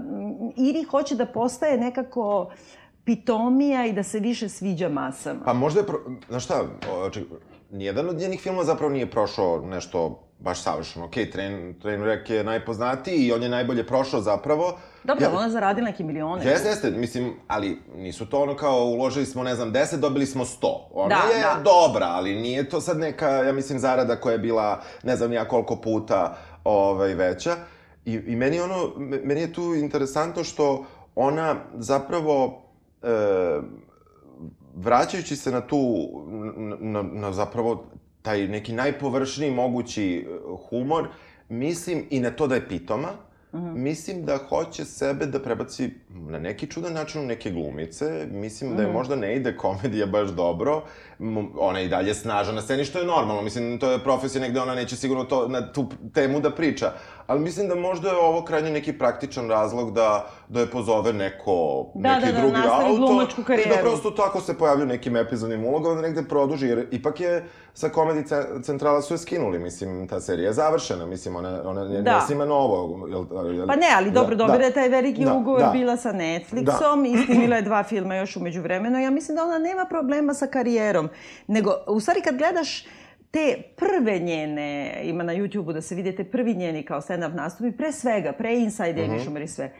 Ili 0.57 0.83
hoće 0.83 1.15
da 1.15 1.27
postaje 1.27 1.79
nekako 1.79 2.51
pitomija 3.05 3.87
i 3.87 3.93
da 3.93 4.03
se 4.03 4.21
više 4.21 4.49
sviđa 4.49 4.89
masama. 4.89 5.41
Pa 5.45 5.53
možda 5.53 5.81
je, 5.81 5.87
pro... 5.87 5.99
znaš 6.29 6.45
šta, 6.45 6.65
o, 6.93 7.11
ček, 7.11 7.25
nijedan 7.71 8.09
od 8.09 8.17
njenih 8.17 8.41
filmova 8.41 8.65
zapravo 8.65 8.93
nije 8.93 9.11
prošao 9.11 9.61
nešto 9.61 10.26
baš 10.39 10.61
savršeno. 10.61 11.05
Okej, 11.05 11.31
Train, 11.31 11.53
Trainwreck 11.75 12.31
je 12.31 12.45
najpoznatiji 12.45 13.17
i 13.17 13.33
on 13.33 13.43
je 13.43 13.49
najbolje 13.49 13.87
prošao 13.87 14.21
zapravo. 14.21 14.79
Dobro, 15.05 15.25
Ja- 15.25 15.31
ona 15.33 15.51
zaradila 15.51 15.85
neke 15.85 16.05
milione. 16.05 16.45
Jeste, 16.45 16.69
jeste, 16.69 16.91
mislim, 16.91 17.33
ali 17.49 17.79
nisu 17.95 18.27
to 18.27 18.41
ono 18.41 18.57
kao 18.57 18.77
uložili 18.77 19.27
smo, 19.27 19.43
ne 19.43 19.55
znam, 19.55 19.73
10, 19.73 19.97
dobili 19.97 20.27
smo 20.27 20.45
100. 20.45 20.57
Ona 20.93 21.09
Da, 21.09 21.37
je 21.37 21.43
da. 21.45 21.61
dobra, 21.63 22.07
ali 22.07 22.35
nije 22.35 22.69
to 22.69 22.81
sad 22.81 22.99
neka, 22.99 23.29
ja 23.29 23.53
mislim, 23.53 23.79
zarada 23.79 24.17
koja 24.17 24.33
je 24.33 24.39
bila, 24.39 24.81
ne 25.03 25.17
znam 25.17 25.33
ja 25.33 25.45
koliko 25.45 25.77
puta 25.77 26.37
ovaj, 26.65 27.15
veća. 27.15 27.57
I, 28.05 28.13
I 28.13 28.37
meni 28.37 28.61
ono, 28.61 28.93
me- 28.97 29.21
meni 29.21 29.41
je 29.41 29.53
tu 29.53 29.75
interesantno 29.75 30.45
što 30.45 30.85
ona 31.15 31.57
zapravo, 31.75 32.63
e, 33.03 33.09
vraćajući 34.75 35.37
se 35.37 35.51
na 35.51 35.61
tu, 35.61 36.09
na, 36.57 36.77
na, 36.81 37.03
na 37.05 37.33
zapravo 37.33 37.85
taj 38.27 38.49
neki 38.49 38.73
najpovršniji 38.73 39.51
mogući 39.51 40.17
e, 40.17 40.25
humor, 40.69 41.09
mislim 41.49 42.07
i 42.11 42.21
na 42.21 42.31
to 42.31 42.47
da 42.47 42.55
je 42.55 42.69
pitoma, 42.69 43.09
mislim 43.75 44.25
da 44.25 44.39
hoće 44.49 44.85
sebe 44.85 45.27
da 45.27 45.43
prebaci 45.43 45.91
na 46.09 46.39
neki 46.39 46.67
čudan 46.67 46.93
način 46.93 47.23
u 47.23 47.27
neke 47.27 47.51
glumice. 47.51 48.27
Mislim 48.31 48.77
da 48.77 48.83
je 48.83 48.93
možda 48.93 49.17
ne 49.17 49.37
ide 49.37 49.57
komedija 49.57 50.07
baš 50.07 50.29
dobro. 50.29 50.83
Ona 51.59 51.79
je 51.79 51.87
i 51.87 51.89
dalje 51.89 52.15
snažna 52.15 52.53
na 52.53 52.63
sceni, 52.63 52.85
što 52.85 52.99
je 52.99 53.07
normalno. 53.07 53.43
Mislim, 53.43 53.79
to 53.79 53.91
je 53.91 53.99
profesija 53.99 54.43
negde, 54.43 54.61
ona 54.61 54.75
neće 54.75 54.97
sigurno 54.97 55.25
to, 55.25 55.49
na 55.49 55.73
tu 55.73 55.87
temu 56.15 56.41
da 56.41 56.51
priča. 56.51 56.93
Ali 57.27 57.41
mislim 57.41 57.69
da 57.69 57.75
možda 57.75 58.09
je 58.09 58.17
ovo 58.17 58.43
krajnje 58.43 58.71
neki 58.71 58.93
praktičan 58.93 59.49
razlog 59.49 59.93
da, 59.93 60.27
da 60.49 60.61
je 60.61 60.67
pozove 60.67 61.13
neko, 61.13 61.87
Da, 61.95 62.15
neki 62.15 62.27
da, 62.27 62.33
da, 62.33 62.41
drugi 62.41 62.59
glumačku 62.97 63.41
I 63.43 63.69
da 63.69 63.77
prosto 63.81 64.11
tako 64.11 64.41
se 64.41 64.55
pojavlju 64.55 64.87
nekim 64.87 65.17
epizodnim 65.17 65.65
ulogama, 65.65 65.95
da 65.95 66.01
negde 66.03 66.23
produži, 66.23 66.67
jer 66.67 66.87
ipak 66.91 67.21
je 67.21 67.45
sa 67.75 67.89
komedi 67.89 68.23
ce- 68.23 68.63
centrala 68.63 69.03
su 69.03 69.15
je 69.15 69.19
skinuli, 69.19 69.59
mislim, 69.59 70.09
ta 70.09 70.21
serija 70.21 70.47
je 70.47 70.53
završena, 70.53 71.07
mislim, 71.07 71.37
ona, 71.37 71.61
ona 71.65 71.85
Da. 71.85 72.15
ne 72.15 72.21
snima 72.21 72.45
novo. 72.45 73.07
Jel, 73.09 73.25
jel, 73.55 73.67
Pa 73.67 73.77
ne, 73.77 73.87
ali 73.97 74.11
dobro, 74.11 74.31
Da, 74.31 74.37
dobila 74.37 74.59
da. 74.59 74.65
je 74.65 74.73
taj 74.73 74.89
veliki 74.89 75.25
Da, 75.25 75.35
ugovor, 75.35 75.61
da. 75.61 75.71
bila 75.71 75.97
sa 75.97 76.13
Netflixom 76.13 77.07
i 77.07 77.25
snimila 77.25 77.57
je 77.57 77.63
dva 77.71 77.83
filma 77.83 78.17
još 78.17 78.37
umeđu 78.37 78.63
vremenu. 78.63 78.99
Ja 78.99 79.11
mislim 79.11 79.37
da 79.37 79.45
ona 79.45 79.59
nema 79.59 79.85
problema 79.85 80.35
sa 80.35 80.47
karijerom. 80.47 81.09
Nego, 81.47 81.75
u 81.87 82.01
stvari 82.01 82.21
kad 82.21 82.37
gledaš 82.37 82.85
te 83.37 83.57
prve 83.77 84.19
njene, 84.19 84.71
ima 85.05 85.23
na 85.23 85.33
YouTube-u 85.33 85.73
da 85.73 85.81
se 85.81 85.95
vidite 85.95 86.25
prvi 86.25 86.55
njeni 86.55 86.83
kao 86.83 87.01
stand-up 87.01 87.35
nastupi, 87.35 87.73
pre 87.73 87.93
svega, 87.93 88.33
pre 88.33 88.55
Inside 88.55 89.03
Mhm. 89.03 89.13
Amy 89.13 89.21
Schumer 89.21 89.43
i 89.43 89.49
sve. 89.49 89.73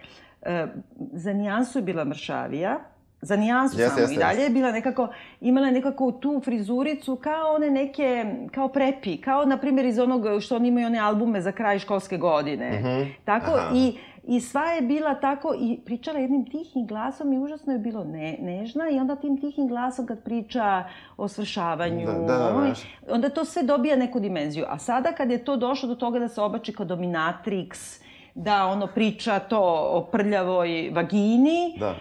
E, 0.43 0.67
za 1.13 1.33
nijansu 1.33 1.79
je 1.79 1.83
bila 1.83 2.05
mršavija, 2.05 2.79
za 3.21 3.37
nijansu 3.37 3.79
Jeste, 3.79 3.89
samo 3.89 4.01
jeste, 4.01 4.15
i 4.15 4.19
dalje 4.19 4.31
jeste. 4.31 4.43
je 4.43 4.51
bila 4.51 4.73
nekako, 4.73 5.09
imala 5.41 5.71
nekako 5.71 6.13
tu 6.13 6.41
frizuricu 6.41 7.17
kao 7.17 7.55
one 7.55 7.71
neke, 7.71 8.25
kao 8.55 8.69
prepi, 8.69 9.17
kao 9.17 9.45
na 9.45 9.59
primjer 9.59 9.87
iz 9.87 9.99
onog 9.99 10.43
što 10.43 10.57
oni 10.57 10.69
imaju 10.69 10.87
one 10.87 10.99
albume 10.99 11.41
za 11.41 11.53
kraj 11.53 11.79
školske 11.79 12.17
godine. 12.17 12.83
Tako 13.25 13.51
Aha. 13.51 13.71
i 13.75 13.99
I 14.27 14.41
sva 14.41 14.65
je 14.65 14.83
bila 14.83 15.15
tako 15.15 15.55
i 15.59 15.81
pričala 15.85 16.19
jednim 16.19 16.45
tihim 16.45 16.87
glasom 16.87 17.33
i 17.33 17.39
užasno 17.39 17.73
je 17.73 17.79
bilo 17.79 18.05
ne, 18.05 18.37
nežna 18.41 18.91
i 18.91 18.99
onda 18.99 19.17
tim 19.17 19.41
tihim 19.41 19.69
glasom 19.69 20.07
kad 20.07 20.23
priča 20.23 20.85
o 21.17 21.29
svršavanju, 21.29 22.07
Da, 22.07 22.13
da, 22.13 22.39
da, 22.39 22.53
znaš. 22.55 22.81
onda 23.11 23.29
to 23.29 23.45
sve 23.45 23.63
dobija 23.63 23.97
neku 23.97 24.21
dimenziju. 24.21 24.65
A 24.69 24.79
sada 24.79 25.13
kad 25.13 25.31
je 25.31 25.45
to 25.45 25.57
došlo 25.57 25.89
do 25.89 25.95
toga 25.95 26.19
da 26.19 26.29
se 26.29 26.41
obači 26.41 26.73
kao 26.73 26.87
dominatrix, 26.87 28.01
da 28.35 28.67
ono 28.67 28.87
priča 28.87 29.39
to 29.39 29.61
o 29.91 30.03
prljavoj 30.03 30.91
vagini, 30.95 31.77
Da. 31.79 31.95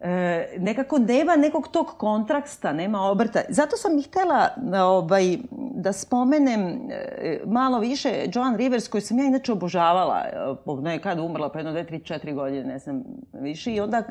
e, 0.00 0.56
nekako 0.58 0.98
nema 0.98 1.36
nekog 1.36 1.68
tog 1.68 1.86
kontraksta, 1.88 2.72
nema 2.72 3.00
obrta. 3.02 3.40
Zato 3.48 3.76
sam 3.76 3.98
i 3.98 4.02
htela 4.02 4.48
ovaj, 4.84 5.38
da 5.84 5.92
spomenem 5.92 6.60
e, 6.90 7.40
malo 7.46 7.78
više 7.78 8.26
Joan 8.34 8.56
Rivers, 8.56 8.88
koju 8.88 9.00
sam 9.00 9.18
ja 9.18 9.24
inače 9.24 9.52
obožavala. 9.52 10.24
e, 10.24 10.54
Ona 10.64 10.92
je 10.92 11.00
kad 11.00 11.18
umrla, 11.18 11.52
pa 11.52 11.58
jedno, 11.58 11.72
dve, 11.72 11.86
tri, 11.86 12.00
četiri 12.00 12.32
godine, 12.32 12.64
ne 12.64 12.78
znam 12.78 13.04
više. 13.32 13.74
I 13.74 13.80
onda 13.80 14.02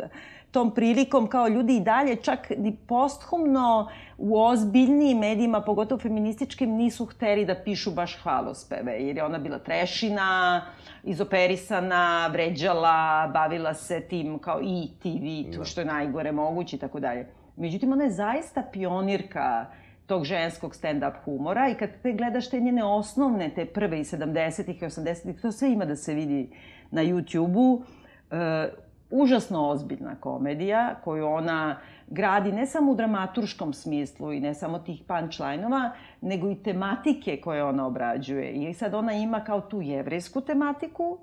tom 0.52 0.72
prilikom 0.72 1.28
kao 1.28 1.48
ljudi 1.48 1.78
i 1.78 1.80
dalje 1.80 2.16
čak 2.16 2.50
ni 2.58 2.76
posthumno 2.88 3.90
u 4.18 4.40
ozbiljnijim 4.40 5.18
medijima, 5.18 5.62
pogotovo 5.62 6.00
feminističkim, 6.00 6.70
nisu 6.70 7.06
hteli 7.06 7.46
da 7.46 7.56
pišu 7.56 7.92
baš 7.92 8.18
hvalospeve, 8.24 8.92
jer 8.92 9.18
je 9.18 9.24
ona 9.24 9.38
bila 9.38 9.60
trešina, 9.60 10.62
izoperisana, 11.04 12.28
vređala, 12.28 13.32
bavila 13.34 13.74
se 13.74 14.02
tim 14.02 14.40
kao 14.40 14.60
i 14.62 14.88
TV, 15.02 15.58
to 15.58 15.66
što 15.66 15.82
je 15.82 15.86
najgore 15.86 16.32
moguće 16.32 16.76
i 16.76 16.80
tako 16.80 17.00
dalje. 17.00 17.28
Međutim, 17.56 17.92
ona 17.92 18.04
je 18.04 18.12
zaista 18.12 18.64
pionirka 18.72 19.66
tog 20.06 20.24
ženskog 20.24 20.76
stand-up 20.76 21.14
humora 21.26 21.70
i 21.70 21.76
kad 21.76 21.90
te 22.04 22.14
gledaš 22.14 22.50
te 22.50 22.60
njene 22.60 22.84
osnovne, 22.84 23.50
te 23.56 23.66
prve 23.66 24.00
i 24.00 24.04
70-ih 24.04 24.82
i 24.82 24.86
80-ih, 24.86 25.42
to 25.42 25.52
sve 25.52 25.72
ima 25.72 25.86
da 25.86 25.96
se 25.96 26.14
vidi 26.14 26.50
na 26.92 27.04
YouTube-u. 27.04 27.84
E, 28.32 28.70
užasno 29.10 29.70
ozbiljna 29.70 30.16
komedija 30.20 30.96
koju 31.04 31.28
ona 31.28 31.78
gradi 32.08 32.52
ne 32.52 32.66
samo 32.66 32.92
u 32.92 32.96
dramaturškom 32.96 33.74
smislu 33.74 34.34
i 34.34 34.40
ne 34.40 34.54
samo 34.54 34.80
tih 34.80 35.04
punchline-ova, 35.08 35.92
nego 36.22 36.50
i 36.50 36.56
tematike 36.56 37.42
koje 37.42 37.64
ona 37.64 37.88
obrađuje. 37.88 38.52
I 38.52 38.74
sad 38.74 38.94
ona 38.94 39.14
ima 39.14 39.44
kao 39.44 39.62
tu 39.62 39.82
jevrejsku 39.82 40.42
tematiku, 40.42 41.18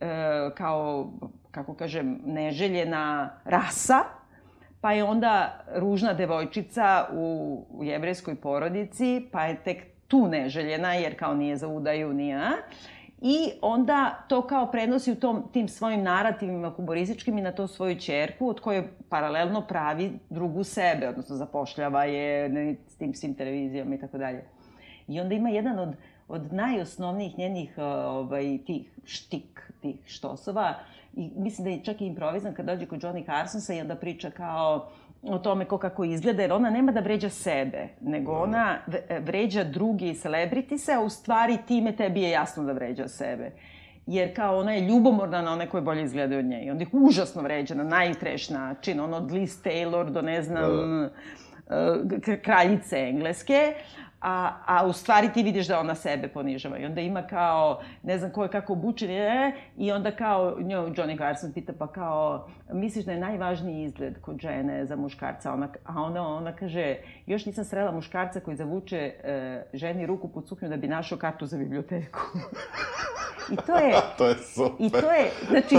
e, 0.00 0.50
kao, 0.54 1.10
kako 1.50 1.74
kažem, 1.74 2.20
neželjena 2.24 3.30
rasa, 3.44 3.98
pa 4.84 4.92
je 4.92 5.04
onda 5.04 5.64
ružna 5.74 6.12
devojčica 6.12 7.06
u, 7.12 7.58
u 7.70 7.84
jevrejskoj 7.84 8.34
porodici, 8.34 9.26
pa 9.32 9.44
je 9.44 9.56
tek 9.56 9.78
tu 10.08 10.28
neželjena, 10.28 10.94
jer 10.94 11.18
kao 11.18 11.34
nije 11.34 11.56
za 11.56 11.68
udaju, 11.68 12.12
nije, 12.12 12.36
a? 12.36 12.52
I 13.20 13.50
onda 13.62 14.24
to 14.28 14.42
kao 14.42 14.70
prenosi 14.70 15.12
u 15.12 15.14
tom, 15.14 15.48
tim 15.52 15.68
svojim 15.68 16.02
narativima 16.02 16.70
humorističkim 16.70 17.38
i 17.38 17.42
na 17.42 17.52
to 17.52 17.66
svoju 17.66 18.00
čerku, 18.00 18.48
od 18.48 18.60
koje 18.60 18.88
paralelno 19.08 19.60
pravi 19.60 20.12
drugu 20.30 20.64
sebe, 20.64 21.08
odnosno 21.08 21.36
zapošljava 21.36 22.04
je 22.04 22.48
ne, 22.48 22.76
s 22.86 22.96
tim 22.96 23.14
svim 23.14 23.34
televizijama 23.34 23.94
i 23.94 23.98
tako 23.98 24.18
dalje. 24.18 24.44
I 25.08 25.20
onda 25.20 25.34
ima 25.34 25.48
jedan 25.48 25.78
od, 25.78 25.96
od 26.28 26.52
najosnovnijih 26.52 27.38
njenih 27.38 27.74
ovaj, 27.78 28.58
tih 28.66 28.98
štik, 29.04 29.72
tih 29.80 29.96
štosova, 30.06 30.74
i 31.16 31.30
mislim 31.36 31.64
da 31.64 31.70
je 31.70 31.84
čak 31.84 32.00
i 32.00 32.06
improvizan 32.06 32.54
kad 32.54 32.66
dođe 32.66 32.86
kod 32.86 33.00
Johnny 33.00 33.26
Carsonsa 33.26 33.74
i 33.74 33.80
onda 33.80 33.96
priča 33.96 34.30
kao 34.30 34.90
o 35.22 35.38
tome 35.38 35.64
ko 35.64 35.78
kako 35.78 36.04
izgleda, 36.04 36.42
jer 36.42 36.52
ona 36.52 36.70
nema 36.70 36.92
da 36.92 37.00
vređa 37.00 37.28
sebe, 37.28 37.88
nego 38.00 38.32
ona 38.32 38.78
vređa 39.20 39.64
drugi 39.64 40.14
celebritise, 40.14 40.92
a 40.92 41.00
u 41.00 41.08
stvari 41.08 41.58
time 41.66 41.96
tebi 41.96 42.22
je 42.22 42.30
jasno 42.30 42.64
da 42.64 42.72
vređa 42.72 43.08
sebe. 43.08 43.50
Jer 44.06 44.36
kao 44.36 44.58
ona 44.58 44.72
je 44.72 44.88
ljubomorna 44.88 45.42
na 45.42 45.52
one 45.52 45.68
koje 45.68 45.82
bolje 45.82 46.02
izgledaju 46.02 46.38
od 46.38 46.44
nje. 46.44 46.64
I 46.64 46.70
onda 46.70 46.82
ih 46.82 46.88
užasno 46.92 47.42
vređa 47.42 47.74
na 47.74 47.84
najtreš 47.84 48.50
način, 48.50 49.00
ono 49.00 49.16
od 49.16 49.32
Liz 49.32 49.62
Taylor 49.62 50.10
do 50.10 50.22
ne 50.22 50.42
znam... 50.42 50.70
Da, 50.70 50.96
da. 50.96 52.36
kraljice 52.42 52.96
engleske, 52.96 53.74
a, 54.24 54.52
a 54.66 54.86
u 54.86 54.92
stvari 54.92 55.32
ti 55.32 55.42
vidiš 55.42 55.66
da 55.66 55.80
ona 55.80 55.94
sebe 55.94 56.28
ponižava. 56.28 56.78
I 56.78 56.84
onda 56.84 57.00
ima 57.00 57.22
kao, 57.22 57.80
ne 58.02 58.18
znam 58.18 58.30
ko 58.30 58.42
je 58.42 58.48
kako 58.48 58.72
obučen, 58.72 59.10
je, 59.10 59.52
i 59.76 59.92
onda 59.92 60.10
kao, 60.10 60.56
njo, 60.60 60.86
Johnny 60.86 61.18
Carson 61.18 61.52
pita 61.52 61.72
pa 61.78 61.86
kao, 61.86 62.48
misliš 62.72 63.04
da 63.04 63.12
je 63.12 63.18
najvažniji 63.18 63.84
izgled 63.84 64.20
kod 64.20 64.38
žene 64.40 64.86
za 64.86 64.96
muškarca? 64.96 65.52
Ona, 65.52 65.68
a 65.84 66.02
ona, 66.02 66.28
ona 66.36 66.52
kaže, 66.52 66.96
još 67.26 67.46
nisam 67.46 67.64
srela 67.64 67.92
muškarca 67.92 68.40
koji 68.40 68.56
zavuče 68.56 68.96
e, 68.96 69.66
ženi 69.72 70.06
ruku 70.06 70.28
pod 70.28 70.48
suknju 70.48 70.68
da 70.68 70.76
bi 70.76 70.88
našao 70.88 71.18
kartu 71.18 71.46
za 71.46 71.58
biblioteku. 71.58 72.20
I 73.52 73.56
to 73.56 73.76
je... 73.76 73.94
to 74.18 74.26
je 74.26 74.34
super. 74.34 74.86
I 74.86 74.90
to 74.90 75.10
je, 75.10 75.30
znači, 75.48 75.74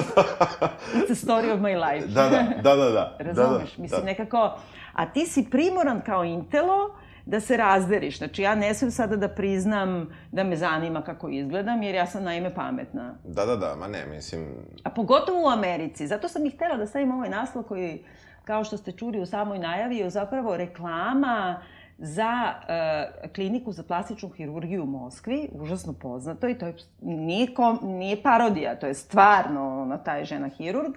it's 0.96 1.12
a 1.12 1.16
story 1.16 1.54
of 1.54 1.60
my 1.60 1.92
life. 1.92 2.08
da, 2.08 2.30
da, 2.30 2.62
da, 2.62 2.76
da. 2.76 2.92
da. 2.92 3.18
Razumeš? 3.20 3.72
Da, 3.72 3.78
da, 3.78 3.82
Mislim, 3.82 4.02
da. 4.02 4.06
nekako, 4.06 4.58
a 4.94 5.06
ti 5.06 5.26
si 5.26 5.48
primoran 5.52 6.02
kao 6.02 6.24
intelo, 6.24 6.96
da 7.26 7.40
se 7.40 7.58
razderiš. 7.58 8.18
Znači, 8.18 8.42
ja 8.42 8.56
ne 8.56 8.74
smem 8.74 8.92
sada 8.92 9.16
da 9.16 9.28
priznam 9.28 10.10
da 10.32 10.44
me 10.44 10.58
zanima 10.58 11.02
kako 11.02 11.30
izgledam, 11.30 11.84
jer 11.84 11.96
ja 11.96 12.08
sam 12.08 12.24
naime 12.24 12.56
pametna. 12.56 13.16
Da, 13.24 13.46
da, 13.46 13.56
da, 13.56 13.76
ma 13.76 13.88
ne, 13.88 14.06
mislim... 14.06 14.48
A 14.84 14.90
pogotovo 14.90 15.44
u 15.44 15.50
Americi. 15.50 16.08
Zato 16.08 16.28
sam 16.28 16.46
i 16.46 16.50
htela 16.50 16.78
da 16.78 16.88
stavim 16.88 17.12
ovaj 17.12 17.30
naslov 17.30 17.64
koji, 17.64 18.04
kao 18.44 18.64
što 18.64 18.78
ste 18.78 18.92
čuli 18.92 19.22
u 19.22 19.26
samoj 19.26 19.60
najavi, 19.60 19.98
je 19.98 20.10
zapravo 20.10 20.58
reklama 20.58 21.62
za 21.98 22.54
uh, 22.54 23.32
kliniku 23.32 23.72
za 23.72 23.84
plastičnu 23.84 24.30
hirurgiju 24.30 24.84
u 24.84 24.88
Moskvi, 24.88 25.50
užasno 25.52 25.94
poznato 25.94 26.50
i 26.50 26.58
to 26.58 26.68
je, 26.68 26.76
nije, 27.02 27.54
kom, 27.54 27.80
nije 27.84 28.24
parodija, 28.24 28.76
to 28.76 28.88
je 28.88 28.94
stvarno 28.94 29.86
na 29.86 29.98
taj 29.98 30.26
žena 30.26 30.48
hirurg. 30.48 30.94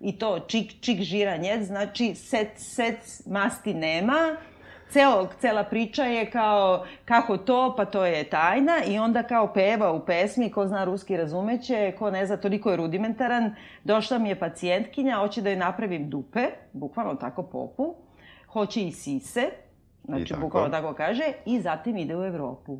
I 0.00 0.18
to 0.18 0.38
čik, 0.38 0.80
čik 0.80 1.00
žira 1.00 1.36
njec, 1.36 1.66
znači 1.66 2.14
set, 2.14 2.50
set 2.56 2.98
masti 3.26 3.74
nema, 3.74 4.36
ceo, 4.90 5.28
cela 5.40 5.64
priča 5.64 6.04
je 6.04 6.30
kao 6.30 6.84
kako 7.04 7.36
to, 7.36 7.74
pa 7.76 7.84
to 7.84 8.04
je 8.04 8.24
tajna 8.24 8.84
i 8.88 8.98
onda 8.98 9.22
kao 9.22 9.52
peva 9.52 9.92
u 9.92 10.06
pesmi, 10.06 10.50
ko 10.50 10.66
zna 10.66 10.84
ruski 10.84 11.16
razumeće, 11.16 11.92
ko 11.98 12.10
ne 12.10 12.26
zna, 12.26 12.36
toliko 12.36 12.70
je 12.70 12.76
rudimentaran, 12.76 13.54
došla 13.84 14.18
mi 14.18 14.28
je 14.28 14.38
pacijentkinja, 14.38 15.16
hoće 15.16 15.42
da 15.42 15.50
joj 15.50 15.56
napravim 15.56 16.10
dupe, 16.10 16.46
bukvalno 16.72 17.14
tako 17.14 17.42
popu, 17.42 17.94
hoće 18.52 18.82
i 18.82 18.92
sise, 18.92 19.50
znači 20.04 20.34
I 20.34 20.36
bukvalno 20.40 20.68
tako 20.68 20.94
kaže, 20.94 21.24
i 21.46 21.60
zatim 21.60 21.96
ide 21.96 22.16
u 22.16 22.24
Evropu. 22.24 22.78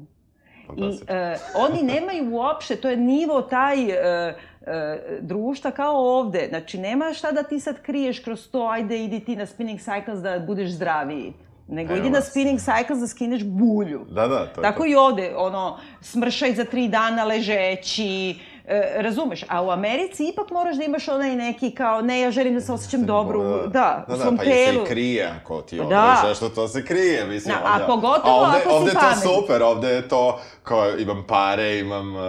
I 0.77 0.99
e, 1.09 1.37
oni 1.55 1.83
nemaju 1.83 2.35
uopšte, 2.35 2.77
to 2.77 2.91
je 2.91 2.97
nivo 2.97 3.43
taj 3.43 3.91
e, 3.91 3.95
e, 3.97 4.99
društva 5.21 5.71
kao 5.71 6.19
ovde. 6.19 6.47
Znači, 6.49 6.79
nema 6.79 7.13
šta 7.13 7.33
da 7.33 7.43
ti 7.43 7.61
sad 7.61 7.83
kriješ 7.83 8.21
kroz 8.21 8.51
to, 8.51 8.69
ajde, 8.69 9.05
idi 9.05 9.21
ti 9.21 9.37
na 9.37 9.47
spinning 9.47 9.81
cycles 9.81 10.23
da 10.23 10.39
budeš 10.39 10.71
zdraviji. 10.71 11.33
Nego 11.69 11.93
Evo 11.93 12.01
idi 12.01 12.11
na 12.11 12.21
spinning 12.21 12.61
cycles 12.61 13.01
da 13.01 13.07
skineš 13.07 13.45
bulju. 13.45 14.05
Da, 14.11 14.29
da, 14.29 14.47
to 14.47 14.61
je 14.61 14.63
Tako 14.63 14.79
to. 14.79 14.87
i 14.87 14.95
ovde, 14.95 15.33
ono, 15.37 15.79
smršaj 16.01 16.55
za 16.55 16.65
tri 16.65 16.89
dana 16.89 17.25
ležeći, 17.25 18.39
e, 18.67 18.93
razumeš, 18.97 19.45
a 19.49 19.63
u 19.63 19.71
Americi 19.71 20.29
ipak 20.29 20.51
moraš 20.51 20.77
da 20.77 20.85
imaš 20.85 21.09
onaj 21.09 21.37
neki 21.37 21.71
kao, 21.71 22.03
ne, 22.03 22.21
ja 22.21 22.31
želim 22.31 22.55
da 22.55 22.61
se 22.61 22.73
osjećam 22.73 23.07
dobro, 23.07 23.43
da, 23.43 23.59
da, 23.59 24.05
da, 24.09 24.15
u 24.15 24.17
da, 24.17 24.23
svom 24.23 24.37
pa 24.37 24.43
telu. 24.45 24.73
i 24.73 24.77
se 24.77 24.83
i 24.83 24.87
krije 24.87 25.33
ako 25.43 25.63
ti 25.63 25.81
ovde 25.81 25.95
Da. 25.95 26.23
da. 26.29 26.35
što 26.35 26.49
to 26.49 26.69
se 26.69 26.85
krije, 26.85 27.27
mislim. 27.27 27.55
Da, 27.55 27.83
a 27.83 27.87
pogotovo 27.87 28.41
ovde, 28.41 28.59
ako 28.59 28.71
si 28.71 28.75
ovde 28.75 28.91
je 28.91 28.95
to 28.95 29.41
super, 29.41 29.63
ovde 29.63 29.89
je 29.89 30.09
to, 30.09 30.41
kao, 30.63 30.99
imam 30.99 31.25
pare, 31.29 31.79
imam... 31.79 32.17
Uh, 32.17 32.23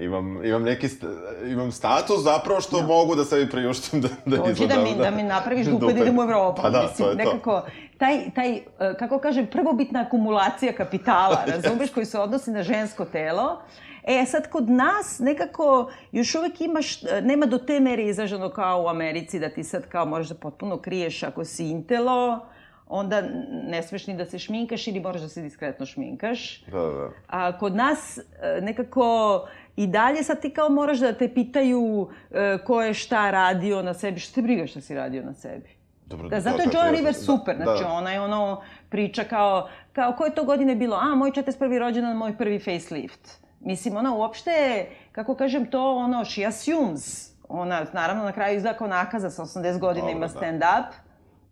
imam, 0.00 0.44
imam 0.44 0.62
neki, 0.62 0.88
st 0.88 1.04
imam 1.50 1.72
status 1.72 2.20
zapravo 2.22 2.60
što 2.60 2.82
mogu 2.82 3.14
da 3.14 3.24
sebi 3.24 3.50
priuštim 3.50 4.00
da, 4.00 4.08
da 4.08 4.36
Dođi 4.36 4.42
da 4.42 4.50
izgledam. 4.50 4.82
mi, 4.82 4.94
da 4.94 5.10
mi 5.10 5.22
napraviš 5.22 5.66
dupe, 5.70 5.92
da 5.92 6.00
idemo 6.00 6.22
u 6.22 6.24
Evropu. 6.24 6.62
Pa 6.62 6.70
da, 6.70 6.82
Mislim, 6.82 6.96
to 6.98 7.10
je 7.10 7.24
to. 7.24 7.30
nekako, 7.30 7.62
taj, 7.98 8.30
taj, 8.34 8.52
e, 8.52 8.62
kako 8.98 9.18
kažem, 9.18 9.46
prvobitna 9.46 10.00
akumulacija 10.00 10.72
kapitala, 10.72 11.44
razumeš, 11.54 11.90
koji 11.90 12.06
se 12.06 12.18
odnosi 12.18 12.50
na 12.50 12.62
žensko 12.62 13.04
telo, 13.04 13.62
E, 14.04 14.24
sad 14.26 14.50
kod 14.50 14.70
nas 14.70 15.18
nekako 15.18 15.90
još 16.12 16.34
uvek 16.34 16.60
imaš, 16.60 17.02
e, 17.04 17.20
nema 17.22 17.46
do 17.46 17.58
te 17.58 17.80
mere 17.80 18.02
izraženo 18.02 18.48
kao 18.50 18.82
u 18.82 18.88
Americi 18.88 19.38
da 19.38 19.48
ti 19.48 19.64
sad 19.64 19.88
kao 19.88 20.06
moraš 20.06 20.28
da 20.28 20.34
potpuno 20.34 20.78
kriješ 20.78 21.22
ako 21.22 21.44
si 21.44 21.68
intelo, 21.68 22.46
onda 22.86 23.22
ne 23.68 23.82
smeš 23.82 24.06
ni 24.06 24.16
da 24.16 24.24
se 24.24 24.38
šminkaš 24.38 24.86
ili 24.86 25.00
moraš 25.00 25.20
da 25.20 25.28
se 25.28 25.42
diskretno 25.42 25.86
šminkaš. 25.86 26.64
Da, 26.64 26.78
da. 26.78 27.10
A 27.26 27.58
kod 27.58 27.76
nas 27.76 28.18
e, 28.18 28.60
nekako 28.60 29.48
i 29.76 29.86
dalje 29.86 30.22
sad 30.22 30.40
ti 30.40 30.50
kao 30.50 30.68
moraš 30.68 30.98
da 30.98 31.12
te 31.12 31.28
pitaju 31.28 32.08
e, 32.30 32.58
ko 32.64 32.82
je 32.82 32.94
šta 32.94 33.30
radio 33.30 33.82
na 33.82 33.94
sebi. 33.94 34.20
Što 34.20 34.34
te 34.34 34.42
briga 34.42 34.66
šta 34.66 34.80
si 34.80 34.94
radio 34.94 35.22
na 35.22 35.34
sebi? 35.34 35.68
Dobro, 36.06 36.28
Da, 36.28 36.36
to- 36.36 36.40
zato 36.40 36.62
je 36.62 36.68
Joan 36.72 36.94
Rivers 36.94 37.18
da, 37.18 37.24
super, 37.24 37.56
da. 37.56 37.64
znači 37.64 37.84
ona 37.86 38.10
je 38.12 38.20
ono 38.20 38.62
priča 38.88 39.24
kao, 39.24 39.68
kao 39.92 40.12
koje 40.12 40.34
to 40.34 40.44
godine 40.44 40.74
bilo, 40.74 40.96
a 40.96 41.14
moj 41.14 41.30
41. 41.30 41.78
rođendan, 41.78 42.16
moj 42.16 42.36
prvi 42.36 42.58
facelift. 42.58 43.30
Mislim, 43.60 43.96
ona 43.96 44.14
uopšte, 44.14 44.86
kako 45.12 45.34
kažem 45.34 45.66
to, 45.66 45.96
ono, 45.96 46.24
she 46.24 46.44
assumes. 46.44 47.30
Ona, 47.48 47.86
naravno, 47.92 48.24
na 48.24 48.32
kraju 48.32 48.56
izgleda 48.56 48.78
kao 48.78 48.86
nakaza 48.86 49.30
sa 49.30 49.42
80 49.42 49.78
godina 49.78 50.10
ima 50.10 50.26
da. 50.26 50.28
stand-up. 50.30 50.84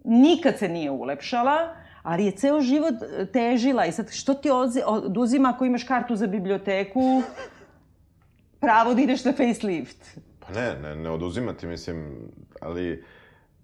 Nikad 0.05 0.59
se 0.59 0.69
nije 0.69 0.91
ulepšala, 0.91 1.75
ali 2.03 2.25
je 2.25 2.31
ceo 2.31 2.61
život 2.61 2.95
težila 3.33 3.87
i 3.87 3.93
sad 3.93 4.11
što 4.11 4.35
ti 4.35 4.49
oduzima 4.87 5.49
ako 5.49 5.65
imaš 5.65 5.85
kartu 5.85 6.17
za 6.17 6.27
biblioteku, 6.27 7.23
pravo 8.61 8.95
da 8.95 9.03
ideš 9.03 9.25
na 9.25 9.33
facelift. 9.33 10.19
Pa 10.41 10.53
ne, 10.53 10.75
ne, 10.83 10.97
ne 10.97 11.11
oduzimati, 11.11 11.67
mislim, 11.67 12.29
ali... 12.61 13.05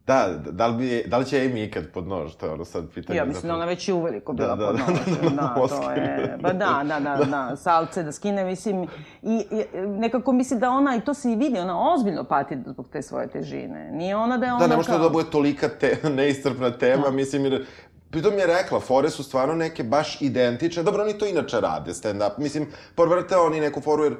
Da, 0.06 0.28
da 0.50 0.66
li, 0.66 0.76
bi, 0.76 1.04
da 1.06 1.18
li 1.18 1.24
će 1.26 1.36
Amy 1.36 1.68
ikad 1.68 1.84
pod 1.94 2.06
nož, 2.06 2.34
to 2.34 2.46
je 2.46 2.52
ono 2.52 2.64
sad 2.64 2.90
pitanje. 2.94 3.18
Ja 3.18 3.24
mislim 3.24 3.48
da 3.48 3.54
ona 3.54 3.64
već 3.64 3.88
je 3.88 3.94
uveliko 3.94 4.32
bila 4.32 4.56
Da, 4.56 4.56
da, 4.56 4.66
pod 4.66 4.76
da, 4.76 4.82
nožem. 4.82 5.36
da, 5.36 5.42
Da, 5.42 5.54
to 5.54 5.62
Oskar. 5.62 5.98
je... 5.98 6.38
Ba 6.40 6.52
da, 6.52 6.82
da, 6.84 7.00
da, 7.00 7.24
da, 7.24 7.56
salce 7.56 8.02
da 8.02 8.12
skine, 8.12 8.44
mislim, 8.44 8.82
i, 9.22 9.44
i 9.50 9.78
nekako 9.86 10.32
mislim 10.32 10.60
da 10.60 10.70
ona, 10.70 10.96
i 10.96 11.00
to 11.00 11.14
se 11.14 11.32
i 11.32 11.36
vidi, 11.36 11.58
ona 11.58 11.92
ozbiljno 11.94 12.24
pati 12.24 12.58
zbog 12.66 12.88
te 12.88 13.02
svoje 13.02 13.28
težine. 13.28 13.90
Nije 13.92 14.16
ona 14.16 14.38
da 14.38 14.46
je 14.46 14.52
ona 14.52 14.60
Da, 14.60 14.66
ne 14.66 14.76
može 14.76 14.88
kao... 14.88 14.98
da 14.98 15.08
bude 15.08 15.30
tolika 15.30 15.68
te, 15.68 15.98
neiscrpna 16.16 16.70
tema, 16.70 17.10
mislim, 17.10 17.44
jer... 17.44 17.66
Pritom 18.10 18.38
je 18.38 18.46
rekla, 18.46 18.80
fore 18.80 19.10
su 19.10 19.22
stvarno 19.22 19.54
neke 19.54 19.84
baš 19.84 20.22
identične. 20.22 20.82
Dobro, 20.82 21.02
oni 21.02 21.18
to 21.18 21.26
inače 21.26 21.60
rade, 21.60 21.90
stand-up. 21.90 22.38
Mislim, 22.38 22.66
povrte 22.94 23.36
oni 23.36 23.60
neku 23.60 23.80
foru, 23.80 24.04
jer 24.04 24.16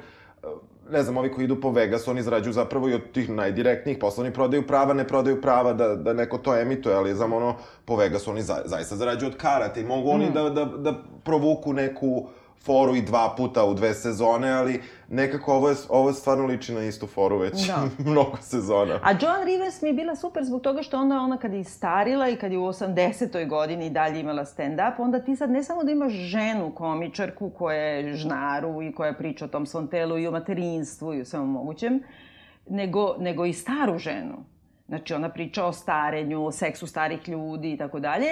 ne 0.91 1.03
znam, 1.03 1.17
ovi 1.17 1.31
koji 1.31 1.45
idu 1.45 1.61
po 1.61 1.71
Vegasu, 1.71 2.11
oni 2.11 2.19
izrađuju 2.19 2.53
zapravo 2.53 2.89
i 2.89 2.93
od 2.93 3.11
tih 3.11 3.29
najdirektnijih 3.29 3.97
posla, 3.97 4.23
oni 4.23 4.33
prodaju 4.33 4.67
prava, 4.67 4.93
ne 4.93 5.07
prodaju 5.07 5.41
prava 5.41 5.73
da, 5.73 5.95
da 5.95 6.13
neko 6.13 6.37
to 6.37 6.57
emituje, 6.57 6.95
ali 6.95 7.15
znam 7.15 7.33
ono, 7.33 7.55
po 7.85 7.95
Vegasu 7.95 8.31
oni 8.31 8.41
za, 8.41 8.61
zaista 8.65 8.95
zarađuju 8.95 9.29
od 9.29 9.37
karate 9.37 9.81
i 9.81 9.85
mogu 9.85 10.09
oni 10.09 10.31
da, 10.33 10.49
da, 10.49 10.65
da 10.65 10.93
provuku 11.23 11.73
neku 11.73 12.27
foru 12.63 12.95
i 12.95 13.01
dva 13.01 13.33
puta 13.37 13.65
u 13.65 13.73
dve 13.73 13.93
sezone, 13.93 14.51
ali 14.51 14.81
nekako 15.09 15.53
ovo 15.53 15.69
je, 15.69 15.75
ovo 15.89 16.09
je 16.09 16.13
stvarno 16.13 16.45
liči 16.45 16.73
na 16.73 16.83
istu 16.83 17.07
foru 17.07 17.37
već 17.37 17.67
Da. 17.67 17.87
mnogo 18.11 18.37
sezona. 18.41 18.99
A 19.03 19.11
Joan 19.21 19.45
Rivers 19.45 19.81
mi 19.81 19.89
je 19.89 19.93
bila 19.93 20.15
super 20.15 20.43
zbog 20.43 20.61
toga 20.61 20.83
što 20.83 20.97
onda 20.97 21.19
ona 21.19 21.37
kad 21.37 21.53
je 21.53 21.63
starila 21.63 22.29
i 22.29 22.35
kad 22.35 22.51
je 22.51 22.57
u 22.57 22.67
80. 22.67 23.47
godini 23.47 23.85
i 23.85 23.89
dalje 23.89 24.19
imala 24.19 24.45
stand-up, 24.45 24.93
onda 24.97 25.19
ti 25.19 25.35
sad 25.35 25.51
ne 25.51 25.63
samo 25.63 25.83
da 25.83 25.91
imaš 25.91 26.13
ženu 26.13 26.71
komičarku 26.75 27.49
koja 27.49 27.81
je 27.81 28.15
žnaru 28.15 28.81
i 28.81 28.91
koja 28.91 29.13
priča 29.13 29.45
o 29.45 29.47
tom 29.47 29.65
svom 29.65 29.87
telu 29.87 30.17
i 30.17 30.27
o 30.27 30.31
materinstvu 30.31 31.13
i 31.13 31.21
o 31.21 31.25
svemu 31.25 31.45
mogućem, 31.45 31.99
nego, 32.69 33.15
nego 33.19 33.45
i 33.45 33.53
staru 33.53 33.97
ženu. 33.97 34.35
Znači, 34.87 35.13
ona 35.13 35.29
priča 35.29 35.65
o 35.65 35.73
starenju, 35.73 36.45
o 36.45 36.51
seksu 36.51 36.87
starih 36.87 37.29
ljudi 37.29 37.73
i 37.73 37.77
tako 37.77 37.99
dalje. 37.99 38.27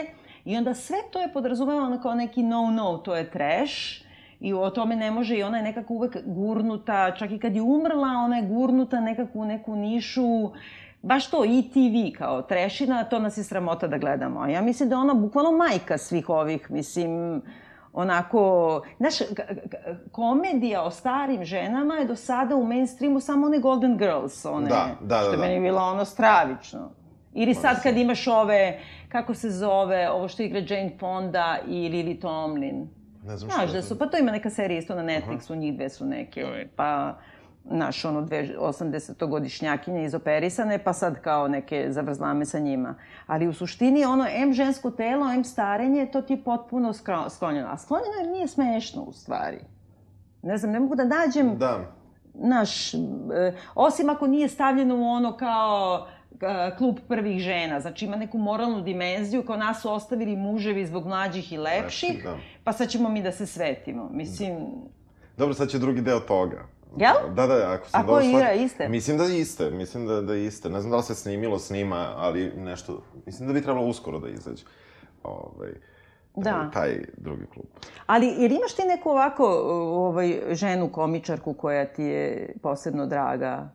I 0.45 0.57
onda 0.57 0.73
sve 0.73 0.97
to 1.11 1.19
je 1.21 1.33
podrazumevano 1.33 2.01
kao 2.01 2.15
neki 2.15 2.43
no-no, 2.43 2.97
to 2.97 3.15
je 3.15 3.31
trash. 3.31 4.03
I 4.43 4.53
o 4.53 4.69
tome 4.69 4.95
ne 4.95 5.11
može 5.11 5.37
i 5.37 5.43
ona 5.43 5.57
je 5.57 5.63
nekako 5.63 5.93
uvek 5.93 6.17
gurnuta, 6.25 7.15
čak 7.15 7.31
i 7.31 7.39
kad 7.39 7.55
je 7.55 7.61
umrla, 7.61 8.07
ona 8.25 8.37
je 8.37 8.47
gurnuta 8.47 8.99
nekako 8.99 9.39
u 9.39 9.45
neku 9.45 9.75
nišu, 9.75 10.51
baš 11.01 11.29
to, 11.29 11.45
i 11.45 11.63
TV 11.73 12.17
kao 12.17 12.41
trešina, 12.41 13.03
to 13.03 13.19
nas 13.19 13.37
je 13.37 13.43
sramota 13.43 13.87
da 13.87 13.97
gledamo. 13.97 14.47
Ja 14.47 14.61
mislim 14.61 14.89
da 14.89 14.97
ona 14.97 15.13
bukvalno 15.13 15.51
majka 15.51 15.97
svih 15.97 16.29
ovih, 16.29 16.71
mislim, 16.71 17.41
onako, 17.93 18.81
znaš, 18.97 19.13
komedija 20.11 20.83
o 20.83 20.91
starim 20.91 21.43
ženama 21.43 21.95
je 21.95 22.05
do 22.05 22.15
sada 22.15 22.55
u 22.55 22.63
mainstreamu 22.65 23.19
samo 23.19 23.47
one 23.47 23.59
Golden 23.59 23.97
Girls, 23.97 24.45
one, 24.45 24.69
Da, 24.69 24.87
da, 25.01 25.15
da, 25.15 25.21
što 25.21 25.31
je 25.31 25.37
da. 25.37 25.43
meni 25.43 25.61
bilo 25.61 25.81
ono 25.81 26.05
stravično. 26.05 26.91
Ili 27.33 27.53
sad 27.53 27.83
kad 27.83 27.97
imaš 27.97 28.27
ove, 28.27 28.79
kako 29.09 29.33
se 29.33 29.49
zove, 29.49 30.09
ovo 30.09 30.27
što 30.27 30.43
igra 30.43 30.59
Jane 30.59 30.91
Fonda 30.99 31.57
i 31.67 31.89
Lily 31.89 32.21
Tomlin. 32.21 33.02
Ne 33.25 33.37
znam 33.37 33.51
Znaš 33.51 33.71
da 33.71 33.81
su, 33.81 33.99
pa 33.99 34.05
to 34.05 34.17
ima 34.17 34.31
neka 34.31 34.49
serija 34.49 34.79
isto 34.79 34.95
na 34.95 35.03
Netflixu, 35.03 35.55
njih 35.55 35.75
dve 35.75 35.89
su 35.89 36.05
neke, 36.05 36.67
pa 36.75 37.17
naš 37.63 38.05
ono 38.05 38.21
dve 38.21 38.49
80-godišnjakinje 38.59 40.05
izoperisane, 40.05 40.83
pa 40.83 40.93
sad 40.93 41.21
kao 41.21 41.47
neke 41.47 41.85
zavrzlame 41.89 42.45
sa 42.45 42.59
njima. 42.59 42.95
Ali 43.27 43.47
u 43.47 43.53
suštini 43.53 44.05
ono, 44.05 44.25
em 44.29 44.53
žensko 44.53 44.91
telo, 44.91 45.31
em 45.33 45.43
starenje, 45.43 46.05
to 46.11 46.21
ti 46.21 46.33
je 46.33 46.43
potpuno 46.43 46.93
sklonjeno. 47.29 47.67
A 47.71 47.77
sklonjeno 47.77 48.13
jer 48.19 48.29
nije 48.29 48.47
smešno 48.47 49.01
u 49.01 49.13
stvari. 49.13 49.59
Ne 50.41 50.57
znam, 50.57 50.71
ne 50.71 50.79
mogu 50.79 50.95
da 50.95 51.03
nađem 51.03 51.57
Da. 51.57 51.79
naš, 52.33 52.93
e, 52.93 52.97
osim 53.75 54.09
ako 54.09 54.27
nije 54.27 54.47
stavljeno 54.47 54.95
u 54.95 55.03
ono 55.03 55.37
kao 55.37 56.07
klub 56.77 56.99
prvih 57.07 57.39
žena, 57.39 57.79
znači 57.79 58.05
ima 58.05 58.15
neku 58.15 58.37
moralnu 58.37 58.81
dimenziju, 58.81 59.43
kao 59.45 59.57
nas 59.57 59.81
su 59.81 59.91
ostavili 59.91 60.35
muževi 60.35 60.85
zbog 60.85 61.05
mlađih 61.05 61.53
i 61.53 61.57
lepših, 61.57 62.23
da. 62.23 62.37
pa 62.63 62.73
sad 62.73 62.89
ćemo 62.89 63.09
mi 63.09 63.23
da 63.23 63.31
se 63.31 63.45
svetimo. 63.45 64.09
Mislim, 64.11 64.57
Dobro, 65.37 65.53
sad 65.53 65.69
će 65.69 65.79
drugi 65.79 66.01
deo 66.01 66.19
toga. 66.19 66.65
Jel? 66.97 67.33
Da, 67.35 67.47
da, 67.47 67.71
ako 67.71 67.89
sam 67.89 68.05
dobro 68.05 68.21
shvatio- 68.21 68.37
igra, 68.37 68.53
iste? 68.53 68.89
Mislim 68.89 69.17
da 69.17 69.25
iste, 69.25 69.71
mislim 69.71 70.07
da, 70.07 70.21
da 70.21 70.35
iste. 70.35 70.69
Ne 70.69 70.79
znam 70.79 70.91
da 70.91 70.97
li 70.97 71.03
se 71.03 71.15
snimilo, 71.15 71.59
snima, 71.59 72.13
ali 72.15 72.51
nešto... 72.55 73.01
Mislim 73.25 73.47
da 73.47 73.53
bi 73.53 73.61
trebalo 73.63 73.87
uskoro 73.87 74.19
da 74.19 74.29
izađe. 74.29 74.63
Ovaj, 75.23 75.69
Da. 76.35 76.69
Taj 76.73 76.99
drugi 77.17 77.45
klub. 77.53 77.65
ali 78.05 78.35
jer 78.37 78.51
imaš 78.51 78.73
ti 78.73 78.81
neku 78.87 79.09
ovako 79.09 79.45
ovaj, 79.93 80.41
ženu 80.51 80.89
komičarku 80.91 81.53
koja 81.53 81.85
ti 81.85 82.03
je 82.03 82.53
posebno 82.61 83.05
draga? 83.05 83.69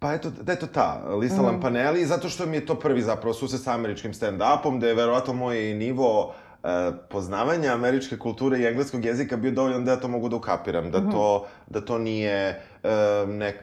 Pa 0.00 0.12
eto, 0.12 0.30
da 0.30 0.52
eto 0.52 0.66
ta, 0.66 1.02
Lisa 1.20 1.34
Mhm. 1.34 1.44
Lampanelli, 1.44 2.06
zato 2.06 2.28
što 2.28 2.46
mi 2.46 2.56
je 2.56 2.66
to 2.66 2.74
prvi 2.74 3.02
zapravo 3.02 3.34
susret 3.34 3.62
sa 3.62 3.74
američkim 3.74 4.12
stand-upom, 4.12 4.78
da 4.78 4.88
je 4.88 4.94
verovatno 4.94 5.32
moj 5.32 5.74
nivo 5.74 6.32
e, 6.64 6.68
poznavanja 7.10 7.72
američke 7.72 8.18
kulture 8.18 8.58
i 8.58 8.64
engleskog 8.66 9.04
jezika 9.04 9.36
bio 9.36 9.50
dovoljan 9.50 9.84
da 9.84 9.90
ja 9.90 10.00
to 10.00 10.08
mogu 10.08 10.28
da 10.28 10.36
ukapiram, 10.36 10.90
da 10.90 11.10
to, 11.10 11.46
da 11.66 11.80
to 11.80 11.98
nije 11.98 12.62
e, 12.82 12.90
nek, 13.26 13.56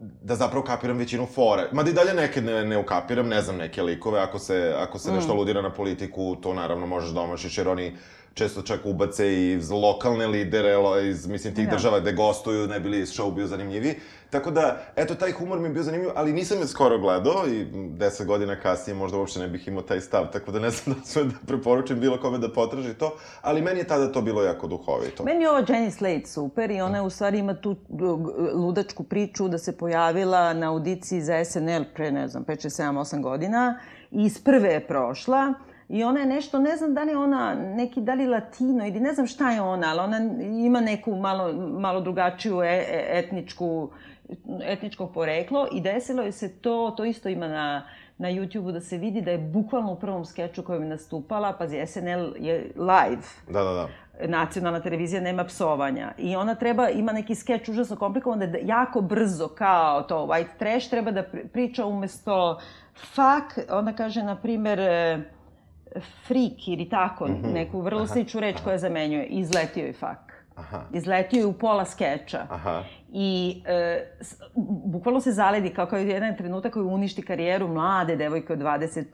da 0.00 0.36
zapravo 0.36 0.64
kapiram 0.64 0.98
većinu 0.98 1.26
fore. 1.26 1.68
Mada 1.72 1.90
i 1.90 1.94
dalje 1.94 2.14
neke 2.14 2.40
ne, 2.40 2.64
ne 2.64 2.78
ukapiram, 2.78 3.28
ne 3.28 3.42
znam, 3.42 3.56
neke 3.56 3.82
likove, 3.82 4.20
ako 4.20 4.38
se, 4.38 4.74
ako 4.78 4.98
se 4.98 5.12
nešto 5.12 5.32
aludira 5.32 5.62
na 5.62 5.70
politiku, 5.72 6.36
to 6.42 6.54
naravno 6.54 6.86
možeš 6.86 7.10
da 7.10 7.20
omašiš, 7.20 7.58
jer 7.58 7.68
oni 7.68 7.96
često 8.38 8.62
čak 8.62 8.80
ubace 8.84 9.28
i 9.28 9.52
iz 9.52 9.70
lokalne 9.70 10.26
lidere, 10.26 10.74
iz, 11.10 11.26
mislim, 11.26 11.54
tih 11.54 11.64
Da. 11.66 11.70
država 11.70 12.00
gde 12.00 12.12
gostuju, 12.12 12.66
ne 12.66 12.80
bi 12.80 12.88
li 12.88 13.06
show 13.06 13.34
bio 13.34 13.46
zanimljiviji. 13.46 13.94
Tako 14.30 14.50
da, 14.50 14.80
eto, 14.96 15.14
taj 15.14 15.32
humor 15.32 15.58
mi 15.58 15.68
je 15.68 15.72
bio 15.72 15.82
zanimljiv, 15.82 16.10
ali 16.14 16.32
nisam 16.32 16.58
je 16.58 16.66
skoro 16.66 16.98
gledao 16.98 17.46
i 17.48 17.66
deset 17.72 18.26
godina 18.26 18.60
kasnije 18.60 18.96
možda 18.96 19.18
uopšte 19.18 19.40
ne 19.40 19.48
bih 19.48 19.68
imao 19.68 19.82
taj 19.82 20.00
stav, 20.00 20.30
tako 20.32 20.52
da 20.52 20.58
ne 20.58 20.70
znam 20.70 20.96
da 20.98 21.04
sve 21.04 21.24
da 21.24 21.30
preporučim 21.46 22.00
bilo 22.00 22.20
kome 22.20 22.38
da 22.38 22.52
potraži 22.52 22.94
to, 22.94 23.16
ali 23.42 23.62
meni 23.62 23.80
je 23.80 23.86
tada 23.86 24.12
to 24.12 24.22
bilo 24.22 24.42
jako 24.42 24.66
duhovito. 24.66 25.24
Meni 25.24 25.42
je 25.42 25.50
ova 25.50 25.62
Jenny 25.62 25.90
Slate 25.90 26.26
super 26.26 26.70
i 26.70 26.80
ona 26.80 27.02
u 27.02 27.10
stvari 27.10 27.38
ima 27.38 27.54
tu 27.54 27.76
ludačku 28.54 29.02
priču 29.02 29.48
da 29.48 29.58
se 29.58 29.76
pojavila 29.76 30.54
na 30.54 30.70
audiciji 30.70 31.20
za 31.20 31.44
SNL 31.44 31.84
pre, 31.94 32.12
ne 32.12 32.28
znam, 32.28 32.44
5, 32.44 32.66
6, 32.66 32.82
7, 32.82 32.98
8 33.00 33.22
godina 33.22 33.80
i 34.10 34.24
iz 34.24 34.42
prve 34.44 34.68
je 34.68 34.86
prošla 34.86 35.54
i 35.88 36.04
ona 36.04 36.20
je 36.20 36.26
nešto, 36.26 36.58
ne 36.58 36.76
znam 36.76 36.94
da 36.94 37.02
li 37.02 37.10
je 37.10 37.16
ona 37.16 37.54
neki, 37.54 38.00
da 38.00 38.14
li 38.14 38.26
latino 38.26 38.86
ili 38.86 39.00
ne 39.00 39.12
znam 39.12 39.26
šta 39.26 39.50
je 39.50 39.60
ona, 39.60 39.86
ali 39.88 40.00
ona 40.00 40.18
ima 40.66 40.80
neku 40.80 41.16
malo, 41.16 41.52
malo 41.52 42.00
drugačiju 42.00 42.62
e, 42.62 42.66
e- 42.66 43.18
etničku, 43.18 43.90
etničko 44.62 45.06
poreklo 45.06 45.68
i 45.72 45.80
desilo 45.80 46.22
je 46.22 46.32
se 46.32 46.52
to, 46.52 46.94
to 46.96 47.04
isto 47.04 47.28
ima 47.28 47.48
na, 47.48 47.82
na 48.18 48.28
YouTube-u 48.28 48.72
da 48.72 48.80
se 48.80 48.98
vidi 48.98 49.20
da 49.20 49.30
je 49.30 49.38
bukvalno 49.38 49.92
u 49.92 49.96
prvom 49.96 50.24
skeču 50.24 50.62
kojem 50.62 50.82
je 50.82 50.88
nastupala, 50.88 51.52
pazi, 51.52 51.86
SNL 51.86 52.32
je 52.36 52.72
live, 52.76 53.22
Da, 53.48 53.62
da, 53.62 53.72
da. 53.72 53.88
nacionalna 54.26 54.80
televizija 54.80 55.20
nema 55.20 55.44
psovanja 55.44 56.12
i 56.18 56.36
ona 56.36 56.54
treba, 56.54 56.88
ima 56.88 57.12
neki 57.12 57.34
skeč 57.34 57.68
užasno 57.68 57.96
komplikovan 57.96 58.38
da 58.38 58.58
jako 58.62 59.00
brzo 59.00 59.48
kao 59.48 60.02
to 60.02 60.26
white 60.26 60.56
trash 60.58 60.90
treba 60.90 61.10
da 61.10 61.22
pri- 61.22 61.48
priča 61.48 61.86
umesto 61.86 62.58
fuck, 62.94 63.70
ona 63.70 63.92
kaže 63.92 64.22
na 64.22 64.36
primer 64.36 64.78
freak 66.26 66.68
ili 66.68 66.88
tako, 66.88 67.28
neku 67.28 67.80
vrlo 67.80 68.06
sličnu 68.06 68.40
reč 68.40 68.56
koja 68.64 68.78
zamenjuje, 68.78 69.26
izletio 69.26 69.86
je 69.86 69.92
fuck. 69.92 70.38
Aha. 70.56 70.80
Izletio 70.92 71.38
je 71.38 71.46
u 71.46 71.52
pola 71.52 71.84
skeča. 71.84 72.46
Aha. 72.50 72.82
I 73.12 73.62
e, 73.66 74.06
s, 74.20 74.34
bukvalno 74.84 75.20
se 75.20 75.32
zaledi 75.32 75.70
kao, 75.70 75.86
kao 75.86 75.98
jedan 75.98 76.36
trenutak 76.36 76.72
koji 76.72 76.84
uništi 76.86 77.22
karijeru 77.22 77.68
mlade 77.68 78.16
devojke 78.16 78.52
od 78.52 78.58
20 78.58 79.00
e, 79.00 79.04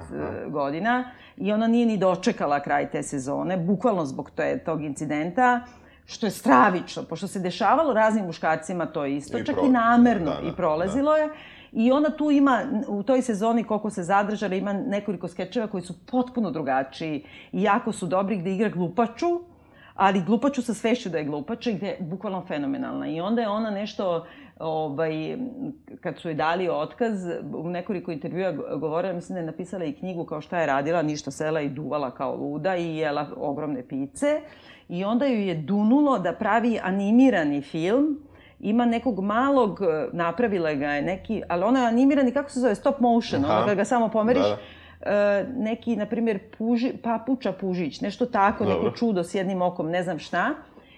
godina 0.51 1.05
i 1.37 1.53
ona 1.53 1.67
nije 1.67 1.87
ni 1.87 1.97
dočekala 1.97 2.61
kraj 2.61 2.91
te 2.91 3.03
sezone, 3.03 3.57
bukvalno 3.57 4.05
zbog 4.05 4.31
te, 4.31 4.59
tog 4.59 4.83
incidenta, 4.83 5.61
što 6.07 6.27
je 6.27 6.31
stravično, 6.31 7.03
pošto 7.03 7.29
se 7.29 7.41
dešavalo 7.41 7.95
raznim 7.95 8.25
muškarcima 8.25 8.87
to 8.87 9.05
isto, 9.05 9.39
I 9.39 9.45
čak 9.45 9.57
pro- 9.57 9.67
i 9.67 9.69
namerno 9.69 10.31
da, 10.31 10.41
da, 10.41 10.49
i 10.49 10.53
prolazilo 10.53 11.17
je. 11.17 11.29
I 11.75 11.93
ona 11.93 12.11
tu 12.11 12.31
ima, 12.31 12.63
u 12.89 13.03
toj 13.03 13.23
sezoni 13.23 13.65
koliko 13.65 13.91
se 13.91 14.03
zadržala, 14.03 14.55
ima 14.55 14.73
nekoliko 14.73 15.29
skečeva 15.29 15.67
koji 15.67 15.83
su 15.83 15.95
potpuno 16.07 16.51
drugačiji 16.51 17.25
i 17.53 17.63
jako 17.63 17.93
su 17.93 18.07
dobri 18.07 18.37
gde 18.37 18.55
igra 18.55 18.69
glupaču, 18.69 19.41
ali 19.95 20.23
glupaču 20.23 20.63
sa 20.63 20.75
svešću 20.75 21.09
da 21.09 21.19
je 21.19 21.25
glupača 21.25 21.71
i 21.71 21.75
gde 21.75 21.87
je 21.87 21.97
bukvalno 22.01 22.45
fenomenalna. 22.49 23.07
I 23.07 23.21
onda 23.21 23.43
je 23.43 23.49
ona 23.49 23.71
nešto, 23.71 24.27
ovaj, 24.59 25.37
kad 26.01 26.19
su 26.19 26.29
joj 26.29 26.35
dali 26.35 26.69
otkaz, 26.69 27.27
u 27.55 27.69
nekoliko 27.69 28.13
intervjua 28.13 28.53
go- 28.53 28.79
govorila, 28.79 29.15
mislim 29.15 29.35
da 29.35 29.41
je 29.41 29.47
napisala 29.47 29.85
i 29.85 29.93
knjigu 29.93 30.25
kao 30.25 30.41
šta 30.41 30.61
je 30.61 30.67
radila, 30.67 31.03
ništa 31.03 31.31
sela 31.31 31.61
i 31.61 31.69
duvala 31.69 32.11
kao 32.11 32.37
luda 32.37 32.77
i 32.77 32.97
jela 32.97 33.27
ogromne 33.37 33.83
pice. 33.89 34.41
I 34.89 35.05
onda 35.05 35.27
ju 35.27 35.41
je 35.41 35.55
dunulo 35.55 36.19
da 36.19 36.33
pravi 36.33 36.81
animirani 36.83 37.63
film, 37.63 38.19
ima 38.61 38.87
nekog 38.87 39.21
malog, 39.21 39.81
eh, 39.83 40.09
napravila 40.13 40.75
ga 40.75 40.89
je 40.89 41.03
neki, 41.03 41.43
ali 41.49 41.65
ono 41.65 41.81
je 41.81 41.87
animirani, 41.87 42.33
kako 42.33 42.51
se 42.51 42.61
zove, 42.61 42.75
stop 42.75 43.01
motion, 43.01 43.45
Aha. 43.45 43.57
ono 43.57 43.67
kad 43.67 43.77
ga 43.77 43.85
samo 43.85 44.09
pomeriš, 44.09 44.43
Da, 44.43 44.57
da. 45.05 45.13
e, 45.13 45.47
neki, 45.57 45.97
na 45.97 46.07
primjer, 46.07 46.39
puži, 46.59 46.93
papuča 47.03 47.53
pužić, 47.53 48.01
nešto 48.01 48.27
tako, 48.27 48.65
Dobro. 48.65 48.83
neko 48.83 48.97
čudo 48.97 49.25
s 49.25 49.35
jednim 49.35 49.63
okom, 49.63 49.91
ne 49.91 50.03
znam 50.03 50.19
šta. 50.19 50.51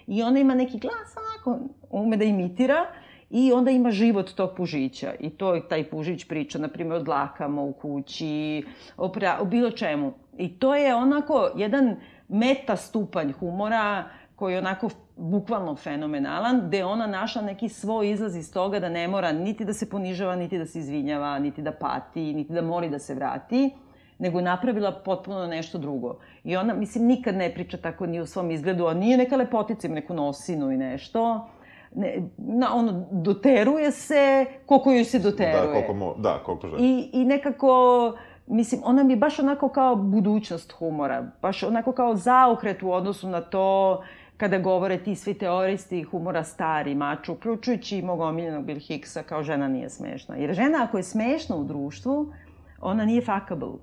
I 0.07 0.23
ona 0.23 0.39
ima 0.39 0.55
neki 0.55 0.79
glas, 0.79 1.15
onako, 1.17 1.63
ume 1.89 2.17
da 2.17 2.23
imitira 2.23 2.85
i 3.29 3.53
onda 3.53 3.71
ima 3.71 3.91
život 3.91 4.31
tog 4.33 4.49
pužića. 4.57 5.13
I 5.19 5.29
to 5.29 5.55
je 5.55 5.67
taj 5.67 5.89
pužić 5.89 6.27
priča, 6.27 6.59
na 6.59 6.67
primjer, 6.67 6.95
o 6.97 7.03
dlakama 7.03 7.61
u 7.61 7.73
kući, 7.73 8.63
o, 8.97 9.09
pra, 9.09 9.37
o 9.41 9.45
bilo 9.45 9.71
čemu. 9.71 10.13
I 10.37 10.59
to 10.59 10.75
je 10.75 10.95
onako 10.95 11.49
jedan 11.55 11.95
meta 12.27 12.75
stupanj 12.75 13.31
humora 13.31 14.03
koji 14.37 14.53
je 14.53 14.59
onako 14.59 14.89
bukvalno 15.15 15.75
fenomenalan, 15.75 16.61
gde 16.67 16.85
ona 16.85 17.07
našla 17.07 17.41
neki 17.41 17.69
svoj 17.69 18.11
izlaz 18.11 18.35
iz 18.35 18.53
toga 18.53 18.79
da 18.79 18.89
ne 18.89 19.07
mora 19.07 19.31
niti 19.31 19.65
da 19.65 19.73
se 19.73 19.89
ponižava, 19.89 20.35
niti 20.35 20.57
da 20.57 20.65
se 20.65 20.79
izvinjava, 20.79 21.39
niti 21.39 21.61
da 21.61 21.71
pati, 21.71 22.33
niti 22.33 22.53
da 22.53 22.61
moli 22.61 22.89
da 22.89 22.99
se 22.99 23.15
vrati, 23.15 23.71
nego 24.19 24.39
je 24.39 24.43
napravila 24.43 24.91
potpuno 24.91 25.47
nešto 25.47 25.77
drugo. 25.77 26.19
I 26.43 26.57
ona, 26.57 26.73
mislim, 26.73 27.05
nikad 27.05 27.35
ne 27.35 27.53
priča 27.53 27.77
tako 27.77 28.05
ni 28.05 28.19
u 28.19 28.25
svom 28.25 28.51
izgledu, 28.51 28.85
a 28.85 28.93
nije 28.93 29.17
neka 29.17 29.35
lepotica, 29.35 29.87
ima 29.87 29.95
neku 29.95 30.13
nosinu 30.13 30.71
i 30.71 30.77
nešto. 30.77 31.47
Ne, 31.95 32.21
na, 32.37 32.75
ono, 32.75 33.07
doteruje 33.11 33.91
se 33.91 34.45
koliko 34.65 34.91
joj 34.91 35.03
se 35.03 35.19
doteruje. 35.19 35.67
Da, 35.67 35.73
koliko, 35.73 35.93
mo, 35.93 36.15
da, 36.17 36.39
koliko 36.45 36.67
želi. 36.67 36.83
I, 36.83 37.09
I 37.13 37.25
nekako, 37.25 38.13
mislim, 38.47 38.81
ona 38.85 39.03
mi 39.03 39.13
je 39.13 39.17
baš 39.17 39.39
onako 39.39 39.69
kao 39.69 39.95
budućnost 39.95 40.71
humora. 40.71 41.31
Baš 41.41 41.63
onako 41.63 41.91
kao 41.91 42.15
zaokret 42.15 42.83
u 42.83 42.91
odnosu 42.91 43.29
na 43.29 43.41
to 43.41 44.01
kada 44.37 44.57
govore 44.57 45.03
ti 45.03 45.15
svi 45.15 45.33
teoristi 45.33 46.03
humora 46.03 46.43
stari 46.43 46.95
maču, 46.95 47.33
uključujući 47.33 47.97
i 47.97 48.01
mog 48.01 48.19
omiljenog 48.19 48.65
Bill 48.65 48.79
Hicksa, 48.79 49.23
kao 49.23 49.43
žena 49.43 49.67
nije 49.67 49.89
smešna. 49.89 50.35
Jer 50.35 50.53
žena 50.53 50.83
ako 50.83 50.97
je 50.97 51.03
smešna 51.03 51.55
u 51.55 51.63
društvu, 51.63 52.33
ona 52.79 53.05
nije 53.05 53.21
fuckable. 53.21 53.73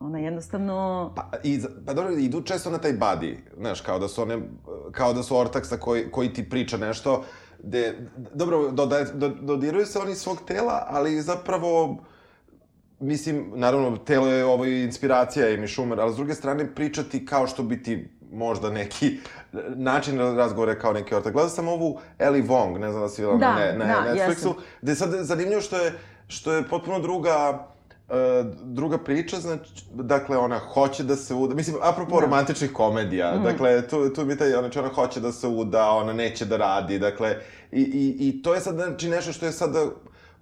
Ona 0.00 0.18
jednostavno... 0.18 1.12
Pa, 1.16 1.30
i, 1.44 1.60
pa 1.86 1.94
dobro, 1.94 2.12
idu 2.12 2.42
često 2.42 2.70
na 2.70 2.78
taj 2.78 2.92
buddy, 2.92 3.36
znaš, 3.56 3.80
kao 3.80 3.98
da 3.98 4.08
su 4.08 4.22
one, 4.22 4.38
kao 4.92 5.12
da 5.12 5.22
su 5.22 5.36
ortaksa 5.36 5.76
koji, 5.76 6.10
koji 6.10 6.32
ti 6.32 6.50
priča 6.50 6.76
nešto, 6.76 7.24
gde, 7.62 8.08
dobro, 8.34 8.70
dodaje, 8.70 9.04
do, 9.04 9.28
dodiruju 9.28 9.86
se 9.86 9.98
oni 9.98 10.14
svog 10.14 10.38
tela, 10.46 10.86
ali 10.88 11.22
zapravo, 11.22 11.96
mislim, 13.00 13.52
naravno, 13.54 13.96
telo 13.96 14.26
je 14.26 14.44
ovo 14.44 14.64
inspiracija 14.64 15.46
Amy 15.46 15.74
Schumer, 15.74 16.00
ali 16.00 16.12
s 16.12 16.16
druge 16.16 16.34
strane, 16.34 16.74
pričati 16.74 17.26
kao 17.26 17.46
što 17.46 17.62
bi 17.62 17.82
ti 17.82 18.08
možda 18.32 18.70
neki 18.70 19.18
način 19.68 20.18
razgovora 20.18 20.78
kao 20.78 20.92
neki 20.92 21.14
ortak. 21.14 21.32
Gledao 21.32 21.50
sam 21.50 21.68
ovu 21.68 22.00
Ellie 22.18 22.42
Wong, 22.42 22.78
ne 22.78 22.90
znam 22.90 23.02
da 23.02 23.08
si 23.08 23.22
videla 23.22 23.38
Da, 23.38 23.54
na, 23.54 23.84
na 23.84 23.84
da, 23.84 24.14
Netflixu, 24.14 24.28
jesam. 24.28 24.52
gde 24.82 24.92
je 24.92 24.96
sad 24.96 25.10
zanimljivo 25.20 25.60
što 25.60 25.76
je, 25.76 25.92
što 26.28 26.52
je 26.52 26.68
potpuno 26.68 26.98
druga 27.00 27.66
e, 28.08 28.44
druga 28.62 28.98
priča, 28.98 29.36
znači, 29.36 29.70
dakle, 29.92 30.38
ona 30.38 30.58
hoće 30.58 31.04
da 31.04 31.16
se 31.16 31.34
uda, 31.34 31.54
mislim, 31.54 31.76
apropo 31.82 32.14
da. 32.14 32.20
romantičnih 32.20 32.72
komedija, 32.72 33.36
mm. 33.36 33.42
dakle, 33.42 33.88
tu, 33.88 34.08
tu 34.14 34.24
mi 34.24 34.36
taj, 34.36 34.50
znači, 34.50 34.78
ona 34.78 34.88
hoće 34.88 35.20
da 35.20 35.32
se 35.32 35.46
uda, 35.46 35.90
ona 35.90 36.12
neće 36.12 36.44
da 36.44 36.56
radi, 36.56 36.98
dakle, 36.98 37.36
i, 37.72 37.80
i, 37.80 38.28
i 38.28 38.42
to 38.42 38.54
je 38.54 38.60
sad, 38.60 38.74
znači, 38.74 39.08
nešto 39.08 39.32
što 39.32 39.46
je 39.46 39.52
sada 39.52 39.86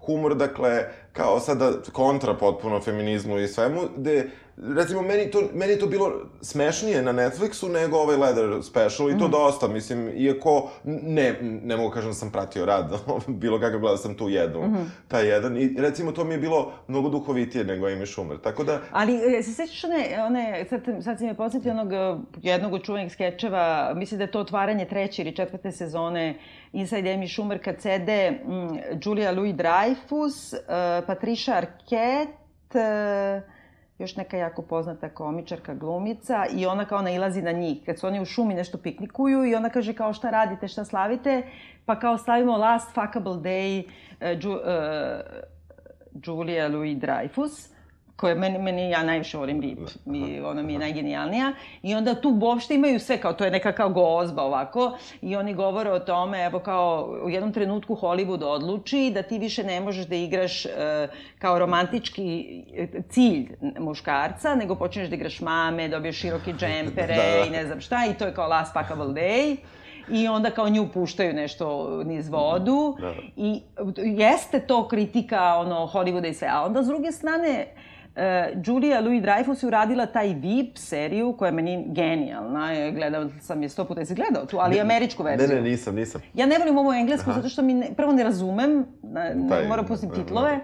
humor, 0.07 0.35
dakle, 0.35 0.85
kao 1.13 1.41
sada 1.41 1.73
kontra 1.93 2.35
potpuno 2.35 2.81
feminizmu 2.81 3.39
i 3.39 3.49
svemu, 3.49 3.81
gde 3.97 4.31
recimo, 4.63 5.03
meni, 5.03 5.31
to, 5.31 5.43
meni 5.55 5.73
je 5.73 5.79
to 5.79 5.87
bilo 5.87 6.13
smešnije 6.41 7.03
na 7.03 7.13
Netflixu 7.13 7.69
nego 7.69 7.97
ovaj 7.97 8.17
Leather 8.17 8.63
Special 8.63 9.11
i 9.11 9.19
to 9.19 9.29
mm. 9.29 9.31
dosta, 9.31 9.69
mislim, 9.69 10.13
iako 10.17 10.71
ne, 10.85 11.39
ne 11.43 11.77
mogu 11.77 11.91
kažem 11.91 12.11
da 12.11 12.15
sam 12.15 12.31
pratio 12.31 12.65
rad, 12.65 12.93
bilo 13.27 13.61
kakav 13.61 13.81
gledao 13.81 13.97
sam 13.97 14.15
tu 14.15 14.29
jednu, 14.29 14.67
mm 14.67 14.75
-hmm. 14.75 14.85
taj 15.09 15.29
jedan, 15.29 15.57
i 15.57 15.75
recimo 15.79 16.13
to 16.13 16.25
mi 16.25 16.35
je 16.35 16.39
bilo 16.39 16.73
mnogo 16.89 17.09
duhovitije 17.09 17.65
nego 17.65 17.87
Amy 17.87 18.07
Schumer, 18.13 18.39
tako 18.39 18.65
da... 18.65 18.81
Ali, 18.91 19.39
e, 19.39 19.43
se 19.43 19.53
sećaš 19.53 19.85
one, 19.85 20.23
one 20.27 20.67
sad, 20.71 20.81
sad 21.05 21.19
si 21.19 21.25
me 21.25 21.35
podsjetio 21.35 21.73
onog 21.73 21.93
e, 21.93 22.17
jednog 22.43 22.73
od 22.73 22.83
čuvenih 22.83 23.13
skečeva, 23.13 23.95
mislim 23.95 24.19
da 24.19 24.25
je 24.25 24.31
to 24.31 24.41
otvaranje 24.41 24.85
treće 24.85 25.23
ili 25.23 25.37
četvrte 25.37 25.73
sezone 25.73 26.39
Inside 26.73 27.11
Amy 27.11 27.35
Schumer, 27.35 27.65
kad 27.65 27.81
sede 27.81 28.31
mm, 28.31 28.79
Julia 29.05 29.33
Louis-Dreyfus, 29.33 30.55
uh, 30.55 31.07
Patricia 31.07 31.63
Arquette, 31.63 32.29
uh, 32.75 33.58
još 33.99 34.17
neka 34.17 34.37
jako 34.37 34.63
poznata 34.63 35.09
komičarka, 35.09 35.75
glumica 35.75 36.47
i 36.57 36.67
ona 36.67 36.85
kao 36.85 37.03
nailazi 37.03 37.43
na 37.43 37.53
njih. 37.53 37.79
Kad 37.87 37.99
su 37.99 38.07
oni 38.07 38.21
u 38.21 38.25
šumi 38.25 38.55
nešto 38.55 38.79
piknikuju 38.79 39.47
i 39.47 39.55
ona 39.55 39.71
kaže 39.71 39.93
kao 39.93 40.13
šta 40.13 40.31
radite, 40.31 40.69
šta 40.69 40.85
slavite, 40.85 41.43
pa 41.85 41.99
kao 41.99 42.19
slavimo 42.19 42.57
Last 42.57 42.95
Fuckable 42.95 43.33
Day 43.33 43.85
uh, 43.85 44.45
Ju, 44.45 44.53
uh, 44.53 44.61
Julia 46.27 46.69
Louis 46.69 46.99
Dreyfus 46.99 47.78
koja 48.19 48.35
meni, 48.35 48.59
meni 48.59 48.91
ja 48.91 49.03
najviše 49.03 49.39
volim 49.39 49.61
Rip, 49.61 49.79
mi, 50.05 50.41
ona 50.41 50.63
mi 50.63 50.73
je 50.73 50.79
najgenijalnija. 50.79 51.53
I 51.83 51.95
onda 51.95 52.15
tu 52.15 52.39
uopšte 52.43 52.75
imaju 52.75 53.01
sve, 53.01 53.19
kao 53.21 53.33
to 53.33 53.45
je 53.45 53.51
neka 53.51 53.73
kao 53.73 53.89
gozba 53.89 54.43
ovako, 54.43 54.99
i 55.23 55.37
oni 55.37 55.55
govore 55.55 55.91
o 55.91 55.99
tome, 55.99 56.45
evo 56.45 56.59
kao 56.59 57.19
u 57.25 57.31
jednom 57.31 57.53
trenutku 57.53 57.95
Hollywood 57.95 58.45
odluči 58.45 59.11
da 59.15 59.23
ti 59.23 59.39
više 59.39 59.65
ne 59.65 59.81
možeš 59.81 60.07
da 60.07 60.17
igraš 60.17 60.65
uh, 60.65 60.73
kao 61.39 61.59
romantički 61.59 62.47
e, 62.77 62.87
cilj 63.09 63.49
muškarca, 63.79 64.55
nego 64.55 64.75
počneš 64.75 65.09
da 65.09 65.15
igraš 65.15 65.41
mame, 65.41 65.89
dobiješ 65.89 66.21
široke 66.21 66.53
džempere 66.61 67.17
da. 67.17 67.47
i 67.47 67.51
ne 67.51 67.67
znam 67.67 67.81
šta, 67.81 68.07
i 68.11 68.15
to 68.15 68.25
je 68.25 68.35
kao 68.35 68.49
last 68.49 68.73
fuckable 68.73 69.15
day 69.15 69.57
i 70.11 70.29
onda 70.29 70.51
kao 70.51 70.69
nju 70.69 70.89
puštaju 70.95 71.35
nešto 71.35 71.89
niz 72.05 72.29
vodu 72.29 72.97
da. 73.01 73.15
i 73.37 73.61
jeste 73.97 74.61
to 74.61 74.89
kritika 74.89 75.55
ono 75.55 75.91
Hollywooda 75.93 76.29
i 76.29 76.35
sve, 76.35 76.49
a 76.53 76.65
onda 76.65 76.83
s 76.83 76.87
druge 76.87 77.13
strane 77.13 77.67
Uh, 77.75 77.88
Julia 78.65 79.01
Louis-Dreyfus 79.01 79.63
je 79.63 79.67
uradila 79.67 80.07
taj 80.07 80.35
VIP 80.35 80.79
seriju 80.79 81.35
koja 81.39 81.49
je 81.49 81.53
meni 81.53 81.85
genijalna. 81.89 82.69
Gledao 82.95 83.29
sam 83.41 83.63
je 83.63 83.69
sto 83.69 83.85
puta. 83.85 84.01
Jesi 84.01 84.15
gledao 84.15 84.47
tu? 84.47 84.59
Ali 84.59 84.75
ne, 84.75 84.81
američku 84.81 85.23
verziju. 85.23 85.49
Ne, 85.49 85.55
ne, 85.55 85.71
nisam, 85.71 85.95
nisam. 85.95 86.21
Ja 86.35 86.47
ne 86.47 86.59
volim 86.59 86.79
ovo 86.79 86.93
englesku 86.93 87.33
zato 87.33 87.49
što 87.49 87.63
mi 87.63 87.75
ne, 87.75 87.89
prvo 87.97 88.13
ne 88.13 88.25
razumem, 88.25 88.87
ne, 89.03 89.37
taj, 89.49 89.69
moram 89.69 89.87
pustim 89.87 90.11
titlove. 90.11 90.61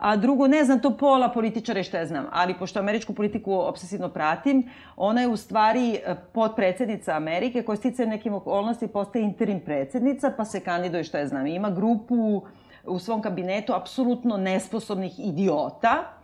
A 0.00 0.16
drugo, 0.16 0.46
ne 0.46 0.64
znam 0.64 0.80
to 0.80 0.96
pola 0.96 1.28
političara 1.28 1.80
i 1.80 1.84
šta 1.84 1.98
ja 1.98 2.06
znam, 2.06 2.26
ali 2.32 2.54
pošto 2.58 2.78
američku 2.78 3.14
politiku 3.14 3.52
obsesivno 3.52 4.08
pratim, 4.08 4.70
ona 4.96 5.20
je 5.20 5.28
u 5.28 5.36
stvari 5.36 5.94
e, 5.94 6.14
podpredsednica 6.32 7.12
Amerike 7.16 7.62
koja 7.62 7.76
stice 7.76 8.06
nekim 8.06 8.34
okolnosti 8.34 8.88
postaje 8.88 9.24
interim 9.24 9.60
predsednica, 9.60 10.32
pa 10.36 10.44
se 10.44 10.60
kandiduje 10.60 11.04
šta 11.04 11.18
ja 11.18 11.26
znam. 11.26 11.46
Ima 11.46 11.70
grupu 11.70 12.42
u 12.84 12.98
svom 12.98 13.22
kabinetu 13.22 13.72
apsolutno 13.72 14.36
nesposobnih 14.36 15.12
idiota, 15.18 16.19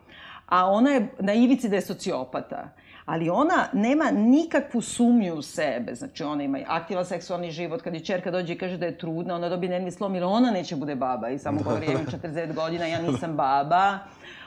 a 0.47 0.71
ona 0.71 0.91
je 0.91 1.09
na 1.19 1.35
ivici 1.35 1.69
da 1.69 1.77
je 1.77 1.83
sociopata. 1.83 2.69
Ali 3.07 3.31
ona 3.31 3.69
nema 3.73 4.11
nikakvu 4.11 4.81
sumnju 4.81 5.35
u 5.35 5.43
sebe. 5.43 5.95
Znači, 5.95 6.25
ona 6.25 6.43
ima 6.43 6.59
aktivan 6.67 7.05
seksualni 7.05 7.51
život. 7.51 7.83
Kad 7.83 7.95
je 7.95 8.01
čerka 8.01 8.31
dođe 8.31 8.53
i 8.53 8.59
kaže 8.59 8.77
da 8.77 8.87
je 8.87 8.99
trudna, 8.99 9.35
ona 9.35 9.49
dobije 9.49 9.71
nervni 9.71 9.91
slom, 9.91 10.15
ili 10.15 10.25
ona 10.25 10.51
neće 10.51 10.77
bude 10.77 10.95
baba. 10.95 11.29
I 11.29 11.39
samo 11.39 11.61
govori, 11.63 11.87
ja 11.87 11.93
imam 11.93 12.07
49 12.23 12.55
godina, 12.55 12.87
ja 12.87 13.03
nisam 13.03 13.37
baba. 13.37 13.99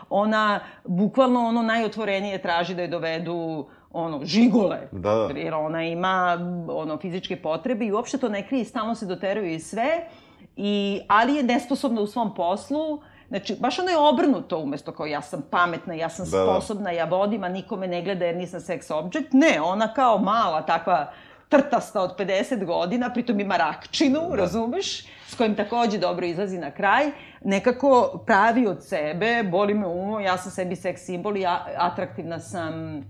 Ona, 0.10 0.60
bukvalno, 0.86 1.40
ono 1.40 1.62
najotvorenije 1.62 2.42
traži 2.42 2.76
da 2.76 2.82
je 2.82 2.88
dovedu 2.88 3.68
ono, 3.92 4.26
žigole. 4.26 4.80
Da, 4.92 5.16
da. 5.16 5.40
Jer 5.40 5.54
ona 5.54 5.84
ima, 5.84 6.38
ono, 6.68 6.98
fizičke 6.98 7.42
potrebe 7.42 7.86
i 7.86 7.92
uopšte 7.92 8.18
to 8.18 8.30
ne 8.30 8.48
krije, 8.48 8.66
stalno 8.66 8.96
se 8.96 9.06
doteruje 9.06 9.56
i 9.56 9.60
sve. 9.60 10.08
I, 10.56 11.02
ali 11.08 11.36
je 11.36 11.44
nesposobna 11.44 12.02
u 12.02 12.08
svom 12.08 12.36
poslu 12.36 13.02
Znači, 13.30 13.56
baš 13.60 13.80
ono 13.80 13.90
je 13.90 13.98
obrnuto 13.98 14.58
umesto 14.60 14.92
kao 14.92 15.06
ja 15.06 15.22
sam 15.22 15.42
pametna, 15.52 15.94
ja 15.94 16.10
sam 16.10 16.30
da, 16.30 16.38
da. 16.38 16.44
sposobna, 16.44 16.92
ja 16.92 17.06
vodim, 17.06 17.44
a 17.44 17.50
nikome 17.50 17.88
ne 17.88 18.02
gleda 18.02 18.26
jer 18.26 18.36
nisam 18.36 18.60
sex 18.60 18.94
object. 18.94 19.34
Ne, 19.34 19.62
ona 19.62 19.94
kao 19.94 20.18
mala 20.18 20.62
takva 20.66 21.12
trtasta 21.50 22.02
od 22.02 22.18
50 22.18 22.66
godina, 22.66 23.10
pritom 23.14 23.40
ima 23.40 23.58
rakčinu, 23.58 24.20
da. 24.30 24.36
razumeš, 24.36 25.06
s 25.28 25.36
kojim 25.38 25.56
takođe 25.56 25.98
dobro 25.98 26.26
izlazi 26.26 26.58
na 26.58 26.72
kraj, 26.72 27.12
nekako 27.44 28.22
pravi 28.26 28.68
od 28.68 28.84
sebe, 28.84 29.44
boli 29.44 29.74
me 29.74 29.88
umo, 29.88 30.20
ja 30.20 30.38
sam 30.38 30.52
sebi 30.52 30.76
seks 30.76 31.02
simbol 31.02 31.38
i 31.38 31.42
ja, 31.42 31.66
atraktivna 31.78 32.40
sam, 32.40 33.04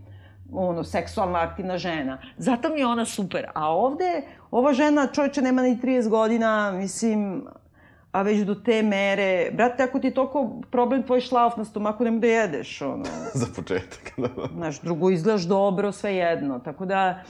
ono, 0.53 0.83
seksualno 0.83 1.37
aktivna 1.37 1.77
žena. 1.77 2.17
Zato 2.37 2.69
mi 2.69 2.79
je 2.79 2.87
ona 2.87 3.05
super. 3.05 3.45
A 3.53 3.71
ovde, 3.71 4.21
ova 4.51 4.73
žena, 4.73 5.07
čovječe, 5.07 5.41
nema 5.41 5.61
ni 5.61 5.77
30 5.83 6.09
godina, 6.09 6.71
mislim, 6.71 7.47
a 8.11 8.21
već 8.21 8.39
do 8.39 8.55
te 8.55 8.83
mere, 8.83 9.51
brate, 9.53 9.83
ako 9.83 9.99
ti 9.99 10.07
je 10.07 10.13
toliko 10.13 10.61
problem 10.71 11.03
tvoj 11.03 11.21
šlauf 11.21 11.57
na 11.57 11.65
stomaku, 11.65 12.03
nema 12.03 12.19
da 12.19 12.27
jedeš, 12.27 12.81
ono. 12.81 13.05
Za 13.33 13.45
početak, 13.55 14.11
da. 14.17 14.29
Znaš, 14.55 14.81
drugo 14.81 15.09
izgledaš 15.09 15.43
dobro, 15.43 15.91
sve 15.91 16.15
jedno, 16.15 16.59
tako 16.59 16.85
da 16.85 17.23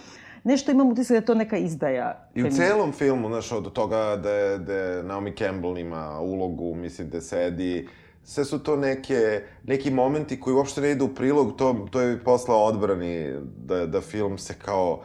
nešto 0.44 0.72
imam 0.72 0.90
utisak 0.90 1.10
da 1.10 1.16
je 1.16 1.26
to 1.26 1.36
neka 1.36 1.58
izdaja. 1.58 2.30
I 2.36 2.44
u 2.44 2.52
celom 2.52 2.92
filmu, 2.92 3.28
znaš, 3.28 3.52
od 3.52 3.74
toga 3.74 4.16
da 4.24 4.32
je, 4.32 4.58
da 4.58 5.04
Naomi 5.04 5.36
Campbell 5.36 5.78
ima 5.78 6.20
ulogu, 6.20 6.76
mislim, 6.76 7.10
da 7.10 7.22
sedi, 7.22 7.88
sve 8.24 8.46
su 8.46 8.64
to 8.64 8.76
neke, 8.76 9.42
neki 9.64 9.92
momenti 9.92 10.40
koji 10.40 10.54
uopšte 10.54 10.82
ne 10.82 10.92
idu 10.92 11.06
u 11.06 11.16
prilog, 11.16 11.56
to, 11.56 11.88
to 11.92 12.02
je 12.02 12.24
poslao 12.24 12.64
odbrani, 12.64 13.34
da, 13.66 13.86
da 13.86 14.02
film 14.02 14.38
se 14.38 14.54
kao 14.54 15.02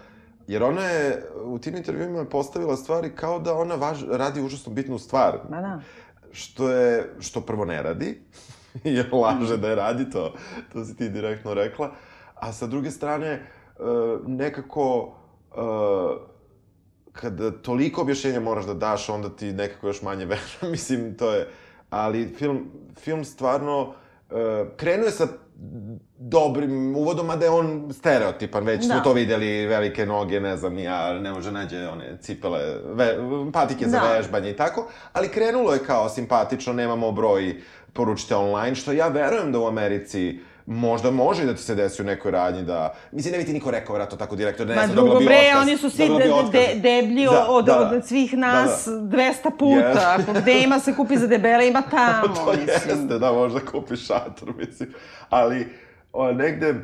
Jer 0.46 0.62
ona 0.62 0.84
je 0.84 1.30
u 1.44 1.58
tim 1.58 1.76
intervjuima 1.76 2.24
postavila 2.24 2.76
stvari 2.76 3.10
kao 3.16 3.38
da 3.38 3.54
ona 3.54 3.74
važ, 3.74 4.04
radi 4.10 4.42
užasno 4.42 4.72
bitnu 4.72 4.98
stvar. 4.98 5.38
Ma 5.50 5.60
da. 5.60 5.80
Što 6.32 6.70
je, 6.70 7.14
što 7.20 7.40
prvo 7.40 7.64
ne 7.64 7.82
radi, 7.82 8.22
jer 8.84 9.12
laže 9.12 9.56
da 9.56 9.68
je 9.68 9.74
radi, 9.74 10.10
to, 10.10 10.34
to 10.72 10.84
si 10.84 10.96
ti 10.96 11.08
direktno 11.08 11.54
rekla. 11.54 11.92
A 12.34 12.52
sa 12.52 12.66
druge 12.66 12.90
strane, 12.90 13.26
e, 13.28 13.42
nekako, 14.26 15.14
e, 15.50 15.60
kada 17.12 17.50
toliko 17.50 18.02
objašnjenja 18.02 18.40
moraš 18.40 18.66
da 18.66 18.74
daš, 18.74 19.08
onda 19.08 19.36
ti 19.36 19.52
nekako 19.52 19.86
još 19.86 20.02
manje 20.02 20.24
vera. 20.34 20.70
Mislim, 20.70 21.16
to 21.16 21.32
je... 21.32 21.48
Ali 21.90 22.34
film, 22.38 22.70
film 22.98 23.24
stvarno 23.24 23.94
e, 24.30 24.64
krenuo 24.76 25.06
je 25.06 25.10
sa 25.12 25.28
dobrim 26.26 26.96
uvodom, 26.96 27.30
a 27.30 27.36
da 27.36 27.44
je 27.44 27.50
on 27.50 27.92
stereotipan, 27.92 28.64
već 28.64 28.86
da. 28.86 28.94
smo 28.94 29.00
to 29.00 29.12
videli, 29.12 29.66
velike 29.66 30.06
noge, 30.06 30.40
ne 30.40 30.56
znam, 30.56 30.78
ja, 30.78 31.12
ne 31.12 31.32
može 31.32 31.52
nađe 31.52 31.88
one 31.88 32.16
cipele, 32.20 32.60
ve, 32.84 33.16
patike 33.52 33.88
za 33.88 34.00
da. 34.00 34.12
vežbanje 34.12 34.50
i 34.50 34.56
tako, 34.56 34.86
ali 35.12 35.28
krenulo 35.28 35.72
je 35.72 35.84
kao 35.84 36.08
simpatično, 36.08 36.72
nemamo 36.72 37.12
broj 37.12 37.54
poručite 37.92 38.36
online, 38.36 38.74
što 38.74 38.92
ja 38.92 39.08
verujem 39.08 39.52
da 39.52 39.58
u 39.58 39.66
Americi 39.66 40.38
možda 40.66 41.10
može 41.10 41.44
da 41.44 41.54
ti 41.54 41.62
se 41.62 41.74
desi 41.74 42.02
u 42.02 42.04
nekoj 42.04 42.30
radnji 42.30 42.62
da... 42.62 42.94
Mislim, 43.12 43.32
ne 43.32 43.38
bi 43.38 43.44
ti 43.44 43.52
niko 43.52 43.70
rekao, 43.70 43.94
vratno 43.94 44.16
tako 44.16 44.36
direktor, 44.36 44.66
da 44.66 44.74
ne 44.74 44.86
znam, 44.86 44.96
dobila 44.96 45.18
bi 45.18 45.24
bre, 45.24 45.36
otkaz. 45.48 45.62
oni 45.62 45.76
su 45.76 45.90
svi 45.90 46.08
de, 46.08 46.58
de, 46.58 46.80
deblji 46.80 47.24
da, 47.24 47.46
od, 47.48 47.64
da, 47.64 47.90
od 47.96 48.06
svih 48.06 48.34
nas 48.34 48.86
da, 48.86 48.92
da. 48.92 49.16
200 49.16 49.58
puta. 49.58 50.18
Yes. 50.18 50.40
Gde 50.42 50.62
ima 50.62 50.80
se 50.80 50.94
kupi 50.94 51.16
za 51.16 51.26
debele, 51.26 51.68
ima 51.68 51.82
tamo, 51.90 52.34
to 52.34 52.46
mislim. 52.50 52.68
jeste, 52.68 53.18
da, 53.18 53.32
možda 53.32 53.60
kupi 53.60 53.96
šator, 53.96 54.54
mislim. 54.58 54.94
Ali, 55.30 55.83
o, 56.14 56.32
negde, 56.32 56.74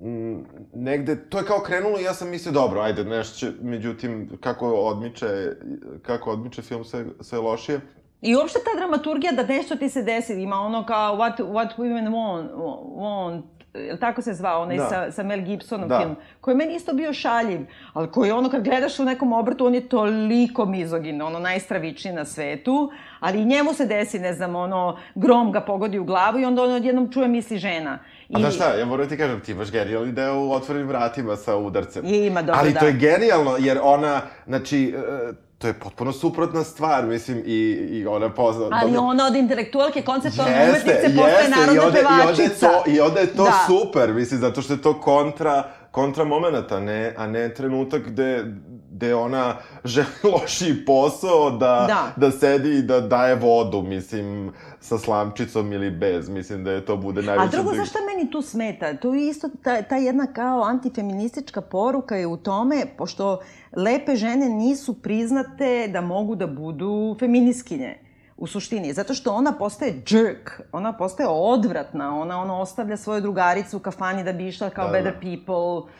m, 0.00 0.44
negde, 0.74 1.16
to 1.28 1.38
je 1.38 1.44
kao 1.44 1.58
krenulo 1.58 2.00
i 2.00 2.02
ja 2.02 2.14
sam 2.14 2.30
mislio, 2.30 2.52
dobro, 2.52 2.80
ajde, 2.80 3.04
nešto 3.04 3.38
će, 3.38 3.52
međutim, 3.62 4.30
kako 4.40 4.72
odmiče, 4.72 5.56
kako 6.02 6.30
odmiče 6.30 6.62
film 6.62 6.84
sve, 6.84 7.04
sve 7.20 7.38
lošije, 7.38 7.80
I 8.22 8.36
uopšte 8.36 8.58
ta 8.64 8.76
dramaturgija 8.78 9.32
da 9.32 9.42
nešto 9.42 9.76
ti 9.76 9.88
se 9.88 10.02
desi, 10.02 10.34
ima 10.42 10.56
ono 10.56 10.84
kao 10.86 11.16
What, 11.16 11.40
what 11.40 11.76
Women 11.76 12.08
Want, 12.10 12.50
want 12.96 13.42
Jel 13.74 13.96
tako 13.96 14.22
se 14.22 14.34
zvao, 14.34 14.62
onaj 14.62 14.76
da. 14.76 14.88
sa, 14.88 15.10
sa 15.10 15.22
Mel 15.22 15.40
Gibsonom 15.40 15.88
da. 15.88 15.98
film, 15.98 16.16
koji 16.40 16.52
je 16.52 16.56
meni 16.56 16.74
isto 16.74 16.92
bio 16.92 17.12
šaljiv, 17.12 17.60
ali 17.92 18.10
koji 18.10 18.30
ono 18.30 18.50
kad 18.50 18.64
gledaš 18.64 18.98
u 18.98 19.04
nekom 19.04 19.32
obrtu, 19.32 19.66
on 19.66 19.74
je 19.74 19.88
toliko 19.88 20.66
mizogin, 20.66 21.22
ono 21.22 21.38
najstravičniji 21.38 22.14
na 22.14 22.24
svetu, 22.24 22.92
ali 23.20 23.40
i 23.40 23.44
njemu 23.44 23.74
se 23.74 23.86
desi, 23.86 24.18
ne 24.18 24.32
znam, 24.32 24.56
ono, 24.56 24.98
grom 25.14 25.52
ga 25.52 25.60
pogodi 25.60 25.98
u 25.98 26.04
glavu 26.04 26.38
i 26.38 26.44
onda 26.44 26.62
on 26.62 26.72
odjednom 26.72 27.12
čuje 27.12 27.28
misli 27.28 27.58
žena. 27.58 27.98
I... 28.32 28.36
A 28.36 28.38
da 28.38 28.50
šta, 28.50 28.74
ja 28.74 28.86
moram 28.86 29.08
ti 29.08 29.16
kažem, 29.16 29.40
ti 29.40 29.52
imaš 29.52 29.70
genijalni 29.70 30.12
deo 30.12 30.34
u 30.36 30.52
otvorenim 30.52 30.88
vratima 30.88 31.36
sa 31.36 31.56
udarcem. 31.56 32.06
I 32.06 32.16
ima 32.16 32.42
dobro, 32.42 32.60
Ali 32.60 32.72
da. 32.72 32.80
to 32.80 32.86
je 32.86 32.92
genijalno, 32.92 33.56
jer 33.58 33.78
ona, 33.82 34.20
znači, 34.46 34.94
e, 34.98 35.32
to 35.58 35.66
je 35.66 35.72
potpuno 35.72 36.12
suprotna 36.12 36.64
stvar, 36.64 37.06
mislim, 37.06 37.42
i, 37.46 37.58
i 37.90 38.06
ona 38.06 38.30
pozna... 38.30 38.68
Ali 38.72 38.92
dobro, 38.92 39.00
ona 39.00 39.26
od 39.26 39.34
intelektualke, 39.34 40.02
konceptualne 40.02 40.52
Jeste, 40.52 40.70
umetnice, 40.70 41.16
postaje 41.16 41.34
jeste, 41.34 41.46
i 41.46 41.50
narodna 41.50 41.86
onda, 41.86 41.98
i 41.98 42.02
onda 42.02 42.12
je 42.12 42.22
pevačica. 42.22 42.68
to, 42.68 42.90
I 42.90 43.00
onda 43.00 43.20
je 43.20 43.26
to 43.26 43.44
Da. 43.44 43.64
super, 43.66 44.12
mislim, 44.12 44.40
zato 44.40 44.62
što 44.62 44.72
je 44.72 44.82
to 44.82 45.00
kontra, 45.00 45.64
kontra 45.90 46.24
momenta, 46.24 46.80
ne, 46.80 47.14
a 47.16 47.26
ne 47.26 47.54
trenutak 47.54 48.02
gde, 48.02 48.44
gde 48.92 49.14
ona 49.14 49.56
želi 49.84 50.06
lošiji 50.32 50.84
posao 50.86 51.50
da, 51.50 51.84
Da. 51.88 52.12
da 52.16 52.30
sedi 52.30 52.70
i 52.70 52.82
da 52.82 53.00
daje 53.00 53.34
vodu, 53.34 53.82
mislim, 53.82 54.52
sa 54.80 54.98
slamčicom 54.98 55.72
ili 55.72 55.90
bez, 55.90 56.28
mislim 56.28 56.64
da 56.64 56.70
je 56.70 56.84
to 56.84 56.96
bude 56.96 57.22
najveća... 57.22 57.48
A 57.48 57.50
drugo, 57.50 57.74
znaš 57.74 57.88
šta 57.88 57.98
meni 58.06 58.30
tu 58.30 58.42
smeta? 58.42 58.96
Tu 58.96 59.14
je 59.14 59.28
isto 59.28 59.48
ta, 59.62 59.82
ta 59.82 59.96
jedna 59.96 60.26
kao 60.26 60.62
antifeministička 60.62 61.60
poruka 61.60 62.16
je 62.16 62.26
u 62.26 62.36
tome, 62.36 62.86
pošto 62.96 63.40
lepe 63.76 64.16
žene 64.16 64.48
nisu 64.48 64.94
priznate 64.94 65.88
da 65.88 66.00
mogu 66.00 66.34
da 66.34 66.46
budu 66.46 67.16
feminiskinje 67.18 67.98
u 68.36 68.46
suštini, 68.46 68.92
zato 68.92 69.14
što 69.14 69.34
ona 69.34 69.52
postaje 69.52 70.02
jerk, 70.10 70.60
ona 70.72 70.92
postaje 70.92 71.28
odvratna, 71.28 72.20
ona 72.20 72.40
ono 72.40 72.60
ostavlja 72.60 72.96
svoju 72.96 73.20
drugaricu 73.20 73.76
u 73.76 73.80
kafani 73.80 74.24
da 74.24 74.32
bi 74.32 74.48
išla 74.48 74.70
kao 74.70 74.86
Da, 74.86 74.92
better 74.92 75.12
da. 75.14 75.20
people, 75.20 75.90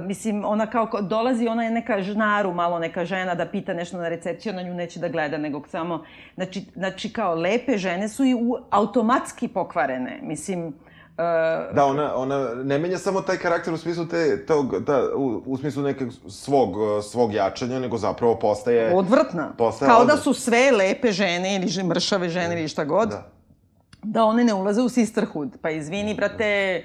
mislim, 0.00 0.44
ona 0.44 0.66
kao 0.66 0.88
dolazi, 1.02 1.48
ona 1.48 1.64
je 1.64 1.70
neka 1.70 2.02
žnaru, 2.02 2.52
malo 2.54 2.78
neka 2.78 3.04
žena 3.04 3.34
da 3.34 3.46
pita 3.46 3.74
nešto 3.74 3.96
na 3.96 4.08
recepciju, 4.08 4.52
na 4.52 4.62
nju 4.62 4.74
neće 4.74 5.00
da 5.00 5.08
gleda, 5.08 5.38
nego 5.38 5.62
samo, 5.70 6.04
znači, 6.34 6.64
znači 6.74 7.12
kao 7.12 7.34
lepe 7.34 7.76
žene 7.76 8.08
su 8.08 8.24
i 8.24 8.34
u, 8.34 8.56
automatski 8.70 9.48
pokvarene, 9.48 10.18
mislim, 10.22 10.66
e, 11.18 11.72
Da, 11.74 11.84
ona, 11.84 12.14
ona 12.16 12.54
ne 12.54 12.78
menja 12.78 12.98
samo 12.98 13.20
taj 13.20 13.36
karakter 13.36 13.74
u 13.74 13.78
smislu 13.78 14.06
te, 14.06 14.46
tog, 14.46 14.80
da, 14.80 15.02
u, 15.16 15.42
u 15.46 15.56
smislu 15.56 15.82
nekog 15.82 16.08
svog, 16.28 16.76
uh, 16.76 17.04
svog 17.04 17.32
jačanja, 17.34 17.78
nego 17.78 17.98
zapravo 17.98 18.38
postaje... 18.38 18.94
odvrtna. 18.94 19.52
Postaje 19.58 19.88
Kao 19.88 19.96
da 19.98 20.02
odvratna. 20.02 20.22
su 20.22 20.34
sve 20.34 20.70
lepe 20.70 21.12
žene 21.12 21.56
ili 21.56 21.84
mršave 21.84 22.28
žene 22.28 22.58
ili 22.58 22.68
šta 22.68 22.84
god, 22.84 23.08
Da. 23.08 23.30
da 24.02 24.24
one 24.24 24.44
ne 24.44 24.54
ulaze 24.54 24.82
u 24.82 24.88
sisterhood. 24.88 25.48
Pa 25.62 25.70
izvini, 25.70 26.14
brate, 26.14 26.82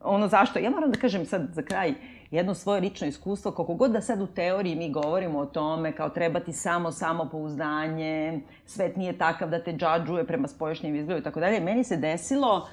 ono 0.00 0.28
zašto? 0.28 0.58
Ja 0.58 0.70
moram 0.70 0.90
da 0.90 0.98
kažem 0.98 1.26
sad 1.26 1.48
za 1.52 1.62
kraj 1.62 1.94
jedno 2.30 2.54
svoje 2.54 2.80
lično 2.80 3.06
iskustvo, 3.06 3.52
koliko 3.52 3.74
god 3.74 3.90
da 3.90 4.00
sad 4.00 4.20
u 4.20 4.26
teoriji 4.26 4.76
mi 4.76 4.92
govorimo 4.92 5.38
o 5.38 5.46
tome, 5.46 5.92
kao 5.92 6.08
treba 6.08 6.40
ti 6.40 6.52
samo 6.52 6.92
samopouzdanje, 6.92 8.40
svet 8.66 8.96
nije 8.96 9.18
takav 9.18 9.50
da 9.50 9.62
te 9.62 9.72
džadžuje 9.72 10.26
prema 10.26 10.48
spoljašnjem 10.48 10.96
izgledu 10.96 11.20
i 11.20 11.24
tako 11.24 11.40
dalje. 11.40 11.60
Meni 11.60 11.84
se 11.84 11.96
desilo, 11.96 12.68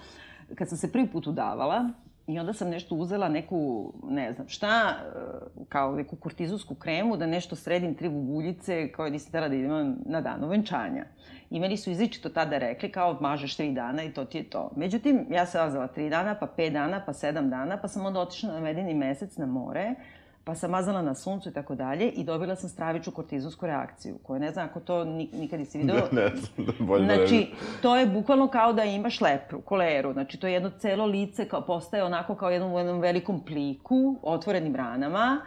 kad 0.55 0.69
sam 0.69 0.77
se 0.77 0.91
prvi 0.91 1.07
put 1.07 1.27
udavala, 1.27 1.89
I 2.27 2.39
onda 2.39 2.53
sam 2.53 2.69
nešto 2.69 2.95
uzela, 2.95 3.29
neku, 3.29 3.93
ne 4.03 4.33
znam 4.33 4.47
šta, 4.47 4.95
e, 4.95 5.65
kao 5.69 5.95
neku 5.95 6.15
kortizonsku 6.15 6.75
kremu, 6.75 7.17
da 7.17 7.25
nešto 7.25 7.55
sredim 7.55 7.95
tri 7.95 8.09
bubuljice 8.09 8.91
koje 8.91 9.11
nisam 9.11 9.29
htela 9.29 9.47
da 9.47 9.55
idem 9.55 9.97
na 10.05 10.21
danu 10.21 10.47
venčanja. 10.47 11.05
I 11.49 11.59
meni 11.59 11.77
su 11.77 11.91
izričito 11.91 12.29
tada 12.29 12.57
rekli 12.57 12.91
kao 12.91 13.17
mažeš 13.21 13.55
tri 13.55 13.71
dana 13.71 14.03
i 14.03 14.13
to 14.13 14.25
ti 14.25 14.37
je 14.37 14.49
to. 14.49 14.71
Međutim, 14.75 15.25
ja 15.29 15.45
sam 15.45 15.65
mazala 15.65 15.87
tri 15.87 16.09
dana, 16.09 16.35
pa 16.35 16.47
pet 16.47 16.73
dana, 16.73 17.03
pa 17.05 17.13
sedam 17.13 17.49
dana, 17.49 17.77
pa 17.77 17.87
sam 17.87 18.05
onda 18.05 18.19
otišla 18.19 18.53
na 18.53 18.59
medeni 18.59 18.93
mesec 18.93 19.37
na 19.37 19.45
more, 19.45 19.95
pa 20.45 20.55
sam 20.55 20.71
mazala 20.71 21.01
na 21.01 21.15
suncu 21.15 21.49
i 21.49 21.53
tako 21.53 21.75
dalje 21.75 22.09
i 22.09 22.23
dobila 22.23 22.55
sam 22.55 22.69
stravičnu 22.69 23.13
kortizonsku 23.13 23.65
reakciju, 23.65 24.17
koju 24.17 24.39
ne 24.39 24.51
znam 24.51 24.65
ako 24.65 24.79
to 24.79 25.03
ni- 25.05 25.29
nikad 25.33 25.59
nisi 25.59 25.77
video. 25.77 25.95
ne 26.11 26.27
znam, 26.29 26.65
da 26.67 26.73
bolje 26.79 27.01
da 27.01 27.07
ne 27.07 27.15
Znači, 27.17 27.33
vidim. 27.33 27.55
to 27.81 27.95
je 27.95 28.05
bukvalno 28.07 28.47
kao 28.47 28.73
da 28.73 28.83
imaš 28.83 29.21
lepru, 29.21 29.61
koleru. 29.61 30.13
Znači, 30.13 30.39
to 30.39 30.47
je 30.47 30.53
jedno 30.53 30.69
celo 30.71 31.05
lice 31.05 31.47
kao 31.47 31.61
postaje 31.61 32.03
onako 32.03 32.35
kao 32.35 32.49
jednom, 32.49 32.73
u 32.73 32.77
jednom 32.77 32.99
velikom 32.99 33.39
pliku, 33.41 34.15
otvorenim 34.23 34.75
ranama. 34.75 35.41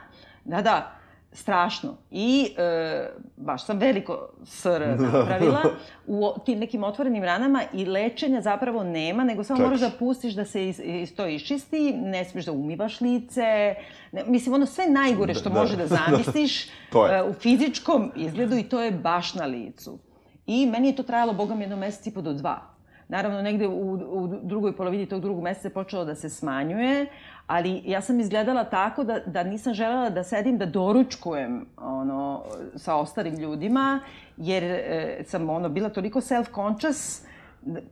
Da, 0.44 0.62
da, 0.62 0.90
strašno. 1.36 1.96
I 2.10 2.50
e, 2.56 3.08
baš 3.36 3.64
sam 3.66 3.78
veliko 3.78 4.28
sr 4.44 4.82
napravila 5.12 5.62
u 6.06 6.32
tim 6.44 6.58
nekim 6.58 6.84
otvorenim 6.84 7.24
ranama 7.24 7.62
i 7.72 7.84
lečenja 7.84 8.40
zapravo 8.40 8.84
nema, 8.84 9.24
nego 9.24 9.44
samo 9.44 9.58
Čak. 9.58 9.64
moraš 9.64 9.80
da 9.80 9.90
pustiš 9.98 10.34
da 10.34 10.44
se 10.44 10.68
is, 10.68 10.78
is, 10.78 11.14
to 11.14 11.26
iščisti, 11.26 11.92
ne 11.92 12.24
smiješ 12.24 12.46
da 12.46 12.52
umivaš 12.52 13.00
lice, 13.00 13.74
ne, 14.12 14.24
mislim, 14.26 14.54
ono 14.54 14.66
sve 14.66 14.86
najgore 14.88 15.34
što 15.34 15.50
Da, 15.50 15.60
može 15.60 15.76
da 15.76 15.86
zamisliš 15.86 16.66
To 16.92 17.06
je. 17.06 17.18
e, 17.18 17.22
u 17.22 17.32
fizičkom 17.32 18.12
izgledu 18.16 18.56
i 18.56 18.62
to 18.62 18.80
je 18.82 18.90
baš 18.90 19.34
na 19.34 19.44
licu. 19.44 19.98
I 20.46 20.66
meni 20.66 20.88
je 20.88 20.96
to 20.96 21.02
trajalo, 21.02 21.32
boga 21.32 21.54
mi, 21.54 21.62
jedno 21.64 21.76
mesec 21.76 22.06
i 22.06 22.14
po 22.14 22.20
do 22.22 22.32
dva. 22.32 22.75
Naravno, 23.08 23.42
negde 23.42 23.68
u, 23.68 23.92
u 23.92 24.26
drugoj 24.42 24.76
polovini 24.76 25.06
tog 25.06 25.20
drugog 25.20 25.42
meseca 25.42 25.70
počelo 25.70 26.04
da 26.04 26.14
se 26.14 26.30
smanjuje, 26.30 27.06
ali 27.46 27.82
ja 27.84 28.00
sam 28.00 28.20
izgledala 28.20 28.64
tako 28.64 29.04
da, 29.04 29.18
da 29.26 29.42
nisam 29.42 29.74
želela 29.74 30.10
da 30.10 30.24
sedim 30.24 30.58
da 30.58 30.66
doručkujem 30.66 31.66
ono, 31.76 32.42
sa 32.76 32.96
ostalim 32.96 33.34
ljudima, 33.34 34.00
jer 34.36 34.64
e, 34.64 35.22
sam 35.26 35.50
ono, 35.50 35.68
bila 35.68 35.88
toliko 35.88 36.20
self-conscious, 36.20 37.25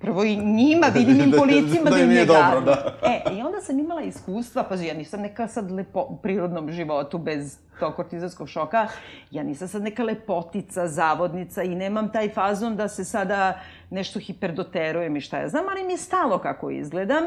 prvo 0.01 0.25
i 0.25 0.37
njima, 0.37 0.87
vidim 0.95 1.21
im 1.25 1.33
po 1.39 1.45
licima 1.45 1.85
Da 1.85 1.91
da, 1.91 1.97
im 1.97 2.03
im 2.03 2.09
nije 2.09 2.21
je 2.21 2.27
dobro, 2.27 2.61
da. 2.61 2.99
E, 3.03 3.37
i 3.37 3.43
onda 3.43 3.61
sam 3.61 3.79
imala 3.79 4.03
iskustva, 4.03 4.63
pazi, 4.63 4.87
ja 4.87 4.95
nisam 4.95 5.21
neka 5.21 5.49
sad 5.49 5.71
lepo, 5.71 6.07
u 6.09 6.17
prirodnom 6.17 6.73
životu 6.73 7.19
bez 7.19 7.59
tog 7.81 7.95
kortizonskog 7.95 8.49
šoka, 8.49 8.89
ja 9.31 9.43
nisam 9.43 9.69
sad 9.69 9.83
neka 9.83 10.05
lepotica, 10.05 10.89
zavodnica 10.89 11.63
i 11.63 11.75
nemam 11.75 12.13
taj 12.13 12.29
fazon 12.29 12.77
da 12.77 12.89
se 12.89 13.05
sada 13.05 13.61
nešto 13.91 14.21
hiperdoterujem 14.21 15.17
i 15.17 15.21
šta 15.21 15.39
ja 15.39 15.49
znam, 15.49 15.65
ali 15.71 15.85
mi 15.85 15.93
je 15.93 15.99
stalo 15.99 16.39
kako 16.39 16.71
izgledam. 16.71 17.25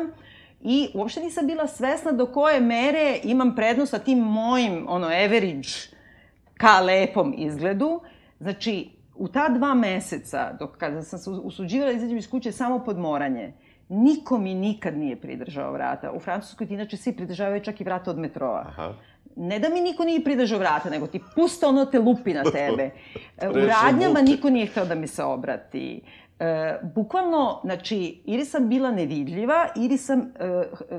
I 0.62 0.90
uopšte 0.94 1.20
nisam 1.20 1.48
bila 1.48 1.68
svesna 1.68 2.12
do 2.12 2.26
koje 2.26 2.60
mere 2.60 3.20
imam 3.24 3.56
prednost 3.56 3.92
sa 3.92 4.00
tim 4.00 4.20
mojim, 4.20 4.86
ono, 4.90 5.08
average 5.08 5.70
ka 6.58 6.80
lepom 6.80 7.34
izgledu. 7.38 8.02
Znači, 8.40 8.90
u 9.18 9.28
ta 9.28 9.50
dva 9.50 9.74
meseca, 9.74 10.54
dok 10.60 10.78
kada 10.78 11.02
sam 11.02 11.20
se 11.20 11.30
usuđivala 11.30 11.92
da 11.92 11.98
izađem 11.98 12.18
iz 12.18 12.30
kuće 12.30 12.52
samo 12.52 12.80
pod 12.80 12.98
moranje, 12.98 13.54
niko 13.90 14.38
mi 14.38 14.54
nikad 14.54 14.98
nije 14.98 15.16
pridržao 15.16 15.72
vrata. 15.74 16.12
U 16.12 16.20
Francuskoj 16.20 16.68
ti 16.68 16.74
inače 16.74 16.98
svi 16.98 17.16
pridržavaju 17.16 17.64
čak 17.64 17.82
i 17.82 17.84
vrata 17.84 18.12
od 18.12 18.18
metroa. 18.18 18.66
Aha. 18.68 18.94
Ne 19.36 19.60
da 19.60 19.70
mi 19.70 19.82
niko 19.82 20.04
nije 20.04 20.24
pridržao 20.24 20.60
vrata, 20.60 20.90
nego 20.90 21.08
ti 21.08 21.22
pusta 21.36 21.68
ono 21.68 21.86
te 21.86 22.00
lupi 22.00 22.34
na 22.34 22.44
tebe. 22.44 22.90
U 23.54 23.60
radnjama 23.68 24.22
niko 24.22 24.50
nije 24.50 24.66
hteo 24.66 24.86
da 24.86 24.96
mi 24.96 25.08
se 25.08 25.24
obrati. 25.24 26.02
E, 26.40 26.80
bukvalno, 26.96 27.62
znači, 27.64 28.22
ili 28.26 28.46
sam 28.46 28.70
bila 28.70 28.92
nevidljiva, 28.92 29.68
ili 29.76 29.98
sam 29.98 30.20
e, 30.20 30.26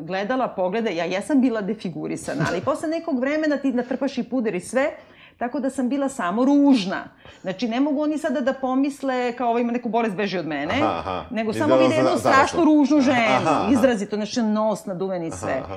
gledala 0.00 0.48
poglede, 0.48 0.94
ja 0.94 1.04
jesam 1.04 1.40
bila 1.40 1.60
defigurisana, 1.60 2.44
ali 2.48 2.60
posle 2.60 2.88
nekog 2.88 3.20
vremena 3.20 3.56
ti 3.56 3.72
natrpaš 3.72 4.18
i 4.18 4.22
puder 4.22 4.54
i 4.54 4.60
sve, 4.60 4.90
tako 5.38 5.60
da 5.60 5.70
sam 5.70 5.88
bila 5.88 6.08
samo 6.08 6.44
ružna. 6.44 7.04
Znači, 7.42 7.68
ne 7.68 7.80
mogu 7.80 8.02
oni 8.02 8.18
sada 8.18 8.40
da 8.40 8.52
pomisle 8.52 9.32
kao 9.32 9.48
ovo 9.48 9.58
ima 9.58 9.72
neku 9.72 9.88
bolest 9.88 10.16
beži 10.16 10.38
od 10.38 10.46
mene, 10.46 10.74
Aha, 10.74 10.98
aha. 10.98 11.24
nego 11.30 11.52
samo 11.52 11.76
vide 11.76 11.88
za- 11.88 11.94
jednu 11.94 12.10
završno. 12.10 12.30
strašno 12.30 12.64
ružnu 12.66 13.00
ženu, 13.00 13.16
Aha, 13.36 13.50
aha. 13.52 13.72
izrazito, 13.72 14.16
znači 14.16 14.42
nos 14.42 14.86
naduven 14.86 15.24
i 15.24 15.30
sve. 15.30 15.52
Aha, 15.54 15.64
aha. 15.64 15.76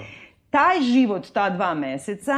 Taj 0.49 0.81
život, 0.81 1.27
ta 1.29 1.49
dva 1.49 1.73
meseca, 1.73 2.33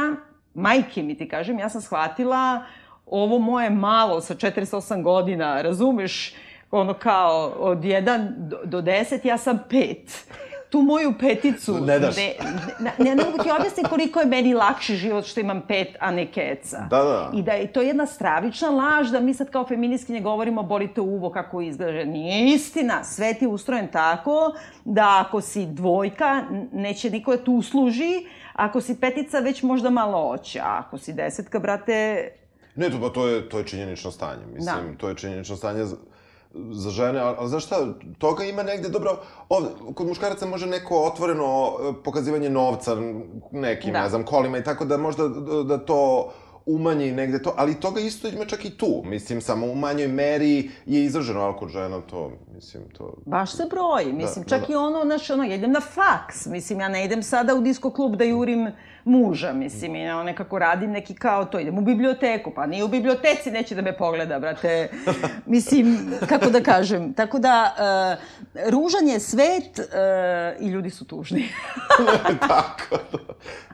majke 0.54 1.02
mi 1.02 1.14
ti 1.14 1.28
kažem, 1.28 1.58
ja 1.58 1.68
sam 1.68 1.80
shvatila 1.80 2.64
ovo 3.06 3.38
moje 3.38 3.70
malo 3.70 4.20
sa 4.20 4.34
48 4.34 5.02
godina, 5.02 5.62
razumeš, 5.62 6.34
ono 6.70 6.94
kao 6.94 7.32
od 7.58 7.78
1 7.78 8.02
do, 8.38 8.58
do 8.64 8.82
10, 8.82 8.94
ja 9.24 9.38
sam 9.38 9.58
5. 9.70 9.96
Tu 10.74 10.82
moju 10.82 11.12
peticu... 11.18 11.80
Ne 11.80 11.98
daš. 11.98 12.16
Ne, 12.16 12.34
ne, 12.80 12.92
ne, 12.98 13.14
ne 13.14 13.24
mogu 13.24 13.38
ti 13.42 13.50
objasniti 13.50 13.88
koliko 13.88 14.20
je 14.20 14.26
meni 14.26 14.54
lakši 14.54 14.96
život 14.96 15.24
što 15.24 15.40
imam 15.40 15.62
pet, 15.68 15.96
a 16.00 16.10
ne 16.10 16.32
keca. 16.32 16.78
Da, 16.90 17.02
da. 17.02 17.30
I 17.34 17.42
da 17.42 17.52
je 17.52 17.72
to 17.72 17.82
jedna 17.82 18.06
stravična 18.06 18.70
laž 18.70 19.10
da 19.10 19.20
mi 19.20 19.34
sad 19.34 19.50
kao 19.50 19.66
feministkinje 19.66 20.20
govorimo 20.20 20.62
bolite 20.62 21.00
uvo 21.00 21.30
kako 21.30 21.60
izgleda. 21.60 22.04
Nije 22.04 22.54
istina. 22.54 23.04
Svet 23.04 23.42
je 23.42 23.48
ustrojen 23.48 23.88
tako 23.88 24.54
da 24.84 25.24
ako 25.26 25.40
si 25.40 25.66
dvojka, 25.66 26.42
neće 26.72 27.10
niko 27.10 27.36
da 27.36 27.44
tu 27.44 27.52
usluži. 27.52 28.26
Ako 28.52 28.80
si 28.80 29.00
petica, 29.00 29.38
već 29.38 29.62
možda 29.62 29.90
malo 29.90 30.18
oće. 30.18 30.60
A 30.60 30.82
ako 30.86 30.98
si 30.98 31.12
desetka, 31.12 31.58
brate, 31.58 32.28
Ne, 32.76 32.90
to, 32.90 33.00
pa 33.00 33.08
to 33.08 33.28
je, 33.28 33.48
to 33.48 33.58
je 33.58 33.64
činjenično 33.64 34.10
stanje. 34.10 34.46
Mislim, 34.54 34.92
Da. 34.92 34.98
to 34.98 35.08
je 35.08 35.14
činjenično 35.14 35.56
stanje 35.56 35.84
za, 35.84 35.96
za 36.72 36.90
žene, 36.90 37.20
ali, 37.20 37.36
ali 37.38 37.48
znaš 37.48 37.66
šta, 37.66 37.86
toga 38.18 38.44
ima 38.44 38.62
negde, 38.62 38.88
dobro, 38.88 39.16
ovde, 39.48 39.68
kod 39.94 40.06
muškaraca 40.06 40.46
može 40.46 40.66
neko 40.66 41.02
otvoreno 41.02 41.72
e, 41.80 41.92
pokazivanje 42.04 42.50
novca 42.50 42.96
nekim, 43.52 43.92
Da. 43.92 44.02
ne 44.02 44.08
znam, 44.08 44.24
kolima 44.24 44.58
i 44.58 44.64
tako 44.64 44.84
da 44.84 44.96
možda 44.96 45.28
da, 45.28 45.62
da 45.62 45.78
to 45.78 46.32
umanji 46.66 47.12
negde 47.12 47.42
to, 47.42 47.54
ali 47.56 47.80
toga 47.80 48.00
isto 48.00 48.28
ima 48.28 48.44
čak 48.44 48.64
i 48.64 48.70
tu, 48.70 49.02
mislim, 49.04 49.40
samo 49.40 49.66
u 49.66 49.74
manjoj 49.74 50.08
meri 50.08 50.70
je 50.86 51.04
izraženo, 51.04 51.40
ali 51.40 51.56
kod 51.58 51.68
žena 51.68 52.00
to, 52.00 52.32
mislim, 52.54 52.82
to... 52.98 53.14
Baš 53.26 53.52
se 53.52 53.62
broji, 53.70 54.12
mislim, 54.12 54.44
da, 54.44 54.48
čak 54.48 54.68
da. 54.68 54.72
i 54.72 54.76
ono, 54.76 55.04
znaš, 55.04 55.30
ono, 55.30 55.44
ja 55.44 55.54
idem 55.54 55.72
na 55.72 55.80
faks, 55.80 56.46
mislim, 56.46 56.80
ja 56.80 56.88
ne 56.88 57.04
idem 57.04 57.22
sada 57.22 57.54
u 57.54 57.60
disko 57.60 57.90
klub 57.90 58.16
da 58.16 58.24
jurim 58.24 58.72
muža, 59.04 59.52
mislim, 59.52 59.94
ja 59.94 60.22
nekako 60.22 60.58
radim 60.58 60.90
neki 60.90 61.14
kao 61.14 61.44
to, 61.44 61.58
idem 61.58 61.78
u 61.78 61.82
biblioteku, 61.82 62.52
pa 62.54 62.66
nije 62.66 62.84
u 62.84 62.88
biblioteci, 62.88 63.50
neće 63.50 63.74
da 63.74 63.82
me 63.82 63.96
pogleda, 63.96 64.38
brate, 64.38 64.88
mislim, 65.46 65.98
kako 66.28 66.50
da 66.50 66.62
kažem, 66.62 67.14
tako 67.14 67.38
da, 67.38 67.74
uh, 67.74 68.70
ružan 68.70 69.08
je 69.08 69.20
svet 69.20 69.78
uh, 69.78 70.66
i 70.66 70.68
ljudi 70.68 70.90
su 70.90 71.04
tužni. 71.04 71.48
tako, 72.48 72.98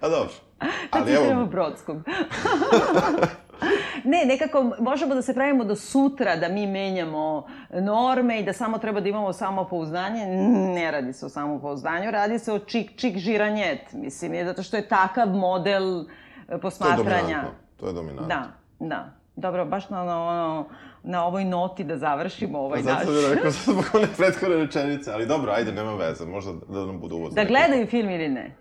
a 0.00 0.08
dobro. 0.08 0.49
Ali 0.90 1.04
prema 1.04 1.26
evo, 1.30 1.44
Brodskom. 1.44 2.04
ne, 4.04 4.24
nekako 4.26 4.72
možemo 4.78 5.14
da 5.14 5.22
se 5.22 5.34
pravimo 5.34 5.64
do 5.64 5.76
sutra 5.76 6.36
da 6.36 6.48
mi 6.48 6.66
menjamo 6.66 7.46
norme 7.70 8.40
i 8.40 8.44
da 8.44 8.52
samo 8.52 8.78
treba 8.78 9.00
da 9.00 9.08
imamo 9.08 9.32
samopouzdanje. 9.32 10.26
Ne 10.74 10.90
radi 10.90 11.12
se 11.12 11.26
o 11.26 11.28
samopouzdanju, 11.28 12.10
radi 12.10 12.38
se 12.38 12.52
o 12.52 12.58
čik, 12.58 12.96
čik 12.96 13.18
žiranjet, 13.18 13.92
mislim, 13.92 14.34
je 14.34 14.44
zato 14.44 14.62
što 14.62 14.76
je 14.76 14.88
takav 14.88 15.28
model 15.28 16.04
e, 16.48 16.58
posmatranja. 16.58 17.04
To 17.06 17.06
je 17.06 17.22
dominantno. 17.22 17.50
To 17.76 17.86
je 17.86 17.92
dominantno. 17.92 18.26
Da, 18.26 18.46
da. 18.78 19.10
Dobro, 19.36 19.64
baš 19.64 19.90
na, 19.90 20.02
ono, 20.02 20.26
ono, 20.26 20.64
na 21.02 21.24
ovoj 21.24 21.44
noti 21.44 21.84
da 21.84 21.98
završimo 21.98 22.58
ovaj 22.58 22.82
naš. 22.82 23.04
Zato 23.04 23.20
sam 23.20 23.34
rekao 23.34 23.50
zbog 23.64 23.84
one 23.94 24.06
prethodne 24.16 24.56
rečenice, 24.56 25.12
ali 25.12 25.26
dobro, 25.26 25.52
ajde, 25.52 25.72
nema 25.72 25.94
veze, 25.94 26.26
možda 26.26 26.52
da 26.68 26.86
nam 26.86 27.00
bude 27.00 27.14
uvod. 27.14 27.32
Da 27.32 27.44
gledaju 27.44 27.86
film 27.86 28.10
ili 28.10 28.28
ne. 28.28 28.56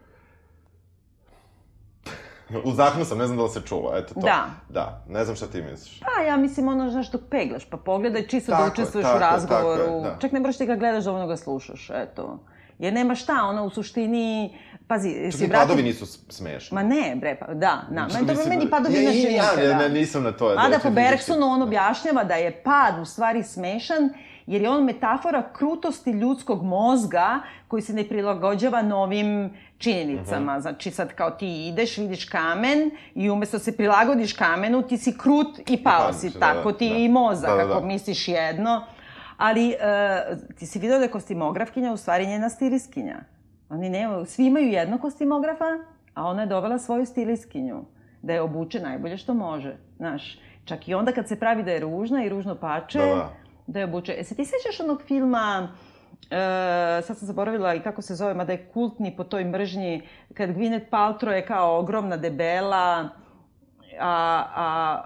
Uzdahnuo 2.63 3.05
sam, 3.05 3.17
ne 3.17 3.25
znam 3.25 3.37
da 3.37 3.43
li 3.43 3.49
se 3.49 3.61
čulo, 3.61 3.91
eto 3.95 4.13
to. 4.13 4.19
Da. 4.19 4.45
Da, 4.69 5.03
ne 5.09 5.23
znam 5.23 5.35
šta 5.35 5.47
ti 5.47 5.61
misliš. 5.61 5.99
Pa, 5.99 6.21
ja 6.21 6.37
mislim 6.37 6.67
ono, 6.67 6.89
znaš, 6.91 7.11
dok 7.11 7.21
peglaš, 7.31 7.65
pa 7.65 7.77
pogledaj 7.77 8.23
čisto 8.23 8.51
Tako 8.51 8.61
da 8.61 8.65
je, 8.65 8.71
učestvuješ 8.73 9.05
tako 9.05 9.17
u 9.17 9.19
razgovoru. 9.21 9.83
tako 9.83 9.99
da. 9.99 10.17
Čak 10.19 10.31
ne 10.31 10.39
moraš 10.39 10.57
ti 10.57 10.65
ga 10.65 10.75
gledaš, 10.75 11.03
dovoljno 11.03 11.27
ga 11.27 11.37
slušaš, 11.37 11.89
eto. 11.91 12.39
Jer 12.79 12.93
nema 12.93 13.15
šta, 13.15 13.33
ono, 13.43 13.65
u 13.65 13.69
suštini, 13.69 14.57
pazi, 14.87 15.15
Čak 15.23 15.33
si 15.33 15.47
vrati... 15.47 15.61
padovi 15.61 15.83
nisu 15.83 16.05
smešni. 16.29 16.75
Ma 16.75 16.83
ne, 16.83 17.15
bre, 17.15 17.37
pa, 17.37 17.45
da, 17.47 17.81
na, 17.89 18.01
meni, 18.03 18.19
dobro, 18.19 18.33
mislim- 18.35 18.49
meni 18.49 18.69
padovi 18.69 18.95
ja, 18.95 19.01
inače 19.01 19.33
ja, 19.61 19.69
ja, 19.69 19.77
ne, 19.77 19.89
nisam 19.89 20.23
na 20.23 20.31
to. 20.31 20.45
Mada 20.47 20.69
da, 20.69 20.75
po 20.75 20.81
fizički- 20.81 20.93
Bergsonu 20.95 21.45
on 21.45 21.61
objašnjava 21.61 22.23
da 22.23 22.33
je 22.35 22.63
pad 22.63 22.99
u 23.01 23.05
stvari 23.05 23.43
smešan, 23.43 24.09
jer 24.49 24.61
je 24.61 24.69
on 24.69 24.83
metafora 24.83 25.43
krutosti 25.53 26.11
ljudskog 26.11 26.63
mozga 26.63 27.39
koji 27.67 27.81
se 27.81 27.93
ne 27.93 28.03
prilagođava 28.03 28.81
novim 28.81 29.49
činjenicama. 29.77 30.53
Mhm. 30.53 30.61
Znači 30.61 30.91
sad 30.91 31.13
kao 31.13 31.31
ti 31.31 31.67
ideš, 31.67 31.97
vidiš 31.97 32.25
kamen 32.25 32.91
i 33.15 33.29
umesto 33.29 33.57
da 33.57 33.63
se 33.63 33.77
prilagodiš 33.77 34.33
kamenu, 34.33 34.81
ti 34.81 34.97
si 34.97 35.17
krut 35.17 35.59
i 35.69 35.83
pao 35.83 36.13
si. 36.13 36.29
da, 36.29 36.39
Tako 36.39 36.71
da, 36.71 36.77
ti 36.77 36.89
da. 36.89 36.95
i 36.95 37.09
mozak, 37.09 37.49
Da, 37.49 37.55
da, 37.55 37.71
ako 37.71 37.79
da. 37.81 37.85
misliš 37.87 38.27
jedno. 38.27 38.83
Ali 39.37 39.69
e, 39.69 39.75
ti 40.57 40.65
si 40.65 40.79
vidio 40.79 40.97
da 40.97 41.03
je 41.03 41.11
kostimografkinja 41.11 41.93
u 41.93 41.97
stvari 41.97 42.27
njena 42.27 42.49
stilistkinja. 42.49 43.17
Oni 43.69 43.89
ne, 43.89 44.07
svi 44.25 44.45
imaju 44.45 44.67
jednog 44.67 45.01
kostimografa, 45.01 45.65
a 46.13 46.25
ona 46.25 46.41
je 46.41 46.47
dovela 46.47 46.79
svoju 46.79 47.05
stilistkinju. 47.05 47.83
Da 48.21 48.33
je 48.33 48.41
obuče 48.41 48.79
najbolje 48.79 49.17
što 49.17 49.33
može. 49.33 49.77
Znaš, 49.97 50.39
čak 50.65 50.87
i 50.87 50.93
onda 50.93 51.11
kad 51.11 51.27
se 51.27 51.39
pravi 51.39 51.63
da 51.63 51.71
je 51.71 51.79
ružna 51.79 52.23
i 52.23 52.29
ružno 52.29 52.55
pače, 52.55 52.99
Da, 52.99 53.05
da. 53.05 53.29
Da 53.69 53.79
je 53.79 53.85
obuče. 53.85 54.15
E 54.17 54.23
se 54.23 54.35
ti 54.35 54.45
sećaš 54.45 54.79
onog 54.79 55.01
filma, 55.01 55.67
e, 56.31 57.01
sad 57.01 57.17
sam 57.17 57.27
zaboravila 57.27 57.75
i 57.75 57.79
kako 57.79 58.01
se 58.01 58.15
zove, 58.15 58.33
mada 58.33 58.53
je 58.53 58.65
kultni 58.73 59.15
po 59.15 59.23
toj 59.23 59.45
mržnji, 59.45 60.01
kad 60.33 60.49
Gwyneth 60.49 60.89
Paltrow 60.91 61.31
je 61.31 61.45
kao 61.45 61.79
ogromna 61.79 62.17
debela, 62.17 63.09
a, 63.99 64.45
a 64.55 65.01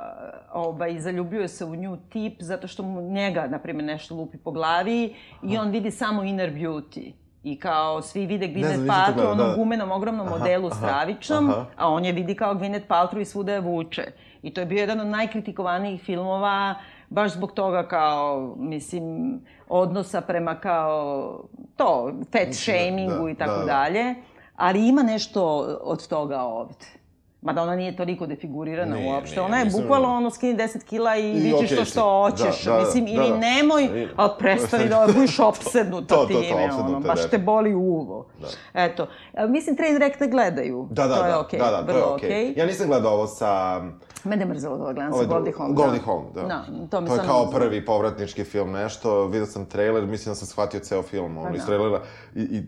ovaj, 0.54 1.00
zaljubio 1.00 1.48
se 1.48 1.66
u 1.66 1.76
nju 1.76 1.98
tip 2.10 2.42
zato 2.42 2.68
što 2.68 2.84
mu 2.84 3.02
njega, 3.02 3.48
na 3.48 3.60
primjer, 3.60 3.86
nešto 3.86 4.16
lupi 4.16 4.38
po 4.38 4.52
glavi 4.52 5.16
i 5.44 5.58
on 5.58 5.70
vidi 5.70 5.92
samo 5.92 6.24
inner 6.24 6.52
beauty. 6.52 7.12
I 7.44 7.60
kao 7.60 8.02
svi 8.02 8.26
vide 8.26 8.48
Gwyneth 8.48 8.88
Paltrow, 8.88 9.14
gledao, 9.14 9.32
onom 9.32 9.50
da. 9.50 9.56
gumenom, 9.56 9.92
ogromnom 9.92 10.28
Aha, 10.28 10.38
modelu 10.38 10.68
aha, 10.68 10.76
stravičnom, 10.76 11.50
aha. 11.50 11.66
a 11.76 11.90
on 11.90 12.06
je 12.06 12.12
vidi 12.12 12.36
kao 12.36 12.54
Gwyneth 12.54 12.88
Paltrow 12.88 13.22
i 13.22 13.26
svuda 13.26 13.54
je 13.54 13.60
vuče. 13.60 14.04
I 14.42 14.54
to 14.54 14.62
je 14.62 14.66
bio 14.66 14.80
jedan 14.80 15.00
od 15.00 15.08
najkritikovanijih 15.08 16.02
filmova, 16.02 16.76
baš 17.14 17.34
zbog 17.34 17.52
toga 17.52 17.88
kao, 17.88 18.56
mislim, 18.58 19.40
odnosa 19.70 20.22
prema 20.22 20.56
kao 20.60 21.40
to, 21.76 22.12
fat 22.32 22.54
shamingu 22.54 23.24
da, 23.26 23.30
i 23.32 23.36
tako 23.36 23.52
da, 23.52 23.60
da. 23.60 23.66
dalje. 23.66 24.16
Ali 24.56 24.88
ima 24.88 25.04
nešto 25.04 25.44
od 25.82 26.08
toga 26.08 26.42
ovde. 26.42 27.03
Mada 27.44 27.62
ona 27.62 27.76
nije 27.76 27.96
toliko 27.96 28.26
defigurirana 28.26 28.96
Nije, 28.96 29.14
uopšte. 29.14 29.36
nije, 29.36 29.46
ona 29.46 29.58
je 29.58 29.66
mislim- 29.66 29.84
bukvalno 29.84 30.10
ono 30.10 30.30
skini 30.30 30.56
10 30.56 30.84
kila 30.84 31.16
i, 31.18 31.30
I 31.30 31.34
vidiš 31.34 31.54
okej 31.56 31.78
to 31.78 31.86
što 31.86 32.02
hoćeš. 32.22 32.64
Da, 32.64 32.72
da, 32.72 32.80
mislim, 32.80 33.06
da, 33.06 33.12
ili 33.12 33.30
da. 33.30 33.38
nemoj, 33.38 34.08
ali 34.16 34.32
prestani 34.40 34.90
da 34.90 35.08
budeš 35.16 35.40
opsednuta 35.40 36.08
To, 36.08 36.16
to, 36.18 36.22
to, 36.24 36.42
time. 36.42 36.66
opsednuta, 36.66 36.86
ono, 36.88 37.00
baš 37.00 37.30
te 37.30 37.38
boli 37.38 37.74
uvo. 37.74 38.26
Da. 38.42 38.48
Eto. 38.76 39.08
E, 39.34 39.48
Mislim, 39.48 39.76
Train 39.76 39.96
Wreck 39.96 40.22
ne 40.22 40.28
gledaju. 40.28 40.88
Da, 40.92 41.08
da, 41.08 41.16
to 41.16 41.26
je 41.26 41.32
da, 41.32 41.40
okej, 41.40 41.60
da, 41.60 41.72
da, 41.72 41.86
to 41.86 41.98
je 41.98 42.04
okej. 42.04 42.30
okej. 42.30 42.54
Ja 42.58 42.66
nisam 42.66 42.88
gledao 42.88 43.14
ovo 43.14 43.28
sa... 43.28 43.82
Mene 44.24 44.42
je 44.42 44.48
mrzelo 44.48 44.78
da 44.78 44.84
gledam 44.86 45.12
sa 45.12 45.16
Ovaj 45.16 45.28
Goldie 45.28 45.54
Hawn. 45.54 45.74
Goldie 45.74 46.00
da. 46.00 46.06
Hawn, 46.06 46.24
da. 46.34 46.42
Da, 46.42 46.66
to 46.90 47.02
mi 47.02 47.08
To 47.08 47.16
je 47.16 47.22
kao 47.22 47.50
prvi 47.50 47.86
povratnički 47.86 48.44
film 48.44 48.72
nešto, 48.72 49.26
vidio 49.26 49.46
sam 49.46 49.66
trailer, 49.66 50.06
mislim 50.06 50.32
da 50.32 50.36
sam 50.36 50.48
shvatio 50.48 50.80
ceo 50.80 51.02
film, 51.04 51.38
ono, 51.38 51.50
Pa 51.50 51.56
iz 51.56 51.62
da. 51.62 51.66
trailera. 51.66 52.02
I, 52.36 52.42
i, 52.42 52.64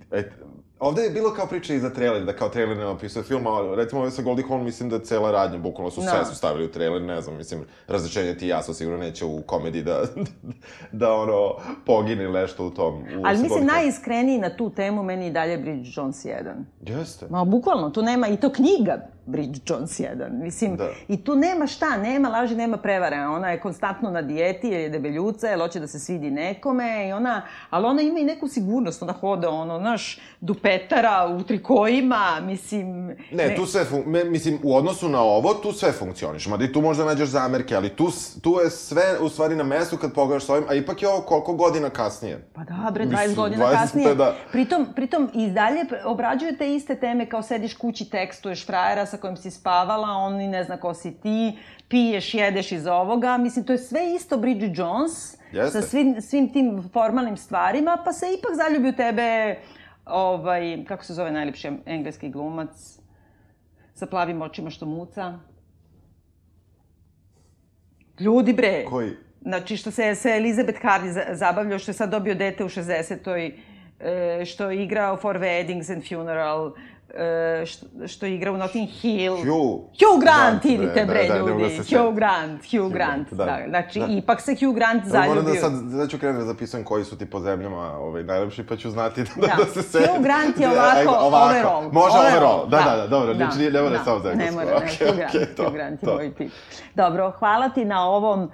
ovde 0.87 1.01
je 1.01 1.09
bilo 1.09 1.33
kao 1.33 1.47
priča 1.47 1.73
i 1.73 1.79
za 1.79 1.89
trailer, 1.89 2.25
da 2.25 2.33
kao 2.33 2.49
trailer 2.49 2.77
ne 2.77 2.85
opisuje 2.85 3.23
film, 3.23 3.47
a 3.47 3.75
recimo 3.75 4.01
ovo 4.01 4.11
sa 4.11 4.21
Goldie 4.21 4.45
Hawn 4.45 4.63
mislim 4.63 4.89
da 4.89 4.99
cela 4.99 5.31
radnja, 5.31 5.57
bukvalno 5.57 5.91
su 5.91 6.01
sve 6.01 6.19
Da. 6.19 6.25
su 6.25 6.35
stavili 6.35 6.65
u 6.65 6.71
trailer, 6.71 7.01
ne 7.01 7.21
znam, 7.21 7.37
mislim, 7.37 7.65
razrešenje 7.87 8.37
ti 8.37 8.45
i 8.45 8.49
ja 8.49 8.63
su 8.63 8.73
sigurno 8.73 8.99
neće 8.99 9.25
u 9.25 9.41
komediji 9.41 9.83
da, 9.83 10.01
da 10.91 11.13
ono, 11.13 11.55
pogine 11.85 12.29
nešto 12.29 12.65
u 12.65 12.69
tom. 12.69 12.93
U, 12.95 13.21
Ali 13.23 13.41
mislim, 13.41 13.65
najiskreniji 13.65 14.37
na 14.37 14.55
tu 14.55 14.69
temu 14.69 15.03
meni 15.03 15.27
i 15.27 15.31
dalje 15.31 15.57
Bridget 15.57 15.97
Jones 15.97 16.25
1. 16.25 16.53
Jeste. 16.81 17.25
Ma, 17.29 17.43
bukvalno, 17.43 17.89
tu 17.89 18.01
nema, 18.01 18.27
i 18.27 18.37
to 18.37 18.51
knjiga 18.51 19.14
Bridget 19.25 19.69
Jones 19.69 19.99
1. 19.99 20.29
Mislim, 20.31 20.75
Da. 20.75 20.89
i 21.07 21.23
tu 21.23 21.35
nema 21.35 21.67
šta, 21.67 21.97
nema 21.97 22.29
laži, 22.29 22.55
nema 22.55 22.77
prevare. 22.77 23.17
Ona 23.27 23.49
je 23.51 23.59
konstantno 23.59 24.09
na 24.11 24.21
dijeti, 24.21 24.67
jer 24.67 24.81
je 24.81 24.89
debeljuca, 24.89 25.47
jer 25.47 25.59
hoće 25.59 25.79
da 25.79 25.87
se 25.87 25.99
svidi 25.99 26.31
nekome, 26.31 27.07
i 27.09 27.13
ona, 27.13 27.41
ali 27.69 27.85
ona 27.85 28.01
ima 28.01 28.19
i 28.19 28.23
neku 28.23 28.47
sigurnost, 28.47 29.03
ona 29.03 29.13
hoda, 29.13 29.49
ono, 29.49 29.79
znaš, 29.79 30.19
dupetara 30.41 31.27
u 31.39 31.43
trikojima, 31.43 32.39
mislim... 32.41 33.15
Ne, 33.31 33.55
tu 33.55 33.65
sve, 33.65 33.85
fun... 33.85 34.03
me, 34.05 34.23
mislim, 34.23 34.59
u 34.63 34.75
odnosu 34.75 35.09
na 35.09 35.21
ovo, 35.21 35.53
tu 35.53 35.71
sve 35.71 35.91
funkcioniš. 35.91 36.47
Mada 36.47 36.63
i 36.65 36.71
tu 36.71 36.81
možda 36.81 37.05
nađeš 37.05 37.29
zamerke, 37.29 37.75
ali 37.75 37.89
tu, 37.89 38.07
tu 38.41 38.59
je 38.63 38.69
sve 38.69 39.03
u 39.21 39.29
stvari 39.29 39.55
na 39.55 39.63
mestu 39.63 39.97
kad 39.97 40.13
pogledaš 40.13 40.45
s 40.45 40.49
ovim, 40.49 40.63
a 40.69 40.73
ipak 40.73 41.01
je 41.01 41.07
ovo 41.09 41.21
koliko 41.21 41.53
godina 41.53 41.89
kasnije. 41.89 42.47
Pa 42.53 42.63
da, 42.63 42.91
bre, 42.91 43.05
20 43.05 43.09
Mislim, 43.09 43.35
godina 43.35 43.65
20, 43.65 43.71
kasnije. 43.71 44.15
da. 44.15 44.35
Pritom, 44.51 44.87
pritom 44.95 45.29
i 45.33 45.47
dalje 45.51 45.83
pr- 45.83 46.05
obrađuje 46.05 46.57
te 46.57 46.75
iste 46.75 46.95
teme 46.95 47.25
kao 47.29 47.41
sediš 47.41 47.73
kući, 47.73 48.09
tekstuješ 48.09 48.65
frajera 48.65 49.05
sa 49.05 49.14
kojim 49.17 49.37
si 49.37 49.51
spavala, 49.51 50.07
on 50.09 50.33
ni 50.33 50.47
ne 50.47 50.63
zna 50.63 50.77
ko 50.77 50.93
si 50.93 51.11
ti, 51.13 51.57
piješ, 51.87 52.33
jedeš 52.33 52.71
iz 52.71 52.87
ovoga. 52.87 53.37
Mislim, 53.37 53.65
to 53.65 53.73
je 53.73 53.77
sve 53.79 54.13
isto 54.13 54.37
Bridget 54.37 54.77
Jones 54.77 55.37
Jeste. 55.51 55.71
sa 55.71 55.87
svim, 55.87 56.21
svim 56.21 56.53
tim 56.53 56.89
formalnim 56.93 57.37
stvarima, 57.37 57.97
pa 58.05 58.13
se 58.13 58.25
ipak 58.29 58.51
zaljubi 58.55 58.89
u 58.89 58.95
tebe, 58.95 59.55
ovaj, 60.05 60.85
kako 60.87 61.03
se 61.03 61.13
zove 61.13 61.31
najljepši 61.31 61.71
engleski 61.85 62.29
glumac, 62.29 62.99
sa 63.93 64.05
plavim 64.05 64.41
očima 64.41 64.69
što 64.69 64.85
muca. 64.85 65.39
Ljudi 68.19 68.53
bre! 68.53 68.85
Koji? 68.85 69.11
Znači, 69.41 69.77
što 69.77 69.91
se, 69.91 70.15
se 70.15 70.29
Elizabeth 70.29 70.79
Hardy 70.81 71.09
za- 71.09 71.25
zabavljao, 71.31 71.79
što 71.79 71.91
je 71.91 71.95
sad 71.95 72.09
dobio 72.09 72.35
dete 72.35 72.63
u 72.65 72.69
60-oj, 72.69 73.53
e, 73.99 74.45
što 74.45 74.71
je 74.71 74.83
igrao 74.83 75.17
For 75.17 75.37
Weddings 75.37 75.93
and 75.93 76.03
Funeral, 76.09 76.73
što, 77.65 77.85
što 78.07 78.25
je 78.25 78.35
igrao 78.35 78.53
u 78.53 78.57
Notting 78.57 78.89
Hill. 78.91 79.35
Hugh. 79.35 79.45
Hugh 79.91 80.21
Grant, 80.21 80.21
Grant, 80.21 80.65
idite 80.65 80.99
da, 80.99 81.05
bre, 81.05 81.23
da, 81.23 81.33
da, 81.33 81.33
ne 81.35 81.45
da 81.45 81.51
ljudi. 81.51 81.69
se 81.69 81.83
setim. 81.83 81.97
Hugh 81.99 82.15
Grant, 82.15 82.61
Hugh 82.71 82.93
Grant. 82.93 83.33
da. 83.33 83.45
Da. 83.45 83.59
Znači, 83.69 83.99
Da. 83.99 84.05
ipak 84.07 84.41
se 84.41 84.55
Hugh 84.55 84.75
Grant 84.75 85.01
Evo, 85.03 85.09
zaljubio. 85.09 85.41
moram 85.41 85.53
da 85.53 85.59
sad, 85.59 85.73
da 85.73 86.07
ću 86.07 86.17
krenuti 86.17 86.39
da 86.39 86.45
zapisujem 86.45 86.83
koji 86.83 87.03
su 87.03 87.17
ti 87.17 87.25
po 87.25 87.39
zemljama 87.39 87.97
ovaj, 87.97 88.23
najlepši, 88.23 88.63
pa 88.63 88.75
ću 88.75 88.89
znati 88.89 89.23
da, 89.35 89.47
Da. 89.47 89.55
da, 89.57 89.65
se 89.65 89.81
setim. 89.83 90.09
Hugh 90.09 90.23
Grant 90.23 90.59
je 90.59 90.67
Da, 90.67 90.73
ovako, 90.73 90.89
ajde, 90.89 91.09
ovako. 91.09 91.45
overall. 91.45 91.91
Može 91.93 92.17
overall, 92.19 92.67
da, 92.67 92.77
da, 92.79 92.95
da, 92.95 93.07
dobro, 93.07 93.33
da, 93.33 93.37
znači 93.37 93.71
ne 93.71 93.81
mora 93.81 93.97
da. 93.97 94.03
samo 94.03 94.19
za 94.19 94.33
Ne 94.33 94.51
mora, 94.51 94.65
ne, 94.65 94.75
Okej, 94.75 95.07
Hugh 95.07 95.17
Grant, 95.17 95.55
to, 95.57 95.63
Hugh 95.63 95.73
Grant 95.73 96.03
je 96.03 96.09
moj 96.09 96.33
tip. 96.33 96.51
Dobro, 96.95 97.31
hvala 97.31 97.69
ti 97.69 97.85
na 97.85 98.05
ovom 98.05 98.43
uh, 98.43 98.49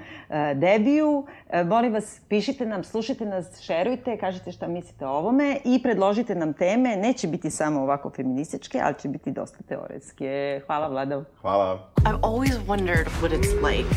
debiju. 0.55 1.09
Uh, 1.09 1.25
molim 1.65 1.93
vas, 1.93 2.21
pišite 2.29 2.65
nam, 2.65 2.83
slušajte 2.83 3.25
nas, 3.25 3.61
šerujte, 3.61 4.17
kažite 4.17 4.51
šta 4.51 4.67
mislite 4.67 5.05
o 5.05 5.09
ovome 5.09 5.57
i 5.65 5.83
predložite 5.83 6.35
nam 6.35 6.53
teme. 6.53 6.95
Neće 6.95 7.27
biti 7.27 7.49
samo 7.49 7.81
ovako 7.81 8.09
feminističke, 8.09 8.81
ali 8.83 8.95
će 8.99 9.07
biti 9.07 9.31
dosta 9.31 9.57
teoretske. 9.67 10.61
Hvala, 10.65 10.87
Vlado. 10.87 11.23
Hvala. 11.41 11.91
I've 12.05 12.21
always 12.21 12.57
wondered 12.67 13.07
what 13.21 13.31
it's 13.31 13.53
like 13.69 13.89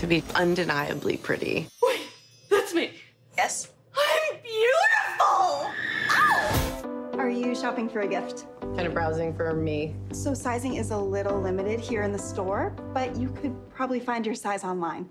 to 0.00 0.06
be 0.06 0.22
undeniably 0.42 1.16
pretty. 1.16 1.54
Wait, 1.56 2.00
That's 2.50 2.74
me. 2.74 2.90
Yes. 3.38 3.68
I'm 3.94 4.36
beautiful! 4.42 5.70
Are 7.20 7.28
you 7.28 7.54
shopping 7.54 7.88
for 7.88 8.00
a 8.00 8.08
gift? 8.08 8.46
Kind 8.76 8.86
of 8.86 8.94
browsing 8.94 9.34
for 9.34 9.54
me. 9.54 9.94
So 10.12 10.34
sizing 10.34 10.74
is 10.76 10.90
a 10.90 10.96
little 10.96 11.40
limited 11.40 11.80
here 11.80 12.02
in 12.02 12.12
the 12.12 12.18
store, 12.18 12.72
but 12.94 13.16
you 13.16 13.28
could 13.28 13.54
probably 13.70 14.00
find 14.00 14.24
your 14.26 14.34
size 14.34 14.64
online. 14.64 15.08